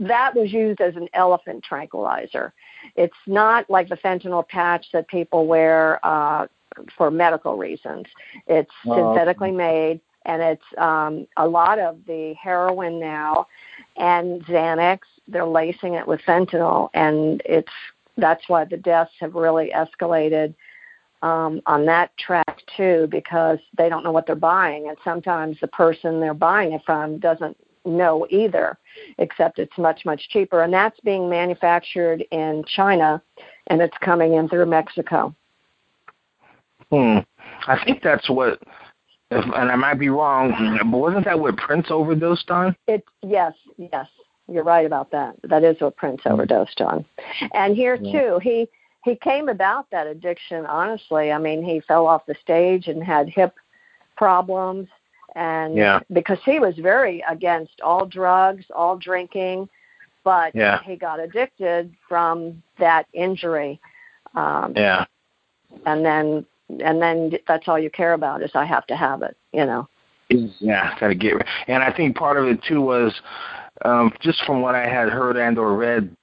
that 0.00 0.34
was 0.34 0.52
used 0.52 0.80
as 0.80 0.94
an 0.96 1.08
elephant 1.14 1.64
tranquilizer. 1.64 2.52
It's 2.96 3.16
not 3.26 3.68
like 3.70 3.88
the 3.88 3.96
fentanyl 3.96 4.46
patch 4.46 4.86
that 4.92 5.08
people 5.08 5.46
wear 5.46 6.04
uh, 6.04 6.46
for 6.96 7.10
medical 7.10 7.56
reasons. 7.56 8.06
It's 8.46 8.70
synthetically 8.84 9.50
made, 9.50 10.00
and 10.24 10.42
it's 10.42 10.64
um, 10.78 11.26
a 11.36 11.46
lot 11.46 11.78
of 11.78 11.98
the 12.06 12.34
heroin 12.34 12.98
now 13.00 13.46
and 13.96 14.44
Xanax. 14.46 15.00
They're 15.28 15.44
lacing 15.44 15.94
it 15.94 16.06
with 16.06 16.20
fentanyl, 16.26 16.88
and 16.94 17.42
it's 17.44 17.72
that's 18.16 18.48
why 18.48 18.64
the 18.64 18.76
deaths 18.76 19.12
have 19.20 19.34
really 19.34 19.72
escalated 19.74 20.54
um, 21.22 21.62
on 21.66 21.86
that 21.86 22.16
track 22.18 22.62
too, 22.76 23.06
because 23.10 23.58
they 23.78 23.88
don't 23.88 24.02
know 24.02 24.12
what 24.12 24.26
they're 24.26 24.34
buying, 24.36 24.88
and 24.88 24.96
sometimes 25.04 25.56
the 25.60 25.68
person 25.68 26.20
they're 26.20 26.34
buying 26.34 26.72
it 26.72 26.82
from 26.84 27.18
doesn't 27.18 27.56
know 27.84 28.26
either, 28.30 28.78
except 29.18 29.58
it's 29.58 29.76
much 29.78 30.04
much 30.04 30.28
cheaper, 30.28 30.62
and 30.62 30.72
that's 30.72 30.98
being 31.00 31.28
manufactured 31.28 32.24
in 32.30 32.64
China, 32.66 33.22
and 33.68 33.80
it's 33.80 33.96
coming 34.00 34.34
in 34.34 34.48
through 34.48 34.66
Mexico. 34.66 35.34
Hmm. 36.90 37.18
I 37.66 37.82
think 37.84 38.02
that's 38.02 38.28
what, 38.28 38.60
if, 39.30 39.44
and 39.44 39.70
I 39.70 39.76
might 39.76 39.98
be 39.98 40.08
wrong, 40.08 40.78
but 40.90 40.98
wasn't 40.98 41.24
that 41.24 41.38
what 41.38 41.56
Prince 41.56 41.86
overdosed 41.90 42.50
on? 42.50 42.76
It 42.86 43.04
yes, 43.22 43.54
yes, 43.76 44.08
you're 44.48 44.64
right 44.64 44.86
about 44.86 45.10
that. 45.12 45.36
That 45.44 45.64
is 45.64 45.80
what 45.80 45.96
Prince 45.96 46.22
overdosed 46.26 46.80
on. 46.80 47.04
And 47.54 47.74
here 47.74 47.98
yeah. 48.00 48.12
too, 48.12 48.38
he 48.42 48.68
he 49.04 49.16
came 49.16 49.48
about 49.48 49.86
that 49.90 50.06
addiction 50.06 50.66
honestly. 50.66 51.32
I 51.32 51.38
mean, 51.38 51.64
he 51.64 51.80
fell 51.80 52.06
off 52.06 52.26
the 52.26 52.36
stage 52.40 52.88
and 52.88 53.02
had 53.02 53.28
hip 53.28 53.54
problems 54.16 54.88
and 55.34 55.76
yeah. 55.76 56.00
because 56.12 56.38
he 56.44 56.58
was 56.58 56.74
very 56.76 57.24
against 57.28 57.80
all 57.80 58.06
drugs, 58.06 58.64
all 58.74 58.96
drinking, 58.96 59.68
but 60.24 60.54
yeah. 60.54 60.82
he 60.84 60.96
got 60.96 61.20
addicted 61.20 61.94
from 62.08 62.62
that 62.78 63.06
injury. 63.12 63.80
Um 64.34 64.72
yeah. 64.76 65.06
And 65.86 66.04
then 66.04 66.46
and 66.80 67.02
then 67.02 67.32
that's 67.46 67.68
all 67.68 67.78
you 67.78 67.90
care 67.90 68.14
about 68.14 68.42
is 68.42 68.50
I 68.54 68.64
have 68.64 68.86
to 68.86 68.96
have 68.96 69.22
it, 69.22 69.36
you 69.52 69.66
know. 69.66 69.88
Yeah, 70.28 70.98
gotta 70.98 71.14
get. 71.14 71.34
And 71.66 71.82
I 71.82 71.92
think 71.92 72.16
part 72.16 72.38
of 72.38 72.46
it 72.46 72.62
too 72.62 72.80
was 72.80 73.12
um, 73.84 74.12
just 74.20 74.42
from 74.44 74.62
what 74.62 74.74
I 74.74 74.88
had 74.88 75.08
heard 75.08 75.36
and 75.36 75.58
or 75.58 75.76
read. 75.76 76.14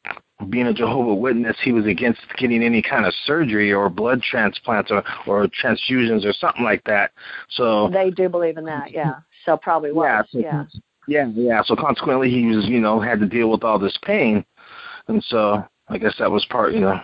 Being 0.48 0.68
a 0.68 0.74
Jehovah 0.74 1.14
Witness, 1.14 1.58
he 1.62 1.74
was 1.74 1.86
against 1.86 2.22
getting 2.38 2.64
any 2.64 2.82
kind 2.82 3.06
of 3.06 3.14
surgery 3.26 3.74
or 3.74 3.90
blood 3.90 4.22
transplants 4.22 4.90
or 4.90 5.04
or 5.28 5.48
transfusions 5.48 6.26
or 6.26 6.32
something 6.32 6.64
like 6.64 6.84
that. 6.86 7.12
So 7.50 7.90
they 7.90 8.10
do 8.10 8.30
believe 8.30 8.58
in 8.58 8.64
that, 8.66 8.92
yeah. 8.92 9.16
So 9.46 9.58
probably 9.58 9.92
was, 9.92 10.28
yeah. 10.32 10.32
So, 10.32 10.40
yeah. 10.40 10.64
Yeah, 11.10 11.32
yeah. 11.34 11.64
So 11.64 11.76
consequently, 11.76 12.30
he 12.30 12.46
was, 12.46 12.68
you 12.68 12.80
know, 12.80 13.00
had 13.00 13.20
to 13.20 13.26
deal 13.26 13.50
with 13.50 13.64
all 13.64 13.80
this 13.80 13.98
pain, 14.04 14.46
and 15.08 15.24
so 15.28 15.64
I 15.90 15.98
guess 15.98 16.16
that 16.20 16.32
was 16.32 16.46
part, 16.46 16.74
you 16.74 16.82
know, 16.82 17.02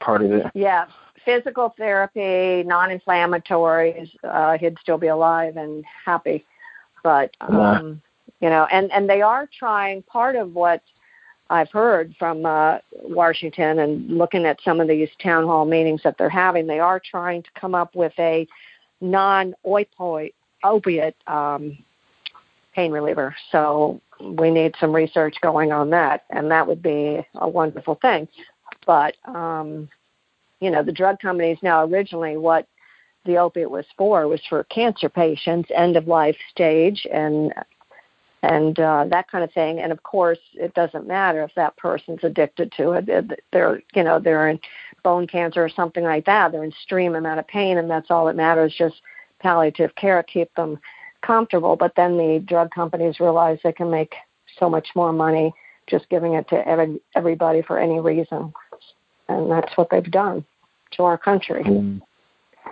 part 0.00 0.22
of 0.22 0.30
it. 0.30 0.46
Yeah, 0.54 0.86
physical 1.24 1.74
therapy, 1.76 2.62
non-inflammatories, 2.66 4.10
uh, 4.24 4.56
he'd 4.58 4.78
still 4.80 4.98
be 4.98 5.08
alive 5.08 5.56
and 5.56 5.84
happy. 6.04 6.44
But 7.02 7.36
um, 7.40 8.00
yeah. 8.40 8.46
you 8.46 8.50
know, 8.50 8.66
and 8.70 8.92
and 8.92 9.10
they 9.10 9.22
are 9.22 9.48
trying. 9.58 10.02
Part 10.04 10.36
of 10.36 10.54
what 10.54 10.82
I've 11.52 11.70
heard 11.70 12.14
from 12.18 12.46
uh, 12.46 12.78
Washington 12.92 13.80
and 13.80 14.08
looking 14.08 14.46
at 14.46 14.58
some 14.64 14.80
of 14.80 14.88
these 14.88 15.10
town 15.22 15.44
hall 15.44 15.66
meetings 15.66 16.00
that 16.02 16.16
they're 16.16 16.30
having, 16.30 16.66
they 16.66 16.78
are 16.78 16.98
trying 16.98 17.42
to 17.42 17.50
come 17.60 17.74
up 17.74 17.94
with 17.94 18.14
a 18.18 18.48
non-opioid 19.02 20.32
opiate 20.64 21.16
um, 21.26 21.76
pain 22.74 22.90
reliever. 22.90 23.36
So 23.50 24.00
we 24.18 24.50
need 24.50 24.74
some 24.80 24.94
research 24.94 25.36
going 25.42 25.72
on 25.72 25.90
that, 25.90 26.24
and 26.30 26.50
that 26.50 26.66
would 26.66 26.82
be 26.82 27.26
a 27.34 27.48
wonderful 27.48 27.96
thing. 27.96 28.28
But 28.86 29.16
um, 29.26 29.90
you 30.60 30.70
know, 30.70 30.82
the 30.82 30.92
drug 30.92 31.18
companies 31.20 31.58
now 31.62 31.84
originally 31.84 32.38
what 32.38 32.66
the 33.26 33.36
opiate 33.36 33.70
was 33.70 33.84
for 33.98 34.26
was 34.26 34.40
for 34.48 34.64
cancer 34.64 35.10
patients, 35.10 35.70
end 35.74 35.98
of 35.98 36.08
life 36.08 36.36
stage, 36.50 37.06
and 37.12 37.52
and 38.42 38.78
uh, 38.80 39.04
that 39.08 39.30
kind 39.30 39.44
of 39.44 39.52
thing. 39.52 39.78
And 39.80 39.92
of 39.92 40.02
course, 40.02 40.38
it 40.54 40.74
doesn't 40.74 41.06
matter 41.06 41.42
if 41.42 41.54
that 41.54 41.76
person's 41.76 42.24
addicted 42.24 42.72
to 42.76 42.92
it. 42.92 43.40
They're 43.52 43.82
you 43.94 44.02
know 44.02 44.18
they're 44.18 44.48
in 44.48 44.60
bone 45.02 45.26
cancer 45.26 45.64
or 45.64 45.68
something 45.68 46.04
like 46.04 46.26
that. 46.26 46.52
They're 46.52 46.64
in 46.64 46.70
extreme 46.70 47.14
amount 47.14 47.40
of 47.40 47.46
pain, 47.46 47.78
and 47.78 47.88
that's 47.88 48.10
all 48.10 48.26
that 48.26 48.36
matters. 48.36 48.74
Just 48.76 49.00
palliative 49.40 49.94
care 49.94 50.22
keep 50.22 50.52
them 50.54 50.78
comfortable. 51.22 51.76
But 51.76 51.94
then 51.96 52.16
the 52.16 52.42
drug 52.44 52.70
companies 52.70 53.20
realize 53.20 53.58
they 53.62 53.72
can 53.72 53.90
make 53.90 54.14
so 54.58 54.68
much 54.68 54.88
more 54.94 55.12
money 55.12 55.54
just 55.88 56.08
giving 56.08 56.34
it 56.34 56.48
to 56.48 56.66
every, 56.66 57.00
everybody 57.14 57.62
for 57.62 57.78
any 57.78 58.00
reason, 58.00 58.52
and 59.28 59.50
that's 59.50 59.76
what 59.76 59.88
they've 59.90 60.10
done 60.10 60.44
to 60.92 61.04
our 61.04 61.18
country. 61.18 61.64
Mm. 61.64 62.00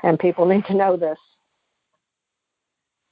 And 0.03 0.19
people 0.19 0.47
need 0.47 0.65
to 0.67 0.75
know 0.75 0.97
this. 0.97 1.19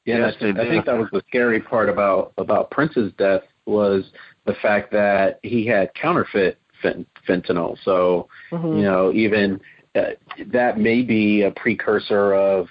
Yeah, 0.09 0.27
I, 0.27 0.69
think 0.69 0.87
that 0.87 0.97
was 0.99 1.09
the 1.13 1.23
scary 1.29 1.61
part 1.61 1.89
about 1.89 2.33
about 2.39 2.71
Prince's 2.71 3.13
death 3.19 3.43
was 3.67 4.05
the 4.47 4.55
fact 4.55 4.91
that 4.93 5.39
he 5.43 5.67
had 5.67 5.93
counterfeit 5.95 6.59
fentanyl. 6.83 7.77
So, 7.85 8.29
mm-hmm. 8.51 8.79
you 8.79 8.83
know, 8.83 9.13
even 9.13 9.61
uh, 9.95 10.13
that 10.47 10.79
may 10.79 11.03
be 11.03 11.43
a 11.43 11.51
precursor 11.51 12.33
of 12.35 12.69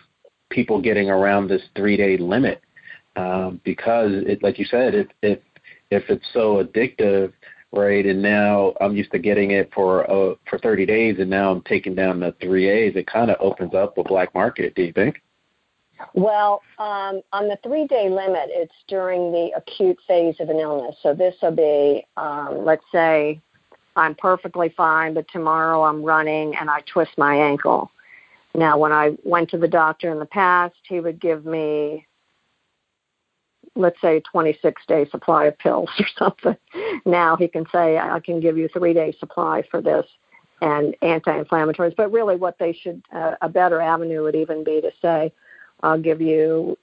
people 0.50 0.82
getting 0.82 1.10
around 1.10 1.48
this 1.48 1.62
three 1.76 1.96
day 1.98 2.18
limit 2.18 2.62
um, 3.16 3.62
because, 3.64 4.12
it, 4.14 4.42
like 4.42 4.58
you 4.58 4.66
said, 4.66 4.96
if 4.96 5.08
if 5.22 5.40
if 5.92 6.10
it's 6.10 6.26
so 6.34 6.64
addictive, 6.64 7.34
right? 7.72 8.06
And 8.06 8.22
now 8.22 8.74
I'm 8.82 8.96
used 8.96 9.12
to 9.12 9.20
getting 9.20 9.52
it 9.52 9.72
for 9.74 10.10
uh, 10.10 10.36
for 10.50 10.58
30 10.58 10.86
days, 10.86 11.18
and 11.20 11.30
now 11.30 11.52
I'm 11.52 11.62
taking 11.62 11.96
down 11.96 12.20
the 12.20 12.36
three 12.42 12.68
A's. 12.68 12.96
It 12.96 13.08
kind 13.08 13.30
of 13.30 13.38
opens 13.40 13.74
up 13.74 13.98
a 13.98 14.04
black 14.04 14.34
market. 14.34 14.76
Do 14.76 14.84
you 14.84 14.94
think? 14.94 15.22
Well, 16.14 16.62
um, 16.80 17.22
on 17.34 17.48
the 17.48 17.58
three 17.64 17.88
day 17.88 18.10
limit, 18.10 18.50
it's 18.50 18.74
during 18.88 19.32
the 19.32 19.52
acute 19.56 19.98
phase 20.08 20.36
of 20.40 20.50
an 20.50 20.58
illness. 20.58 20.96
So 21.02 21.14
this 21.14 21.36
will 21.42 21.52
be, 21.52 22.06
um, 22.18 22.66
let's 22.66 22.86
say, 22.92 23.42
I'm 23.96 24.14
perfectly 24.16 24.70
fine, 24.78 25.14
but 25.14 25.28
tomorrow 25.30 25.84
I'm 25.84 26.04
running 26.04 26.56
and 26.56 26.70
I 26.70 26.82
twist 26.82 27.12
my 27.18 27.36
ankle. 27.36 27.92
Now, 28.54 28.78
when 28.78 28.92
I 28.92 29.18
went 29.24 29.50
to 29.52 29.58
the 29.58 29.68
doctor 29.68 30.12
in 30.12 30.20
the 30.20 30.26
past, 30.26 30.76
he 30.88 31.00
would 31.00 31.20
give 31.20 31.46
me 31.46 32.06
let's 33.78 34.00
say 34.02 34.18
a 34.18 34.22
26 34.22 34.82
day 34.88 35.08
supply 35.10 35.46
of 35.46 35.58
pills 35.58 35.90
or 36.00 36.06
something. 36.18 36.58
Now 37.06 37.36
he 37.36 37.48
can 37.48 37.66
say, 37.72 37.98
I 37.98 38.20
can 38.20 38.40
give 38.40 38.58
you 38.58 38.68
three 38.68 38.94
day 38.94 39.16
supply 39.20 39.64
for 39.70 39.82
this 39.82 40.06
and 40.62 40.96
anti-inflammatories. 41.02 41.96
But 41.96 42.12
really, 42.12 42.36
what 42.36 42.58
they 42.60 42.74
should 42.74 43.04
uh, 43.14 43.36
a 43.42 43.50
better 43.50 43.80
avenue 43.80 44.24
would 44.24 44.36
even 44.36 44.64
be 44.64 44.82
to 44.82 44.92
say, 45.02 45.32
I'll 45.84 46.00
give 46.00 46.22
you 46.22 46.78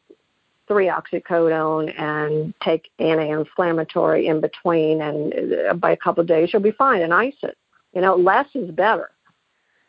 three 0.66 0.86
oxycodone 0.86 1.98
and 2.00 2.54
take 2.62 2.90
anti-inflammatory 2.98 4.26
in 4.26 4.40
between, 4.40 5.00
and 5.02 5.34
uh, 5.68 5.74
by 5.74 5.90
a 5.90 5.96
couple 5.96 6.22
of 6.22 6.26
days 6.26 6.50
you'll 6.52 6.62
be 6.62 6.70
fine, 6.72 7.02
and 7.02 7.12
ice 7.12 7.34
it. 7.42 7.56
You 7.92 8.00
know, 8.00 8.16
less 8.16 8.46
is 8.54 8.70
better. 8.70 9.10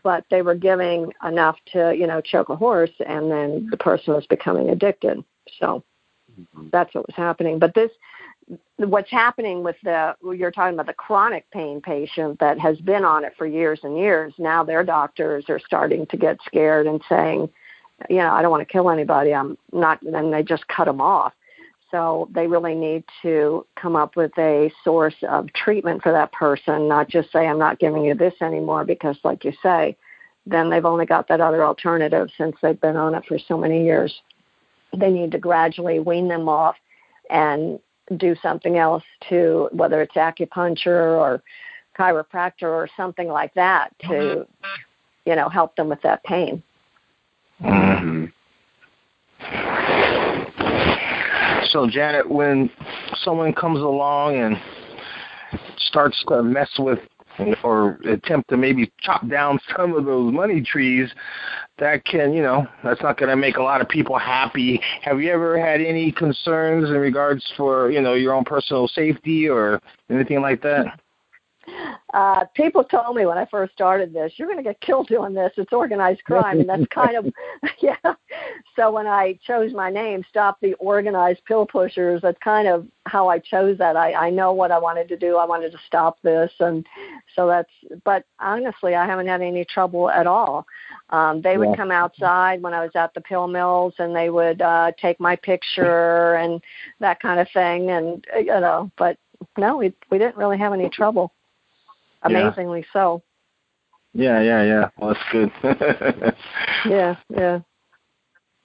But 0.04 0.26
they 0.30 0.44
were 0.44 0.56
giving 0.56 1.12
enough 1.26 1.58
to, 1.74 1.96
you 1.96 2.06
know, 2.06 2.22
choke 2.22 2.50
a 2.50 2.56
horse, 2.56 2.92
and 3.06 3.32
then 3.32 3.68
the 3.72 3.78
person 3.78 4.14
was 4.14 4.28
becoming 4.28 4.70
addicted. 4.70 5.24
So 5.60 5.84
mm-hmm. 6.40 6.68
that's 6.72 6.94
what 6.94 7.08
was 7.08 7.16
happening. 7.16 7.58
But 7.58 7.74
this, 7.74 7.90
what's 8.78 9.10
happening 9.10 9.64
with 9.64 9.78
the 9.84 10.16
you're 10.36 10.52
talking 10.52 10.76
about 10.76 10.86
the 10.86 10.94
chronic 10.94 11.50
pain 11.52 11.82
patient 11.82 12.40
that 12.40 12.60
has 12.60 12.78
been 12.80 13.04
on 13.04 13.24
it 13.24 13.34
for 13.38 13.48
years 13.48 13.80
and 13.84 13.98
years 13.98 14.34
now 14.38 14.64
their 14.64 14.84
doctors 14.84 15.46
are 15.50 15.60
starting 15.60 16.06
to 16.08 16.18
get 16.18 16.38
scared 16.46 16.86
and 16.86 17.02
saying 17.10 17.50
you 18.10 18.18
know 18.18 18.32
i 18.32 18.42
don't 18.42 18.52
want 18.52 18.62
to 18.62 18.72
kill 18.72 18.90
anybody 18.90 19.34
i'm 19.34 19.58
not 19.72 20.02
and 20.02 20.34
they 20.34 20.44
just 20.44 20.68
cut 20.68 20.86
them 20.86 21.02
off. 21.02 21.34
So 21.92 22.28
they 22.34 22.48
really 22.48 22.76
need 22.76 23.06
to 23.22 23.66
come 23.76 23.96
up 23.96 24.18
with 24.18 24.38
a 24.38 24.70
source 24.84 25.16
of 25.30 25.54
treatment 25.54 26.04
for 26.04 26.12
that 26.12 26.32
person 26.34 26.88
not 26.88 27.08
just 27.08 27.32
say 27.32 27.48
i'm 27.48 27.60
not 27.60 27.80
giving 27.80 28.04
you 28.04 28.16
this 28.16 28.34
anymore 28.42 28.84
because 28.84 29.18
like 29.24 29.46
you 29.46 29.54
say 29.64 29.96
then 30.46 30.70
they've 30.70 30.86
only 30.86 31.06
got 31.06 31.28
that 31.28 31.42
other 31.42 31.66
alternative 31.66 32.30
since 32.38 32.56
they've 32.62 32.80
been 32.80 32.96
on 32.96 33.16
it 33.16 33.26
for 33.26 33.40
so 33.40 33.58
many 33.58 33.84
years. 33.84 34.22
They 34.96 35.12
need 35.12 35.32
to 35.32 35.40
gradually 35.40 36.00
wean 36.00 36.28
them 36.28 36.48
off 36.48 36.76
and 37.30 37.80
do 38.18 38.36
something 38.42 38.78
else 38.78 39.04
to 39.30 39.70
whether 39.72 40.02
it's 40.02 40.14
acupuncture 40.14 41.18
or 41.18 41.42
chiropractor 41.98 42.64
or 42.64 42.88
something 42.96 43.28
like 43.28 43.54
that 43.56 43.92
to 44.02 44.08
mm-hmm. 44.08 44.66
you 45.26 45.36
know 45.36 45.50
help 45.50 45.76
them 45.76 45.90
with 45.90 46.02
that 46.04 46.24
pain 46.24 46.62
mm-hmm. 47.62 48.26
so 51.72 51.88
janet 51.90 52.30
when 52.30 52.70
someone 53.24 53.54
comes 53.54 53.80
along 53.80 54.36
and 54.36 54.58
starts 55.78 56.24
to 56.28 56.44
mess 56.44 56.70
with 56.80 57.00
or 57.64 58.00
attempt 58.06 58.50
to 58.50 58.58
maybe 58.58 58.92
chop 59.00 59.28
down 59.28 59.60
some 59.76 59.94
of 59.94 60.06
those 60.06 60.34
money 60.34 60.62
trees 60.62 61.10
that 61.78 62.06
can, 62.06 62.34
you 62.34 62.42
know, 62.42 62.66
that's 62.84 63.02
not 63.02 63.18
going 63.18 63.30
to 63.30 63.36
make 63.36 63.58
a 63.58 63.62
lot 63.62 63.82
of 63.82 63.90
people 63.90 64.18
happy. 64.18 64.80
Have 65.02 65.20
you 65.20 65.32
ever 65.32 65.60
had 65.60 65.82
any 65.82 66.12
concerns 66.12 66.90
in 66.90 66.96
regards 66.96 67.44
for, 67.58 67.92
you 67.92 68.02
know, 68.02 68.14
your 68.14 68.34
own 68.34 68.46
personal 68.46 68.88
safety 68.88 69.50
or 69.50 69.82
anything 70.10 70.42
like 70.42 70.62
that? 70.62 71.00
Uh, 72.14 72.46
people 72.56 72.84
told 72.84 73.16
me 73.16 73.26
when 73.26 73.38
I 73.38 73.46
first 73.46 73.74
started 73.74 74.14
this, 74.14 74.34
you're 74.38 74.48
going 74.48 74.58
to 74.58 74.64
get 74.64 74.80
killed 74.80 75.08
doing 75.08 75.34
this. 75.34 75.52
It's 75.58 75.74
organized 75.74 76.24
crime, 76.24 76.62
and 76.62 76.70
that's 76.70 76.86
kind 76.88 77.18
of 77.18 77.26
yeah. 77.82 78.14
So 78.76 78.92
when 78.92 79.08
I 79.08 79.38
chose 79.46 79.74
my 79.74 79.90
name, 79.90 80.24
stop 80.30 80.60
the 80.62 80.74
organized 80.76 81.44
pill 81.46 81.66
pushers. 81.66 82.22
That's 82.22 82.38
kind 82.44 82.68
of 82.68 82.88
how 83.06 83.28
I 83.28 83.40
chose 83.40 83.78
that. 83.78 83.96
I 83.96 84.14
I 84.14 84.30
know 84.30 84.54
what 84.54 84.72
I 84.72 84.80
wanted 84.80 85.08
to 85.10 85.18
do. 85.18 85.38
I 85.38 85.46
wanted 85.46 85.72
to 85.72 85.80
stop 85.88 86.22
this, 86.22 86.52
and 86.60 86.86
so 87.36 87.48
that's. 87.48 87.70
But 88.04 88.26
honestly, 88.40 88.96
I 88.96 89.06
haven't 89.06 89.28
had 89.28 89.42
any 89.42 89.66
trouble 89.66 90.10
at 90.10 90.28
all. 90.28 90.66
Um, 91.10 91.42
they 91.42 91.58
would 91.58 91.70
yeah. 91.70 91.76
come 91.76 91.92
outside 91.92 92.62
when 92.62 92.74
I 92.74 92.82
was 92.82 92.92
at 92.96 93.14
the 93.14 93.22
pill 93.22 93.48
mills, 93.48 93.94
and 94.00 94.16
they 94.16 94.30
would 94.30 94.62
uh, 94.62 94.92
take 95.00 95.20
my 95.20 95.36
picture 95.36 96.36
and 96.36 96.62
that 97.00 97.20
kind 97.20 97.40
of 97.40 97.48
thing, 97.54 97.90
and 97.92 98.26
you 98.38 98.46
know. 98.46 98.92
But 98.98 99.18
no, 99.58 99.78
we 99.78 99.94
we 100.10 100.18
didn't 100.18 100.38
really 100.38 100.58
have 100.58 100.74
any 100.74 100.90
trouble 100.90 101.32
amazingly 102.26 102.82
yeah. 102.82 102.86
so. 102.94 103.24
Yeah, 104.14 104.42
yeah, 104.42 104.64
yeah. 104.64 104.90
Well, 104.98 105.14
that's 105.14 105.32
good. 105.32 105.52
yeah, 106.90 107.16
yeah. 107.30 107.60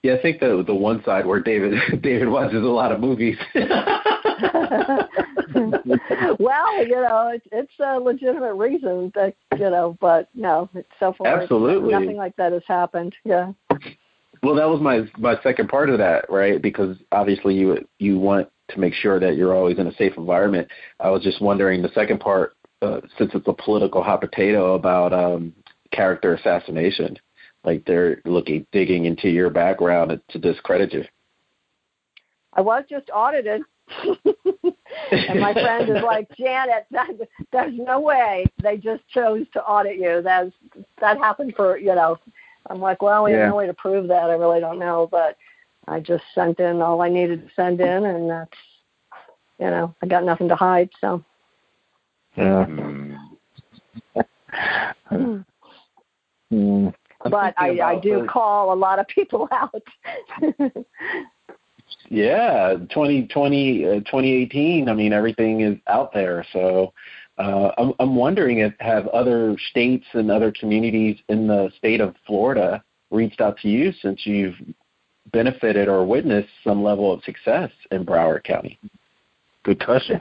Yeah, 0.02 0.14
I 0.14 0.22
think 0.22 0.40
the 0.40 0.64
the 0.66 0.74
one 0.74 1.02
side 1.04 1.26
where 1.26 1.40
David 1.40 1.78
David 2.02 2.28
watches 2.28 2.62
a 2.62 2.66
lot 2.66 2.90
of 2.92 3.00
movies. 3.00 3.36
well, 3.54 3.66
you 6.86 6.96
know, 6.96 7.32
it's 7.34 7.46
it's 7.52 7.72
a 7.80 7.98
legitimate 7.98 8.54
reason 8.54 9.12
that 9.14 9.34
you 9.58 9.68
know, 9.68 9.98
but 10.00 10.28
no, 10.34 10.70
it's 10.74 10.88
so 10.98 11.12
far 11.12 11.26
absolutely 11.26 11.92
nothing 11.92 12.16
like 12.16 12.34
that 12.36 12.52
has 12.52 12.62
happened. 12.66 13.14
Yeah. 13.24 13.52
Well, 14.42 14.54
that 14.54 14.68
was 14.68 14.80
my 14.80 15.02
my 15.18 15.38
second 15.42 15.68
part 15.68 15.90
of 15.90 15.98
that, 15.98 16.30
right? 16.30 16.62
Because 16.62 16.96
obviously 17.12 17.54
you 17.54 17.86
you 17.98 18.18
want 18.18 18.48
to 18.70 18.80
make 18.80 18.94
sure 18.94 19.20
that 19.20 19.36
you're 19.36 19.54
always 19.54 19.78
in 19.78 19.86
a 19.86 19.94
safe 19.96 20.14
environment. 20.16 20.68
I 20.98 21.11
was 21.11 21.22
just 21.22 21.42
wondering 21.42 21.82
the 21.82 21.90
second 21.94 22.20
part 22.20 22.54
uh, 22.83 23.01
since 23.18 23.33
it's 23.35 23.49
a 23.49 23.53
political 23.53 24.03
hot 24.03 24.20
potato 24.20 24.74
about 24.74 25.12
um, 25.12 25.53
character 25.93 26.35
assassination. 26.35 27.16
Like 27.64 27.85
they're 27.85 28.22
looking 28.24 28.66
digging 28.72 29.05
into 29.05 29.28
your 29.28 29.51
background 29.51 30.18
to 30.28 30.39
discredit 30.39 30.93
you. 30.93 31.05
I 32.55 32.62
was 32.62 32.85
just 32.89 33.11
audited. 33.12 33.62
and 35.12 35.41
my 35.41 35.53
friend 35.53 35.91
is 35.91 36.03
like, 36.03 36.28
Janet, 36.39 36.87
that, 36.91 37.11
there's 37.53 37.74
no 37.76 38.01
way 38.01 38.47
they 38.62 38.76
just 38.76 39.07
chose 39.09 39.47
to 39.53 39.62
audit 39.62 39.99
you. 39.99 40.22
That's 40.22 40.53
that 41.01 41.18
happened 41.18 41.55
for 41.57 41.76
you 41.76 41.95
know. 41.95 42.16
I'm 42.68 42.81
like, 42.81 43.03
well, 43.03 43.24
we 43.24 43.33
yeah. 43.33 43.41
have 43.41 43.49
no 43.51 43.57
way 43.57 43.66
to 43.66 43.74
prove 43.74 44.09
that. 44.09 44.31
I 44.31 44.35
really 44.35 44.61
don't 44.61 44.78
know, 44.78 45.09
but 45.11 45.37
I 45.89 45.99
just 45.99 46.22
sent 46.35 46.61
in 46.61 46.83
all 46.83 47.01
I 47.01 47.09
needed 47.09 47.47
to 47.47 47.55
send 47.55 47.81
in, 47.81 48.05
and 48.05 48.31
that's 48.31 48.57
you 49.59 49.66
know, 49.66 49.95
I 50.03 50.07
got 50.07 50.24
nothing 50.24 50.49
to 50.49 50.57
hide. 50.57 50.91
So 51.01 51.22
yeah. 52.41 52.66
mm. 56.53 56.95
But 57.24 57.55
I, 57.59 57.80
I 57.80 58.01
do 58.01 58.22
the, 58.22 58.26
call 58.26 58.72
a 58.72 58.74
lot 58.74 58.99
of 58.99 59.07
people 59.09 59.47
out. 59.53 59.82
yeah, 62.09 62.74
2020, 62.91 63.84
uh, 63.84 63.88
2018. 64.01 64.88
I 64.88 64.95
mean, 64.95 65.12
everything 65.12 65.61
is 65.61 65.76
out 65.86 66.12
there. 66.14 66.47
So 66.53 66.93
uh, 67.38 67.72
I'm, 67.76 67.93
I'm 68.01 68.16
wondering 68.16 68.59
if 68.59 68.72
have 68.80 69.07
other 69.09 69.57
states 69.70 70.07
and 70.14 70.30
other 70.30 70.53
communities 70.59 71.18
in 71.28 71.47
the 71.47 71.70
state 71.76 72.01
of 72.01 72.14
Florida 72.26 72.82
reached 73.11 73.41
out 73.41 73.59
to 73.59 73.68
you 73.68 73.93
since 74.01 74.24
you've 74.24 74.57
benefited 75.32 75.88
or 75.88 76.05
witnessed 76.05 76.49
some 76.64 76.82
level 76.82 77.12
of 77.12 77.22
success 77.24 77.70
in 77.91 78.05
Broward 78.05 78.45
County? 78.45 78.78
Good 79.62 79.84
question. 79.84 80.20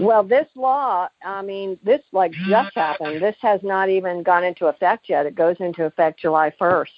Well, 0.00 0.24
this 0.24 0.48
law, 0.56 1.08
I 1.24 1.42
mean, 1.42 1.78
this 1.84 2.00
like 2.12 2.32
just 2.32 2.74
happened. 2.74 3.22
This 3.22 3.36
has 3.40 3.60
not 3.62 3.88
even 3.88 4.22
gone 4.22 4.44
into 4.44 4.66
effect 4.66 5.08
yet. 5.08 5.26
It 5.26 5.34
goes 5.34 5.56
into 5.60 5.84
effect 5.84 6.20
July 6.20 6.52
1st. 6.60 6.88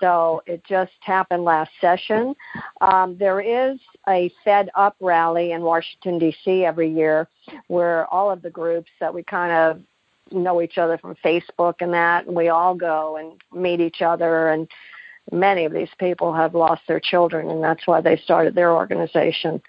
So 0.00 0.42
it 0.46 0.62
just 0.64 0.92
happened 1.00 1.44
last 1.44 1.70
session. 1.80 2.34
Um, 2.80 3.16
there 3.18 3.40
is 3.40 3.78
a 4.08 4.30
Fed 4.44 4.70
Up 4.74 4.96
rally 5.00 5.52
in 5.52 5.62
Washington, 5.62 6.18
D.C. 6.18 6.64
every 6.64 6.90
year 6.90 7.28
where 7.66 8.06
all 8.12 8.30
of 8.30 8.42
the 8.42 8.50
groups 8.50 8.90
that 9.00 9.12
we 9.12 9.22
kind 9.22 9.52
of 9.52 9.80
know 10.30 10.60
each 10.60 10.78
other 10.78 10.98
from 10.98 11.16
Facebook 11.24 11.76
and 11.80 11.92
that, 11.92 12.26
and 12.26 12.36
we 12.36 12.48
all 12.48 12.74
go 12.74 13.16
and 13.16 13.40
meet 13.60 13.80
each 13.80 14.02
other. 14.02 14.50
And 14.50 14.68
many 15.32 15.64
of 15.64 15.72
these 15.72 15.90
people 15.98 16.32
have 16.32 16.54
lost 16.54 16.82
their 16.86 17.00
children, 17.00 17.50
and 17.50 17.62
that's 17.62 17.86
why 17.86 18.00
they 18.00 18.16
started 18.18 18.54
their 18.54 18.72
organization. 18.72 19.60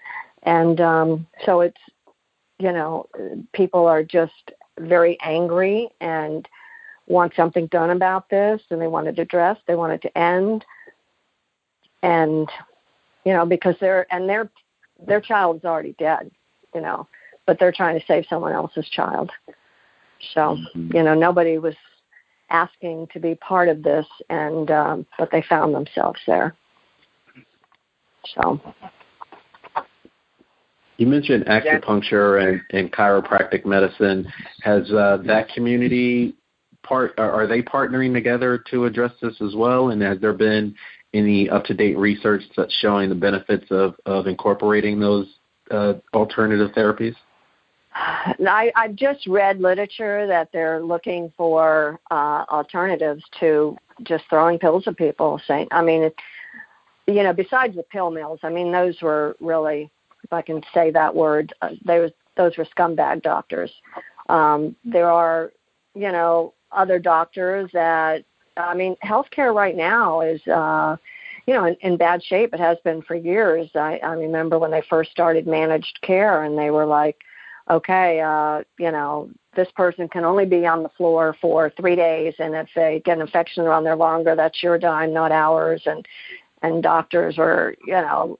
And 0.42 0.80
um, 0.80 1.26
so 1.44 1.60
it's 1.60 1.80
you 2.60 2.72
know, 2.72 3.08
people 3.52 3.86
are 3.86 4.04
just 4.04 4.52
very 4.78 5.18
angry 5.22 5.88
and 6.00 6.46
want 7.06 7.34
something 7.34 7.66
done 7.66 7.90
about 7.90 8.28
this 8.28 8.60
and 8.70 8.80
they 8.80 8.86
want 8.86 9.08
it 9.08 9.18
addressed, 9.18 9.62
they 9.66 9.74
want 9.74 9.92
it 9.92 10.02
to 10.02 10.18
end. 10.18 10.64
And 12.02 12.48
you 13.24 13.32
know, 13.32 13.44
because 13.44 13.74
they're 13.80 14.06
and 14.12 14.28
their 14.28 14.50
their 15.06 15.20
child 15.20 15.56
is 15.56 15.64
already 15.64 15.94
dead, 15.98 16.30
you 16.74 16.80
know, 16.80 17.08
but 17.46 17.58
they're 17.58 17.72
trying 17.72 17.98
to 17.98 18.06
save 18.06 18.26
someone 18.28 18.52
else's 18.52 18.88
child. 18.90 19.30
So, 20.34 20.40
mm-hmm. 20.40 20.96
you 20.96 21.02
know, 21.02 21.14
nobody 21.14 21.58
was 21.58 21.74
asking 22.50 23.08
to 23.12 23.20
be 23.20 23.34
part 23.36 23.68
of 23.68 23.82
this 23.82 24.06
and 24.28 24.70
um 24.70 25.06
but 25.18 25.30
they 25.30 25.42
found 25.42 25.74
themselves 25.74 26.20
there. 26.26 26.54
So 28.34 28.60
you 31.00 31.06
mentioned 31.06 31.46
acupuncture 31.46 32.46
and, 32.46 32.60
and 32.70 32.92
chiropractic 32.92 33.64
medicine. 33.64 34.30
Has 34.62 34.90
uh, 34.92 35.18
that 35.24 35.48
community 35.48 36.34
part 36.82 37.18
are 37.18 37.46
they 37.46 37.62
partnering 37.62 38.12
together 38.12 38.62
to 38.70 38.84
address 38.84 39.12
this 39.22 39.34
as 39.40 39.54
well? 39.56 39.90
And 39.90 40.02
has 40.02 40.20
there 40.20 40.34
been 40.34 40.74
any 41.14 41.48
up 41.48 41.64
to 41.64 41.74
date 41.74 41.96
research 41.96 42.42
that's 42.54 42.74
showing 42.80 43.08
the 43.08 43.14
benefits 43.14 43.64
of, 43.70 43.94
of 44.04 44.26
incorporating 44.26 45.00
those 45.00 45.26
uh, 45.70 45.94
alternative 46.12 46.70
therapies? 46.76 47.14
I, 47.94 48.70
I've 48.76 48.94
just 48.94 49.26
read 49.26 49.58
literature 49.58 50.26
that 50.26 50.50
they're 50.52 50.82
looking 50.82 51.32
for 51.34 51.98
uh, 52.10 52.44
alternatives 52.50 53.24
to 53.40 53.74
just 54.02 54.24
throwing 54.28 54.58
pills 54.58 54.84
at 54.86 54.98
people. 54.98 55.40
Saying, 55.46 55.68
I 55.70 55.80
mean, 55.80 56.02
it, 56.02 56.14
you 57.06 57.22
know, 57.22 57.32
besides 57.32 57.74
the 57.74 57.84
pill 57.84 58.10
mills, 58.10 58.40
I 58.42 58.50
mean, 58.50 58.70
those 58.70 59.00
were 59.00 59.34
really, 59.40 59.90
if 60.22 60.32
I 60.32 60.42
can 60.42 60.62
say 60.72 60.90
that 60.90 61.14
word, 61.14 61.52
uh, 61.62 61.70
was 61.86 62.12
those 62.36 62.56
were 62.56 62.64
scumbag 62.64 63.22
doctors. 63.22 63.72
Um, 64.28 64.76
there 64.84 65.10
are, 65.10 65.52
you 65.94 66.12
know, 66.12 66.54
other 66.72 66.98
doctors 66.98 67.70
that, 67.72 68.24
I 68.56 68.74
mean, 68.74 68.96
healthcare 69.04 69.54
right 69.54 69.76
now 69.76 70.20
is, 70.20 70.40
uh, 70.46 70.96
you 71.46 71.54
know, 71.54 71.64
in, 71.64 71.74
in 71.80 71.96
bad 71.96 72.22
shape. 72.22 72.54
It 72.54 72.60
has 72.60 72.78
been 72.84 73.02
for 73.02 73.14
years. 73.14 73.70
I, 73.74 73.98
I 74.02 74.12
remember 74.12 74.58
when 74.58 74.70
they 74.70 74.82
first 74.88 75.10
started 75.10 75.46
managed 75.46 75.98
care, 76.02 76.44
and 76.44 76.56
they 76.56 76.70
were 76.70 76.86
like, 76.86 77.16
okay, 77.68 78.20
uh, 78.20 78.62
you 78.78 78.90
know, 78.90 79.30
this 79.56 79.68
person 79.74 80.08
can 80.08 80.24
only 80.24 80.46
be 80.46 80.66
on 80.66 80.82
the 80.82 80.88
floor 80.90 81.36
for 81.40 81.70
three 81.70 81.96
days, 81.96 82.34
and 82.38 82.54
if 82.54 82.68
they 82.74 83.02
get 83.04 83.16
an 83.16 83.22
infection 83.22 83.64
around 83.64 83.84
there 83.84 83.96
longer, 83.96 84.36
that's 84.36 84.62
your 84.62 84.78
dime, 84.78 85.12
not 85.12 85.32
ours. 85.32 85.82
And 85.86 86.06
and 86.62 86.82
doctors 86.82 87.38
are, 87.38 87.74
you 87.86 87.94
know, 87.94 88.38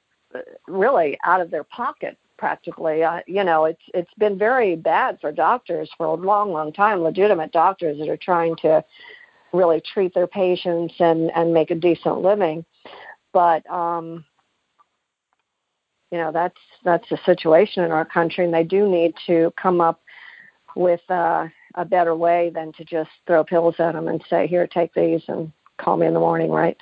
really 0.67 1.19
out 1.25 1.41
of 1.41 1.51
their 1.51 1.65
pocket 1.65 2.17
practically. 2.39 3.05
Uh, 3.05 3.21
you 3.27 3.45
know, 3.45 3.67
it's 3.67 3.83
it's 3.95 4.13
been 4.19 4.39
very 4.39 4.75
bad 4.75 5.19
for 5.21 5.31
doctors 5.31 5.91
for 5.97 6.07
a 6.07 6.15
long, 6.15 6.53
long 6.53 6.73
time. 6.73 7.01
Legitimate 7.01 7.53
doctors 7.53 7.99
that 7.99 8.09
are 8.09 8.17
trying 8.17 8.57
to 8.57 8.85
really 9.53 9.81
treat 9.93 10.15
their 10.15 10.27
patients 10.27 10.95
and 10.99 11.31
and 11.37 11.53
make 11.55 11.71
a 11.71 11.75
decent 11.75 12.23
living, 12.23 12.65
but 13.33 13.69
um, 13.71 14.25
you 16.11 16.19
know 16.19 16.33
that's 16.33 16.59
that's 16.85 17.09
the 17.11 17.19
situation 17.25 17.85
in 17.85 17.93
our 17.93 18.05
country, 18.05 18.45
and 18.45 18.55
they 18.55 18.65
do 18.65 18.89
need 18.89 19.15
to 19.27 19.53
come 19.61 19.81
up 19.81 20.01
with 20.77 21.01
uh, 21.11 21.47
a 21.75 21.85
better 21.85 22.15
way 22.15 22.51
than 22.55 22.73
to 22.73 22.85
just 22.85 23.11
throw 23.27 23.45
pills 23.45 23.75
at 23.79 23.93
them 23.93 24.09
and 24.09 24.25
say, 24.31 24.47
"Here, 24.47 24.67
take 24.67 24.95
these 24.95 25.23
and 25.29 25.53
call 25.79 25.97
me 25.97 26.07
in 26.07 26.15
the 26.15 26.21
morning," 26.21 26.51
right? 26.51 26.77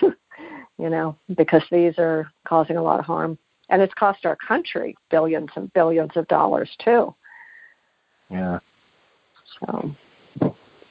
you 0.78 0.90
know, 0.90 1.16
because 1.36 1.62
these 1.70 1.94
are 1.98 2.30
causing 2.46 2.76
a 2.76 2.82
lot 2.82 2.98
of 2.98 3.04
harm, 3.04 3.38
and 3.70 3.80
it's 3.80 3.94
cost 3.94 4.24
our 4.26 4.36
country 4.36 4.94
billions 5.10 5.50
and 5.56 5.72
billions 5.72 6.12
of 6.16 6.26
dollars 6.28 6.70
too. 6.84 7.14
Yeah. 8.30 8.58
So 9.60 9.94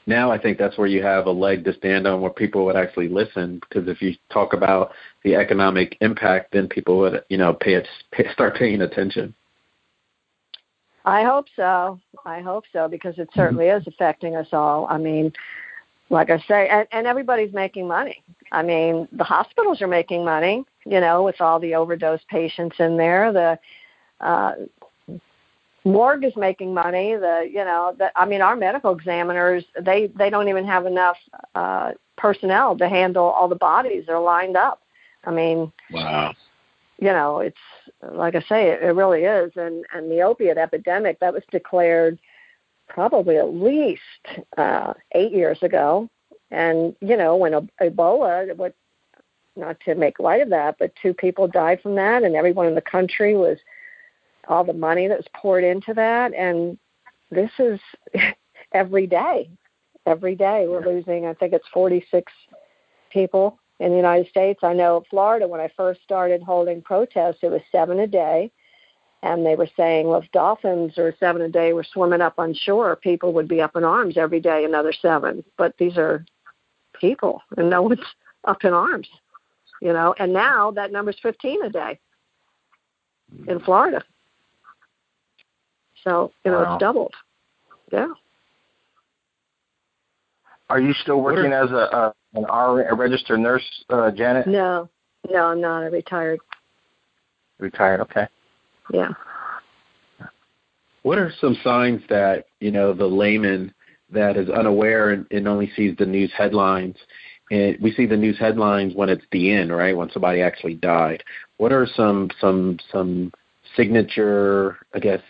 now 0.06 0.32
I 0.32 0.38
think 0.38 0.58
that's 0.58 0.78
where 0.78 0.88
you 0.88 1.04
have 1.04 1.26
a 1.26 1.32
leg 1.32 1.64
to 1.66 1.74
stand 1.74 2.08
on 2.08 2.22
where 2.22 2.32
people 2.32 2.66
would 2.66 2.76
actually 2.76 3.10
listen 3.10 3.60
because 3.68 3.88
if 3.88 4.02
you 4.02 4.16
talk 4.32 4.54
about 4.54 4.92
the 5.24 5.36
economic 5.36 5.98
impact 6.02 6.52
then 6.54 6.68
people 6.68 7.00
would 7.00 7.24
you 7.30 7.38
know 7.38 7.54
pay 7.54 7.74
it 7.76 7.88
pay, 8.12 8.26
start 8.34 8.56
paying 8.56 8.82
attention 8.82 9.34
I 11.06 11.24
hope 11.24 11.48
so. 11.56 12.00
I 12.26 12.40
hope 12.40 12.64
so 12.72 12.88
because 12.88 13.18
it 13.18 13.30
certainly 13.36 13.68
is 13.68 13.86
affecting 13.88 14.36
us 14.36 14.48
all. 14.54 14.88
I 14.90 14.98
mean, 14.98 15.34
like 16.14 16.30
I 16.30 16.38
say, 16.48 16.70
and, 16.70 16.88
and 16.92 17.08
everybody's 17.08 17.54
making 17.54 17.88
money. 17.88 18.24
I 18.52 18.62
mean, 18.62 19.08
the 19.12 19.24
hospitals 19.24 19.82
are 19.82 19.88
making 19.88 20.24
money, 20.24 20.64
you 20.86 21.00
know, 21.00 21.24
with 21.24 21.42
all 21.42 21.60
the 21.60 21.74
overdose 21.74 22.22
patients 22.30 22.76
in 22.80 22.98
there. 22.98 23.34
The 23.34 23.60
uh, 24.24 24.52
morgue 25.84 26.24
is 26.24 26.34
making 26.38 26.74
money 26.74 27.16
the 27.16 27.50
you 27.52 27.66
know 27.66 27.94
the 27.98 28.10
i 28.18 28.26
mean 28.26 28.42
our 28.42 28.56
medical 28.56 28.96
examiners 28.96 29.66
they 29.82 30.08
they 30.18 30.30
don't 30.30 30.48
even 30.48 30.66
have 30.66 30.86
enough 30.86 31.18
uh 31.56 31.92
personnel 32.18 32.78
to 32.78 32.88
handle 32.88 33.26
all 33.26 33.50
the 33.50 33.56
bodies 33.56 34.06
that 34.06 34.14
are 34.14 34.24
lined 34.24 34.56
up 34.56 34.82
i 35.26 35.32
mean 35.32 35.70
wow 35.92 36.34
you 37.00 37.10
know 37.10 37.40
it's 37.40 37.58
like 38.14 38.34
i 38.34 38.40
say 38.48 38.70
it, 38.70 38.82
it 38.82 38.96
really 38.96 39.24
is 39.24 39.52
and 39.58 39.84
and 39.94 40.10
the 40.10 40.22
opiate 40.22 40.58
epidemic 40.58 41.20
that 41.20 41.34
was 41.34 41.44
declared 41.52 42.18
probably 42.88 43.38
at 43.38 43.54
least 43.54 44.02
uh 44.58 44.94
8 45.14 45.32
years 45.32 45.62
ago. 45.62 46.10
And 46.52 46.96
you 47.02 47.18
know 47.18 47.36
when 47.36 47.70
ebola 47.82 48.56
what 48.56 48.76
not 49.56 49.80
to 49.82 49.96
make 49.96 50.20
light 50.20 50.42
of 50.42 50.50
that 50.50 50.78
but 50.80 50.94
two 51.02 51.14
people 51.14 51.48
died 51.48 51.82
from 51.82 51.96
that 51.96 52.24
and 52.24 52.36
everyone 52.36 52.68
in 52.68 52.76
the 52.76 52.82
country 52.82 53.36
was 53.36 53.58
all 54.48 54.64
the 54.64 54.74
money 54.74 55.08
that 55.08 55.18
was 55.18 55.28
poured 55.36 55.64
into 55.64 55.94
that. 55.94 56.34
And 56.34 56.78
this 57.32 57.52
is 57.60 57.80
every 58.74 59.08
day 59.08 59.50
every 60.06 60.36
day 60.36 60.66
we're 60.68 60.86
losing 60.86 61.26
i 61.26 61.34
think 61.34 61.54
it's 61.54 61.68
46 61.74 62.32
people 63.12 63.60
in 63.80 63.90
the 63.92 63.96
united 63.96 64.28
states. 64.28 64.60
I 64.64 64.74
know 64.74 65.04
florida 65.10 65.48
when 65.48 65.62
i 65.62 65.70
first 65.76 66.02
started 66.04 66.42
holding 66.42 66.82
protests 66.82 67.40
it 67.42 67.52
was 67.52 67.62
seven 67.72 68.00
a 68.00 68.08
day 68.08 68.52
and 69.24 69.46
they 69.46 69.56
were 69.56 69.70
saying 69.76 70.08
well 70.08 70.22
if 70.22 70.32
dolphins 70.32 70.98
or 70.98 71.16
seven 71.20 71.42
a 71.42 71.50
day 71.50 71.74
were 71.74 71.86
swimming 71.92 72.22
up 72.22 72.36
on 72.38 72.54
shore 72.54 72.96
people 72.96 73.34
would 73.34 73.48
be 73.48 73.62
up 73.62 73.76
in 73.76 73.84
arms 73.84 74.18
every 74.18 74.40
day 74.40 74.64
another 74.66 74.94
seven 74.94 75.44
but 75.58 75.74
these 75.80 75.98
are 75.98 76.24
people 77.00 77.42
and 77.58 77.70
no 77.70 77.82
one's 77.82 78.00
up 78.46 78.64
in 78.64 78.74
arms 78.74 79.08
you 79.82 79.92
know 79.92 80.14
and 80.20 80.32
now 80.32 80.70
that 80.70 80.92
number's 80.92 81.18
15 81.22 81.64
a 81.64 81.70
day 81.70 82.00
in 83.48 83.60
florida 83.62 84.04
so 86.04 86.32
you 86.44 86.52
know 86.52 86.62
wow. 86.62 86.74
it's 86.74 86.80
doubled. 86.80 87.14
Yeah. 87.92 88.08
Are 90.70 90.80
you 90.80 90.94
still 90.94 91.22
working 91.22 91.52
as 91.54 91.70
a, 91.72 91.76
a 91.76 92.14
an 92.34 92.46
R 92.46 92.84
a 92.84 92.96
registered 92.96 93.40
nurse, 93.40 93.64
uh, 93.90 94.12
Janet? 94.12 94.48
No, 94.48 94.90
no, 95.30 95.46
I'm 95.46 95.62
not. 95.62 95.84
I 95.84 95.88
retired. 95.88 96.40
Retired. 97.60 98.02
Okay. 98.02 98.28
Yeah. 98.92 99.10
What 101.04 101.18
are 101.18 101.32
some 101.40 101.58
signs 101.64 102.02
that 102.10 102.46
you 102.60 102.72
know 102.72 102.94
the 102.94 103.06
layman 103.06 103.74
that 104.10 104.38
is 104.38 104.50
unaware 104.50 105.12
and, 105.12 105.26
and 105.32 105.48
only 105.48 105.72
sees 105.76 105.96
the 105.98 106.06
news 106.06 106.32
headlines? 106.38 106.96
And 107.52 107.78
we 107.82 107.92
see 107.94 108.06
the 108.06 108.18
news 108.18 108.40
headlines 108.40 108.96
when 108.96 109.10
it's 109.10 109.26
the 109.32 109.52
end, 109.52 109.72
right? 109.72 109.96
When 109.96 110.10
somebody 110.12 110.42
actually 110.42 110.76
died. 110.76 111.24
What 111.58 111.74
are 111.74 111.88
some 111.96 112.30
some 112.40 112.80
some 112.92 113.32
signature, 113.76 114.78
I 114.94 115.00
guess, 115.00 115.22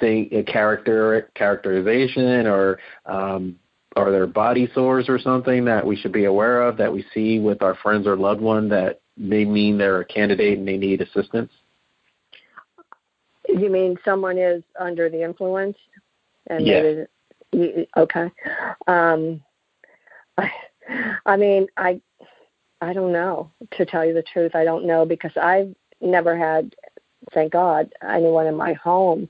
thing, 0.00 0.28
a 0.32 0.42
character 0.42 1.30
characterization, 1.34 2.46
or 2.46 2.78
um, 3.06 3.56
are 3.96 4.10
there 4.10 4.26
body 4.26 4.68
sores 4.74 5.08
or 5.08 5.18
something 5.18 5.64
that 5.66 5.86
we 5.86 5.96
should 5.96 6.12
be 6.12 6.24
aware 6.24 6.62
of 6.62 6.76
that 6.78 6.92
we 6.92 7.04
see 7.14 7.38
with 7.38 7.62
our 7.62 7.74
friends 7.76 8.06
or 8.06 8.16
loved 8.16 8.40
one 8.40 8.68
that 8.70 9.00
may 9.16 9.44
mean 9.44 9.78
they're 9.78 10.00
a 10.00 10.04
candidate 10.04 10.58
and 10.58 10.66
they 10.66 10.76
need 10.76 11.00
assistance? 11.00 11.50
You 13.52 13.70
mean 13.70 13.98
someone 14.04 14.38
is 14.38 14.62
under 14.78 15.08
the 15.08 15.22
influence? 15.22 15.76
And 16.48 16.66
yeah. 16.66 17.04
Maybe, 17.52 17.88
okay. 17.96 18.30
Um, 18.86 19.42
I, 20.38 20.50
I 21.26 21.36
mean, 21.36 21.68
I 21.76 22.00
I 22.80 22.92
don't 22.92 23.12
know. 23.12 23.50
To 23.76 23.86
tell 23.86 24.04
you 24.04 24.14
the 24.14 24.22
truth, 24.22 24.54
I 24.54 24.64
don't 24.64 24.86
know 24.86 25.04
because 25.04 25.32
I've 25.36 25.74
never 26.00 26.36
had, 26.36 26.74
thank 27.32 27.52
God, 27.52 27.92
anyone 28.02 28.46
in 28.46 28.56
my 28.56 28.72
home 28.72 29.28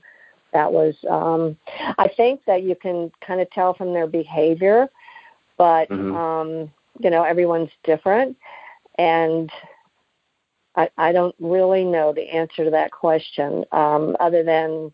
that 0.53 0.71
was 0.71 0.95
um 1.09 1.57
i 1.97 2.07
think 2.15 2.39
that 2.45 2.63
you 2.63 2.75
can 2.75 3.11
kind 3.25 3.41
of 3.41 3.49
tell 3.49 3.73
from 3.73 3.91
their 3.91 4.07
behavior 4.07 4.87
but 5.57 5.89
mm-hmm. 5.89 6.15
um 6.15 6.71
you 6.99 7.09
know 7.09 7.23
everyone's 7.23 7.71
different 7.83 8.37
and 8.97 9.51
i 10.75 10.89
i 10.97 11.11
don't 11.11 11.35
really 11.39 11.83
know 11.83 12.13
the 12.13 12.29
answer 12.29 12.63
to 12.63 12.71
that 12.71 12.91
question 12.91 13.63
um 13.71 14.15
other 14.19 14.43
than 14.43 14.91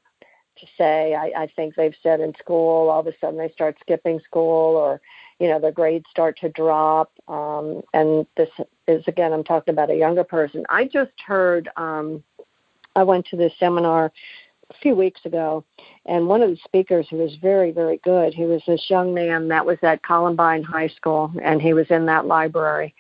to 0.57 0.65
say 0.77 1.15
i 1.15 1.31
i 1.43 1.47
think 1.55 1.75
they've 1.75 1.95
said 2.01 2.19
in 2.19 2.33
school 2.35 2.89
all 2.89 2.99
of 2.99 3.07
a 3.07 3.13
sudden 3.19 3.37
they 3.37 3.49
start 3.49 3.77
skipping 3.79 4.19
school 4.21 4.75
or 4.75 5.01
you 5.39 5.47
know 5.47 5.59
their 5.59 5.71
grades 5.71 6.05
start 6.09 6.37
to 6.37 6.49
drop 6.49 7.11
um 7.27 7.81
and 7.93 8.25
this 8.37 8.49
is 8.87 9.03
again 9.07 9.33
i'm 9.33 9.43
talking 9.43 9.73
about 9.73 9.91
a 9.91 9.95
younger 9.95 10.23
person 10.23 10.65
i 10.69 10.85
just 10.85 11.11
heard 11.25 11.69
um 11.77 12.23
i 12.95 13.03
went 13.03 13.25
to 13.25 13.37
this 13.37 13.53
seminar 13.59 14.11
a 14.69 14.73
few 14.81 14.95
weeks 14.95 15.21
ago, 15.25 15.63
and 16.05 16.27
one 16.27 16.41
of 16.41 16.49
the 16.49 16.57
speakers 16.63 17.07
who 17.09 17.17
was 17.17 17.35
very, 17.41 17.71
very 17.71 17.97
good, 18.03 18.33
he 18.33 18.45
was 18.45 18.61
this 18.67 18.89
young 18.89 19.13
man 19.13 19.47
that 19.47 19.65
was 19.65 19.77
at 19.81 20.03
Columbine 20.03 20.63
High 20.63 20.89
School, 20.89 21.31
and 21.41 21.61
he 21.61 21.73
was 21.73 21.87
in 21.89 22.05
that 22.05 22.27
library. 22.27 22.93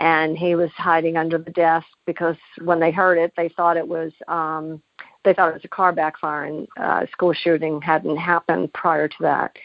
And 0.00 0.36
he 0.36 0.54
was 0.54 0.70
hiding 0.72 1.16
under 1.16 1.38
the 1.38 1.50
desk 1.50 1.86
because 2.06 2.36
when 2.62 2.80
they 2.80 2.90
heard 2.90 3.18
it, 3.18 3.32
they 3.36 3.48
thought 3.50 3.76
it 3.76 3.86
was 3.86 4.12
um, 4.28 4.82
they 5.24 5.34
thought 5.34 5.50
it 5.50 5.54
was 5.54 5.64
a 5.64 5.68
car 5.68 5.92
backfire 5.92 6.44
and 6.44 6.66
uh, 6.78 7.06
school 7.12 7.34
shooting 7.34 7.80
hadn't 7.82 8.16
happened 8.16 8.72
prior 8.72 9.06
to 9.06 9.16
that. 9.20 9.56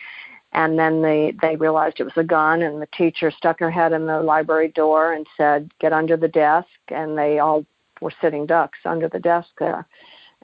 And 0.52 0.78
then 0.78 1.02
they 1.02 1.34
they 1.42 1.56
realized 1.56 2.00
it 2.00 2.04
was 2.04 2.18
a 2.18 2.24
gun, 2.24 2.62
and 2.62 2.82
the 2.82 2.88
teacher 2.88 3.32
stuck 3.32 3.60
her 3.60 3.72
head 3.72 3.94
in 3.94 4.06
the 4.06 4.22
library 4.22 4.70
door 4.70 5.14
and 5.14 5.26
said, 5.36 5.72
"Get 5.80 5.94
under 5.94 6.18
the 6.18 6.28
desk." 6.28 6.68
And 6.90 7.18
they 7.18 7.40
all 7.40 7.66
were 8.02 8.14
sitting 8.22 8.46
ducks 8.46 8.80
under 8.86 9.10
the 9.10 9.20
desk 9.20 9.50
there 9.58 9.88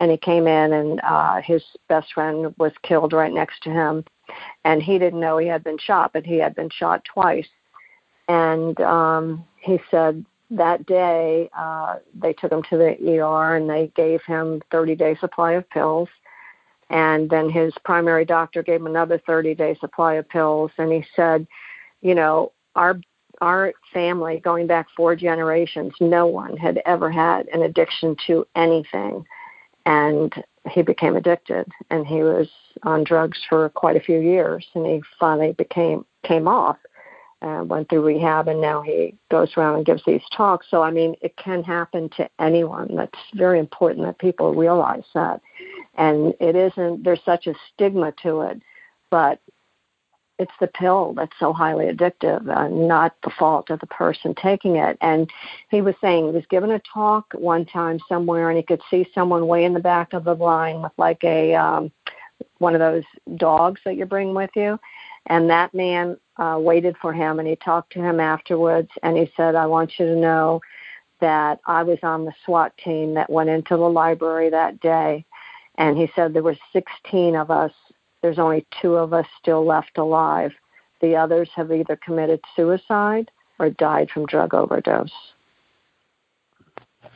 and 0.01 0.11
he 0.11 0.17
came 0.17 0.47
in 0.47 0.73
and 0.73 0.99
uh 1.03 1.41
his 1.41 1.63
best 1.87 2.13
friend 2.13 2.53
was 2.57 2.73
killed 2.83 3.13
right 3.13 3.33
next 3.33 3.61
to 3.63 3.69
him 3.69 4.03
and 4.65 4.81
he 4.81 4.97
didn't 4.99 5.19
know 5.19 5.37
he 5.37 5.47
had 5.47 5.63
been 5.63 5.77
shot 5.77 6.11
but 6.13 6.25
he 6.25 6.37
had 6.37 6.55
been 6.55 6.69
shot 6.69 7.03
twice 7.05 7.47
and 8.27 8.81
um 8.81 9.45
he 9.61 9.79
said 9.89 10.25
that 10.49 10.85
day 10.85 11.49
uh 11.57 11.95
they 12.13 12.33
took 12.33 12.51
him 12.51 12.61
to 12.63 12.77
the 12.77 13.19
ER 13.19 13.55
and 13.55 13.69
they 13.69 13.89
gave 13.95 14.21
him 14.23 14.61
30 14.71 14.95
day 14.95 15.15
supply 15.15 15.53
of 15.53 15.69
pills. 15.69 16.09
And 16.89 17.29
then 17.29 17.49
his 17.49 17.73
primary 17.85 18.25
doctor 18.25 18.61
gave 18.61 18.81
him 18.81 18.87
another 18.87 19.17
30 19.25 19.55
day 19.55 19.75
supply 19.79 20.15
of 20.15 20.27
pills. 20.27 20.71
And 20.77 20.91
he 20.91 21.05
said 21.15 21.47
you 22.01 22.15
know 22.15 22.51
our 22.75 22.99
our 23.41 23.73
family, 23.91 24.39
going 24.39 24.67
back 24.67 24.87
four 24.95 25.15
generations, 25.15 25.93
no 25.99 26.27
one 26.27 26.55
had 26.57 26.81
ever 26.85 27.09
had 27.11 27.47
an 27.47 27.63
addiction 27.63 28.15
to 28.27 28.45
anything. 28.55 29.25
And 29.85 30.31
he 30.69 30.83
became 30.83 31.15
addicted. 31.15 31.67
And 31.89 32.05
he 32.05 32.21
was 32.21 32.47
on 32.83 33.03
drugs 33.03 33.39
for 33.49 33.69
quite 33.69 33.97
a 33.97 34.01
few 34.01 34.19
years. 34.19 34.65
And 34.75 34.85
he 34.85 35.01
finally 35.19 35.53
became 35.53 36.05
came 36.23 36.47
off 36.47 36.77
and 37.41 37.69
went 37.69 37.89
through 37.89 38.01
rehab 38.01 38.47
and 38.47 38.61
now 38.61 38.81
he 38.81 39.15
goes 39.29 39.51
around 39.57 39.75
and 39.75 39.85
gives 39.85 40.03
these 40.05 40.21
talks 40.35 40.67
so 40.69 40.81
i 40.81 40.91
mean 40.91 41.15
it 41.21 41.35
can 41.37 41.63
happen 41.63 42.09
to 42.09 42.29
anyone 42.39 42.95
that's 42.95 43.17
very 43.35 43.59
important 43.59 44.05
that 44.05 44.17
people 44.19 44.53
realize 44.53 45.03
that 45.13 45.41
and 45.95 46.33
it 46.39 46.55
isn't 46.55 47.03
there's 47.03 47.23
such 47.25 47.47
a 47.47 47.53
stigma 47.73 48.13
to 48.21 48.41
it 48.41 48.61
but 49.09 49.39
it's 50.41 50.51
the 50.59 50.67
pill 50.67 51.13
that's 51.15 51.37
so 51.39 51.53
highly 51.53 51.85
addictive, 51.85 52.49
uh, 52.49 52.67
not 52.67 53.15
the 53.23 53.29
fault 53.37 53.69
of 53.69 53.79
the 53.79 53.85
person 53.85 54.33
taking 54.33 54.75
it. 54.75 54.97
And 54.99 55.29
he 55.69 55.83
was 55.83 55.93
saying 56.01 56.25
he 56.25 56.31
was 56.31 56.45
given 56.49 56.71
a 56.71 56.81
talk 56.91 57.31
one 57.35 57.63
time 57.63 57.99
somewhere, 58.09 58.49
and 58.49 58.57
he 58.57 58.63
could 58.63 58.81
see 58.89 59.07
someone 59.13 59.45
way 59.45 59.65
in 59.65 59.73
the 59.73 59.79
back 59.79 60.13
of 60.13 60.23
the 60.23 60.33
line 60.33 60.81
with 60.81 60.93
like 60.97 61.23
a 61.23 61.53
um, 61.53 61.91
one 62.57 62.73
of 62.73 62.79
those 62.79 63.03
dogs 63.37 63.81
that 63.85 63.97
you 63.97 64.05
bring 64.05 64.33
with 64.33 64.49
you. 64.55 64.79
And 65.27 65.47
that 65.51 65.75
man 65.75 66.17
uh, 66.41 66.57
waited 66.59 66.97
for 67.01 67.13
him, 67.13 67.39
and 67.39 67.47
he 67.47 67.55
talked 67.55 67.93
to 67.93 68.01
him 68.01 68.19
afterwards, 68.19 68.89
and 69.03 69.15
he 69.15 69.31
said, 69.37 69.55
"I 69.55 69.65
want 69.67 69.97
you 69.97 70.05
to 70.05 70.15
know." 70.15 70.61
that 71.19 71.59
I 71.67 71.83
was 71.83 71.99
on 72.01 72.25
the 72.25 72.33
SWAT 72.43 72.75
team 72.83 73.13
that 73.13 73.29
went 73.29 73.47
into 73.47 73.77
the 73.77 73.87
library 73.87 74.49
that 74.49 74.79
day. 74.79 75.23
And 75.75 75.95
he 75.95 76.11
said 76.15 76.33
there 76.33 76.41
were 76.41 76.57
16 76.73 77.35
of 77.35 77.51
us 77.51 77.71
there's 78.21 78.39
only 78.39 78.65
two 78.81 78.95
of 78.95 79.13
us 79.13 79.25
still 79.39 79.65
left 79.65 79.97
alive. 79.97 80.51
The 81.01 81.15
others 81.15 81.49
have 81.55 81.71
either 81.71 81.95
committed 81.95 82.39
suicide 82.55 83.31
or 83.59 83.69
died 83.71 84.09
from 84.11 84.27
drug 84.27 84.53
overdose 84.53 85.11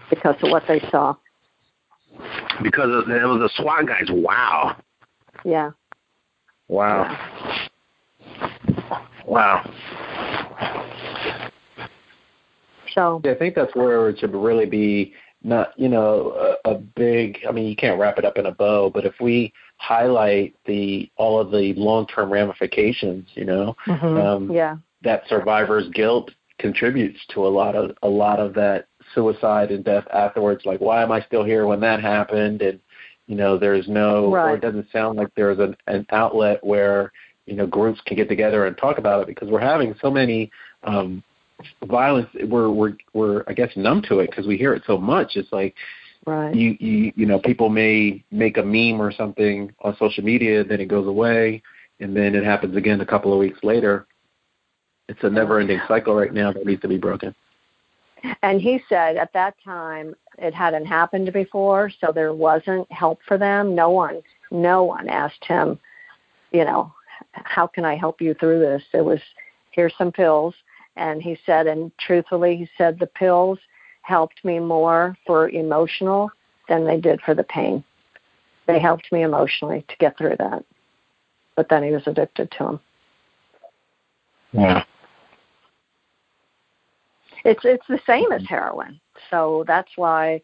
because 0.10 0.36
of 0.42 0.52
what 0.52 0.64
they 0.68 0.80
saw. 0.92 1.16
Because 2.64 2.90
it 3.08 3.08
was 3.10 3.40
the 3.40 3.62
SWAT 3.62 3.86
guys. 3.86 4.08
Wow. 4.10 4.78
Yeah. 5.44 5.72
Wow. 6.68 7.04
Yeah. 7.04 7.68
Wow. 9.26 9.70
So 12.94 13.22
yeah, 13.24 13.32
I 13.32 13.36
think 13.36 13.56
that's 13.56 13.76
where 13.76 14.10
it 14.10 14.20
should 14.20 14.34
really 14.34 14.66
be 14.66 15.14
not 15.44 15.78
you 15.78 15.90
know 15.90 16.58
a, 16.66 16.72
a 16.72 16.76
big. 16.76 17.40
I 17.48 17.52
mean, 17.52 17.68
you 17.68 17.76
can't 17.76 18.00
wrap 18.00 18.18
it 18.18 18.26
up 18.26 18.38
in 18.38 18.46
a 18.46 18.52
bow, 18.52 18.90
but 18.90 19.06
if 19.06 19.14
we 19.20 19.54
highlight 19.78 20.56
the 20.66 21.10
all 21.18 21.40
of 21.40 21.52
the 21.52 21.74
long 21.76 22.08
term 22.08 22.32
ramifications, 22.32 23.28
you 23.34 23.46
know, 23.46 23.76
mm-hmm. 23.86 24.18
um, 24.18 24.52
yeah, 24.52 24.78
that 25.04 25.24
survivor's 25.28 25.90
guilt 25.90 26.32
contributes 26.58 27.20
to 27.30 27.46
a 27.46 27.50
lot 27.50 27.76
of 27.76 27.92
a 28.02 28.08
lot 28.08 28.40
of 28.40 28.54
that 28.54 28.88
suicide 29.14 29.72
and 29.72 29.84
death 29.84 30.06
afterwards. 30.14 30.66
Like, 30.66 30.80
why 30.80 31.04
am 31.04 31.12
I 31.12 31.22
still 31.22 31.44
here 31.44 31.68
when 31.68 31.80
that 31.82 32.02
happened? 32.02 32.62
And 32.62 32.80
you 33.28 33.36
know, 33.36 33.58
there's 33.58 33.88
no, 33.88 34.32
right. 34.32 34.52
or 34.52 34.56
it 34.56 34.62
doesn't 34.62 34.92
sound 34.92 35.18
like 35.18 35.30
there's 35.36 35.60
an, 35.60 35.76
an 35.88 36.06
outlet 36.12 36.64
where 36.64 37.12
you 37.46 37.56
know 37.56 37.68
groups 37.68 38.02
can 38.06 38.18
get 38.18 38.30
together 38.30 38.66
and 38.66 38.78
talk 38.78 38.98
about 38.98 39.22
it 39.22 39.28
because 39.28 39.50
we're 39.50 39.60
having 39.60 39.96
so 40.02 40.10
many 40.10 40.52
um, 40.84 41.24
violence. 41.86 42.30
We're 42.48 42.70
we're 42.70 42.94
we're 43.14 43.44
I 43.48 43.54
guess 43.54 43.72
numb 43.76 44.02
to 44.10 44.20
it 44.20 44.30
because 44.30 44.48
we 44.48 44.58
hear 44.58 44.74
it 44.74 44.84
so 44.86 44.98
much. 44.98 45.36
It's 45.36 45.52
like 45.52 45.76
Right. 46.26 46.56
You 46.56 46.76
you 46.80 47.14
you 47.16 47.26
know 47.26 47.40
people 47.40 47.70
may 47.70 48.24
make 48.32 48.58
a 48.58 48.64
meme 48.64 49.00
or 49.00 49.12
something 49.12 49.72
on 49.82 49.96
social 49.98 50.24
media, 50.24 50.64
then 50.64 50.82
it 50.82 50.88
goes 50.88 51.08
away, 51.08 51.62
and 52.00 52.16
then 52.16 52.34
it 52.34 52.44
happens 52.44 52.76
again 52.76 53.00
a 53.02 53.06
couple 53.06 53.32
of 53.32 53.38
weeks 53.38 53.60
later. 53.64 54.08
It's 55.08 55.20
a 55.22 55.30
never-ending 55.30 55.82
cycle 55.88 56.16
right 56.16 56.34
now 56.34 56.52
that 56.52 56.66
needs 56.66 56.82
to 56.82 56.88
be 56.88 56.98
broken. 56.98 57.36
And 58.42 58.60
he 58.60 58.82
said 58.90 59.18
at 59.18 59.32
that 59.34 59.54
time 59.64 60.16
it 60.40 60.52
hadn't 60.52 60.88
happened 60.88 61.32
before, 61.32 61.92
so 62.02 62.12
there 62.12 62.34
wasn't 62.34 62.92
help 62.92 63.20
for 63.28 63.38
them. 63.38 63.76
No 63.76 63.92
one, 63.92 64.24
no 64.50 64.84
one 64.84 65.08
asked 65.08 65.46
him, 65.46 65.78
you 66.52 66.66
know, 66.66 66.92
how 67.44 67.68
can 67.68 67.86
I 67.86 67.96
help 67.96 68.22
you 68.22 68.34
through 68.34 68.60
this? 68.60 68.84
It 68.94 69.04
was 69.04 69.20
here's 69.72 69.94
some 69.98 70.12
pills, 70.12 70.56
and 70.96 71.22
he 71.22 71.38
said, 71.46 71.68
and 71.68 71.92
truthfully, 71.98 72.56
he 72.56 72.70
said 72.78 72.98
the 72.98 73.08
pills 73.08 73.60
helped 74.02 74.44
me 74.46 74.60
more 74.60 75.18
for 75.26 75.50
emotional 75.50 76.32
than 76.70 76.86
they 76.86 77.00
did 77.00 77.22
for 77.22 77.34
the 77.34 77.44
pain. 77.44 77.84
They 78.68 78.80
helped 78.80 79.12
me 79.12 79.24
emotionally 79.24 79.86
to 79.88 79.96
get 79.98 80.18
through 80.18 80.38
that. 80.40 80.64
But 81.56 81.70
then 81.70 81.84
he 81.84 81.92
was 81.92 82.04
addicted 82.08 82.52
to 82.52 82.64
them. 82.64 82.80
Yeah. 84.52 84.84
It's 87.44 87.62
it's 87.64 87.86
the 87.88 88.00
same 88.08 88.32
as 88.32 88.44
heroin. 88.48 89.00
So 89.30 89.64
that's 89.68 89.92
why 89.96 90.42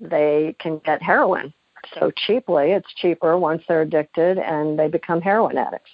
they 0.00 0.56
can 0.58 0.80
get 0.84 1.02
heroin 1.02 1.52
so 1.98 2.10
cheaply. 2.10 2.72
It's 2.72 2.92
cheaper 2.94 3.38
once 3.38 3.62
they're 3.68 3.82
addicted 3.82 4.38
and 4.38 4.78
they 4.78 4.88
become 4.88 5.20
heroin 5.20 5.58
addicts. 5.58 5.90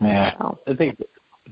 Yeah. 0.00 0.36
So. 0.38 0.58
I 0.66 0.74
think 0.74 1.02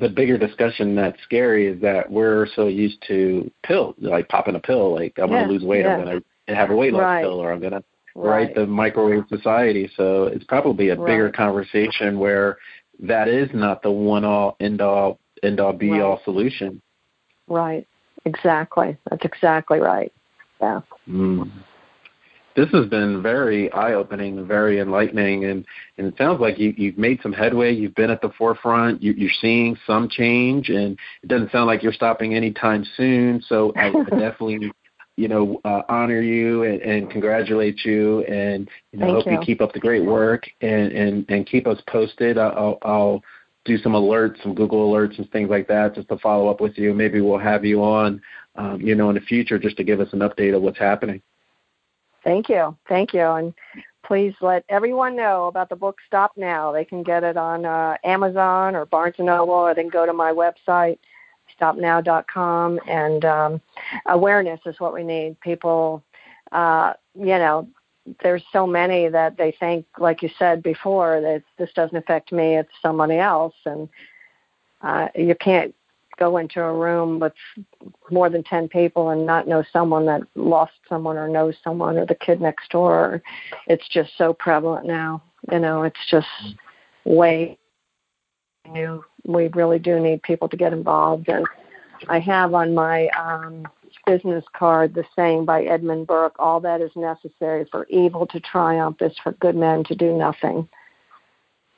the 0.01 0.09
bigger 0.09 0.39
discussion 0.39 0.95
that's 0.95 1.21
scary 1.23 1.67
is 1.67 1.81
that 1.81 2.11
we're 2.11 2.47
so 2.55 2.69
used 2.69 3.03
to 3.09 3.51
pill, 3.65 3.95
like 3.99 4.29
popping 4.29 4.55
a 4.55 4.61
pill, 4.61 4.95
like 4.95 5.15
I'm 5.19 5.31
yeah, 5.31 5.39
going 5.39 5.49
to 5.49 5.53
lose 5.55 5.65
weight, 5.65 5.85
yeah. 5.85 5.97
I'm 5.97 6.05
going 6.05 6.23
to 6.47 6.55
have 6.55 6.71
a 6.71 6.77
weight 6.77 6.93
loss 6.93 7.03
right. 7.03 7.23
pill, 7.23 7.41
or 7.41 7.53
I'm 7.53 7.61
going 7.61 7.73
to 7.73 7.85
right. 8.15 8.47
write 8.47 8.55
the 8.55 8.67
microwave 8.67 9.25
society. 9.29 9.91
So 9.97 10.25
it's 10.25 10.45
probably 10.45 10.91
a 10.91 10.97
right. 10.97 11.07
bigger 11.07 11.31
conversation 11.31 12.19
where 12.19 12.59
that 13.01 13.29
is 13.29 13.49
not 13.53 13.83
the 13.83 13.91
one 13.91 14.25
all 14.25 14.57
end 14.61 14.81
all 14.81 15.19
end 15.43 15.61
all 15.61 15.73
be 15.73 16.01
all 16.01 16.21
solution. 16.25 16.81
Right. 17.49 17.87
Exactly. 18.25 18.97
That's 19.11 19.25
exactly 19.25 19.79
right. 19.79 20.13
Yeah. 20.61 20.81
Mm 21.09 21.51
this 22.59 22.69
has 22.73 22.87
been 22.87 23.23
very 23.23 23.71
eye 23.73 23.93
opening, 23.93 24.45
very 24.45 24.81
enlightening, 24.81 25.45
and, 25.45 25.65
and 25.97 26.09
it 26.09 26.15
sounds 26.19 26.41
like 26.41 26.59
you, 26.59 26.75
you've 26.77 26.99
made 26.99 27.21
some 27.23 27.33
headway. 27.33 27.73
You've 27.73 27.95
been 27.95 28.11
at 28.11 28.21
the 28.21 28.31
forefront. 28.37 29.01
You, 29.01 29.13
you're 29.13 29.31
seeing 29.41 29.79
some 29.87 30.09
change, 30.09 30.69
and 30.69 30.99
it 31.23 31.29
doesn't 31.29 31.53
sound 31.53 31.69
like 31.69 31.85
you're 31.85 31.93
stopping 31.93 32.35
anytime 32.35 32.85
soon. 32.97 33.41
So 33.49 33.73
I, 33.77 33.91
I 33.91 33.93
definitely, 34.11 34.73
you 35.17 35.29
know, 35.29 35.61
uh, 35.65 35.83
honor 35.89 36.21
you 36.21 36.65
and, 36.65 36.83
and 36.83 37.11
congratulate 37.11 37.85
you, 37.85 38.25
and 38.25 38.69
you 38.91 38.99
know, 38.99 39.07
Thank 39.07 39.17
hope 39.17 39.27
you. 39.27 39.33
you 39.35 39.39
keep 39.39 39.61
up 39.61 39.73
the 39.73 39.79
great 39.79 40.05
work 40.05 40.45
and 40.61 40.91
and 40.91 41.25
and 41.29 41.47
keep 41.47 41.69
us 41.69 41.81
posted. 41.87 42.39
I'll, 42.39 42.79
I'll 42.83 43.23
do 43.65 43.79
some 43.79 43.93
alerts, 43.93 44.43
some 44.43 44.57
Google 44.57 44.91
alerts 44.91 45.17
and 45.19 45.31
things 45.31 45.49
like 45.49 45.69
that, 45.69 45.95
just 45.95 46.09
to 46.09 46.19
follow 46.19 46.49
up 46.49 46.61
with 46.61 46.77
you. 46.77 46.93
Maybe 46.93 47.21
we'll 47.21 47.39
have 47.39 47.65
you 47.65 47.85
on, 47.85 48.21
um, 48.57 48.81
you 48.81 48.97
know, 48.97 49.11
in 49.11 49.15
the 49.15 49.21
future, 49.21 49.61
just 49.61 49.77
to 49.77 49.85
give 49.85 50.01
us 50.01 50.09
an 50.13 50.21
update 50.21 50.57
of 50.57 50.63
what's 50.63 50.79
happening. 50.79 51.23
Thank 52.25 52.49
you. 52.49 52.77
Thank 52.89 53.15
you. 53.15 53.23
And 53.23 53.55
please 54.05 54.35
let 54.41 54.65
everyone 54.69 55.17
know 55.17 55.47
about 55.47 55.69
the 55.69 55.77
book 55.77 55.99
Stop 56.07 56.33
Now. 56.37 56.73
They 56.73 56.85
can 56.85 57.03
get 57.03 57.25
it 57.25 57.37
on 57.37 57.65
uh, 57.65 57.97
Amazon 58.05 58.75
or 58.75 58.87
Barnes 58.87 59.17
& 59.17 59.19
Noble, 59.19 59.55
or 59.55 59.75
they 59.75 59.83
can 59.83 59.91
go 59.91 60.07
to 60.07 60.13
my 60.13 60.33
website, 60.33 60.99
stoppnow.com. 61.61 62.81
And 62.89 63.25
um, 63.25 63.61
awareness 64.07 64.61
is 64.67 64.81
what 64.81 64.95
we 64.95 65.05
need. 65.05 65.39
People, 65.41 66.03
uh, 66.53 66.95
you 67.15 67.27
know, 67.27 67.69
there's 68.23 68.45
so 68.53 68.67
many 68.67 69.09
that 69.09 69.37
they 69.37 69.53
think, 69.53 69.87
like 69.99 70.23
you 70.23 70.31
said 70.39 70.63
before, 70.63 71.21
that 71.21 71.43
this 71.59 71.71
doesn't 71.75 71.97
affect 71.97 72.33
me, 72.33 72.57
it's 72.57 72.73
somebody 72.81 73.19
else. 73.19 73.55
And 73.67 73.89
uh, 74.81 75.09
you 75.15 75.35
can't 75.35 75.75
go 76.19 76.37
into 76.37 76.61
a 76.61 76.73
room 76.73 77.19
with 77.19 77.33
more 78.11 78.29
than 78.29 78.43
10 78.43 78.69
people 78.69 79.11
and 79.11 79.25
not 79.25 79.49
know 79.49 79.65
someone 79.73 80.07
that 80.07 80.23
lost 80.35 80.73
someone 80.89 81.17
or 81.17 81.29
knows 81.29 81.55
someone 81.63 81.97
or 81.97 82.07
the 82.07 82.15
kid 82.15 82.41
next 82.41 82.71
door. 82.71 83.23
It's 83.67 83.89
just 83.89 84.11
so 84.19 84.33
prevalent 84.33 84.87
now. 84.87 85.23
You 85.51 85.61
know, 85.61 85.83
it's 85.85 85.97
just 86.11 86.27
way 87.05 87.59
new. 88.71 89.05
We 89.25 89.49
really 89.49 89.79
do 89.79 90.01
need 90.01 90.23
people 90.23 90.49
to 90.49 90.57
get 90.57 90.73
involved. 90.73 91.29
And 91.29 91.47
I 92.09 92.19
have 92.21 92.55
on 92.55 92.75
my 92.75 93.09
um, 93.09 93.67
business 94.07 94.45
card 94.57 94.95
the 94.95 95.05
saying 95.15 95.45
by 95.45 95.65
Edmund 95.65 96.07
Burke 96.07 96.35
all 96.39 96.61
that 96.61 96.81
is 96.81 96.91
necessary 96.97 97.67
for 97.71 97.87
evil 97.87 98.27
to 98.29 98.41
triumph 98.41 99.01
is 99.01 99.13
for 99.23 99.33
good 99.33 99.57
men 99.57 99.85
to 99.85 99.95
do 99.95 100.17
nothing. 100.17 100.69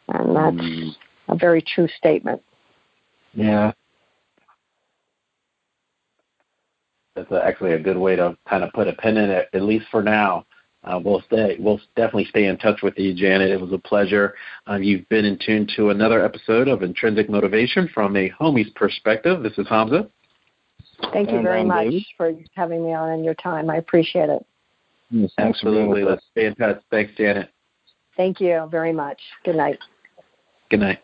And 0.08 0.34
that's 0.34 0.56
mm. 0.56 0.90
a 1.28 1.36
very 1.36 1.62
true 1.62 1.88
statement. 1.96 2.42
Yeah, 3.34 3.72
that's 7.14 7.30
a, 7.30 7.44
actually 7.44 7.72
a 7.72 7.78
good 7.78 7.96
way 7.96 8.16
to 8.16 8.36
kind 8.48 8.64
of 8.64 8.72
put 8.72 8.88
a 8.88 8.92
pin 8.94 9.16
in 9.16 9.30
it, 9.30 9.48
at 9.52 9.62
least 9.62 9.86
for 9.90 10.02
now. 10.02 10.46
Uh, 10.82 10.98
we'll 11.02 11.20
stay. 11.26 11.56
We'll 11.58 11.80
definitely 11.94 12.24
stay 12.26 12.46
in 12.46 12.56
touch 12.56 12.80
with 12.82 12.94
you, 12.96 13.14
Janet. 13.14 13.50
It 13.50 13.60
was 13.60 13.72
a 13.72 13.78
pleasure. 13.78 14.34
Uh, 14.68 14.76
you've 14.76 15.06
been 15.10 15.26
in 15.26 15.38
tune 15.38 15.68
to 15.76 15.90
another 15.90 16.24
episode 16.24 16.68
of 16.68 16.82
Intrinsic 16.82 17.28
Motivation 17.28 17.88
from 17.92 18.16
a 18.16 18.30
homie's 18.30 18.70
perspective. 18.70 19.42
This 19.42 19.52
is 19.58 19.68
Hamza. 19.68 20.08
Thank 21.12 21.30
you 21.30 21.36
and 21.36 21.44
very 21.44 21.60
I'm 21.60 21.68
much 21.68 21.84
David. 21.84 22.04
for 22.16 22.32
having 22.54 22.84
me 22.84 22.94
on 22.94 23.10
and 23.10 23.24
your 23.24 23.34
time. 23.34 23.68
I 23.68 23.76
appreciate 23.76 24.30
it. 24.30 24.44
Yes, 25.10 25.30
thanks 25.36 25.60
for 25.60 25.70
being 25.70 25.90
Absolutely. 25.90 26.04
with 26.04 26.12
us. 26.12 26.22
Let's 26.22 26.26
stay 26.32 26.46
in 26.46 26.54
touch. 26.54 26.82
Thanks, 26.90 27.12
Janet. 27.16 27.50
Thank 28.16 28.40
you 28.40 28.66
very 28.70 28.92
much. 28.92 29.20
Good 29.44 29.56
night. 29.56 29.78
Good 30.70 30.80
night. 30.80 31.00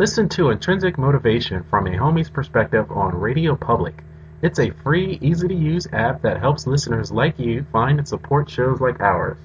Listen 0.00 0.30
to 0.30 0.48
Intrinsic 0.48 0.96
Motivation 0.96 1.62
from 1.64 1.86
a 1.86 1.90
homie's 1.90 2.30
perspective 2.30 2.90
on 2.90 3.12
RadioPublic. 3.12 3.92
It's 4.40 4.58
a 4.58 4.70
free, 4.70 5.18
easy 5.20 5.46
to 5.46 5.54
use 5.54 5.86
app 5.92 6.22
that 6.22 6.40
helps 6.40 6.66
listeners 6.66 7.12
like 7.12 7.38
you 7.38 7.66
find 7.70 7.98
and 7.98 8.08
support 8.08 8.48
shows 8.48 8.80
like 8.80 8.98
ours. 9.00 9.36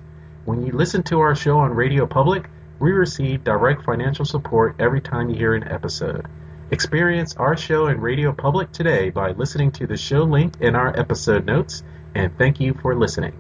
When 0.45 0.65
you 0.65 0.71
listen 0.71 1.03
to 1.03 1.19
our 1.19 1.35
show 1.35 1.57
on 1.57 1.71
RadioPublic, 1.71 2.45
we 2.79 2.93
receive 2.93 3.43
direct 3.43 3.83
financial 3.83 4.23
support 4.23 4.77
every 4.79 5.01
time 5.01 5.29
you 5.29 5.35
hear 5.35 5.55
an 5.55 5.67
episode. 5.67 6.25
Experience 6.71 7.35
our 7.35 7.57
show 7.57 7.87
in 7.87 7.97
RadioPublic 7.97 8.71
today 8.71 9.09
by 9.09 9.31
listening 9.31 9.73
to 9.73 9.87
the 9.87 9.97
show 9.97 10.23
link 10.23 10.61
in 10.61 10.73
our 10.73 10.97
episode 10.97 11.45
notes, 11.45 11.83
and 12.15 12.31
thank 12.37 12.61
you 12.61 12.73
for 12.81 12.95
listening. 12.95 13.33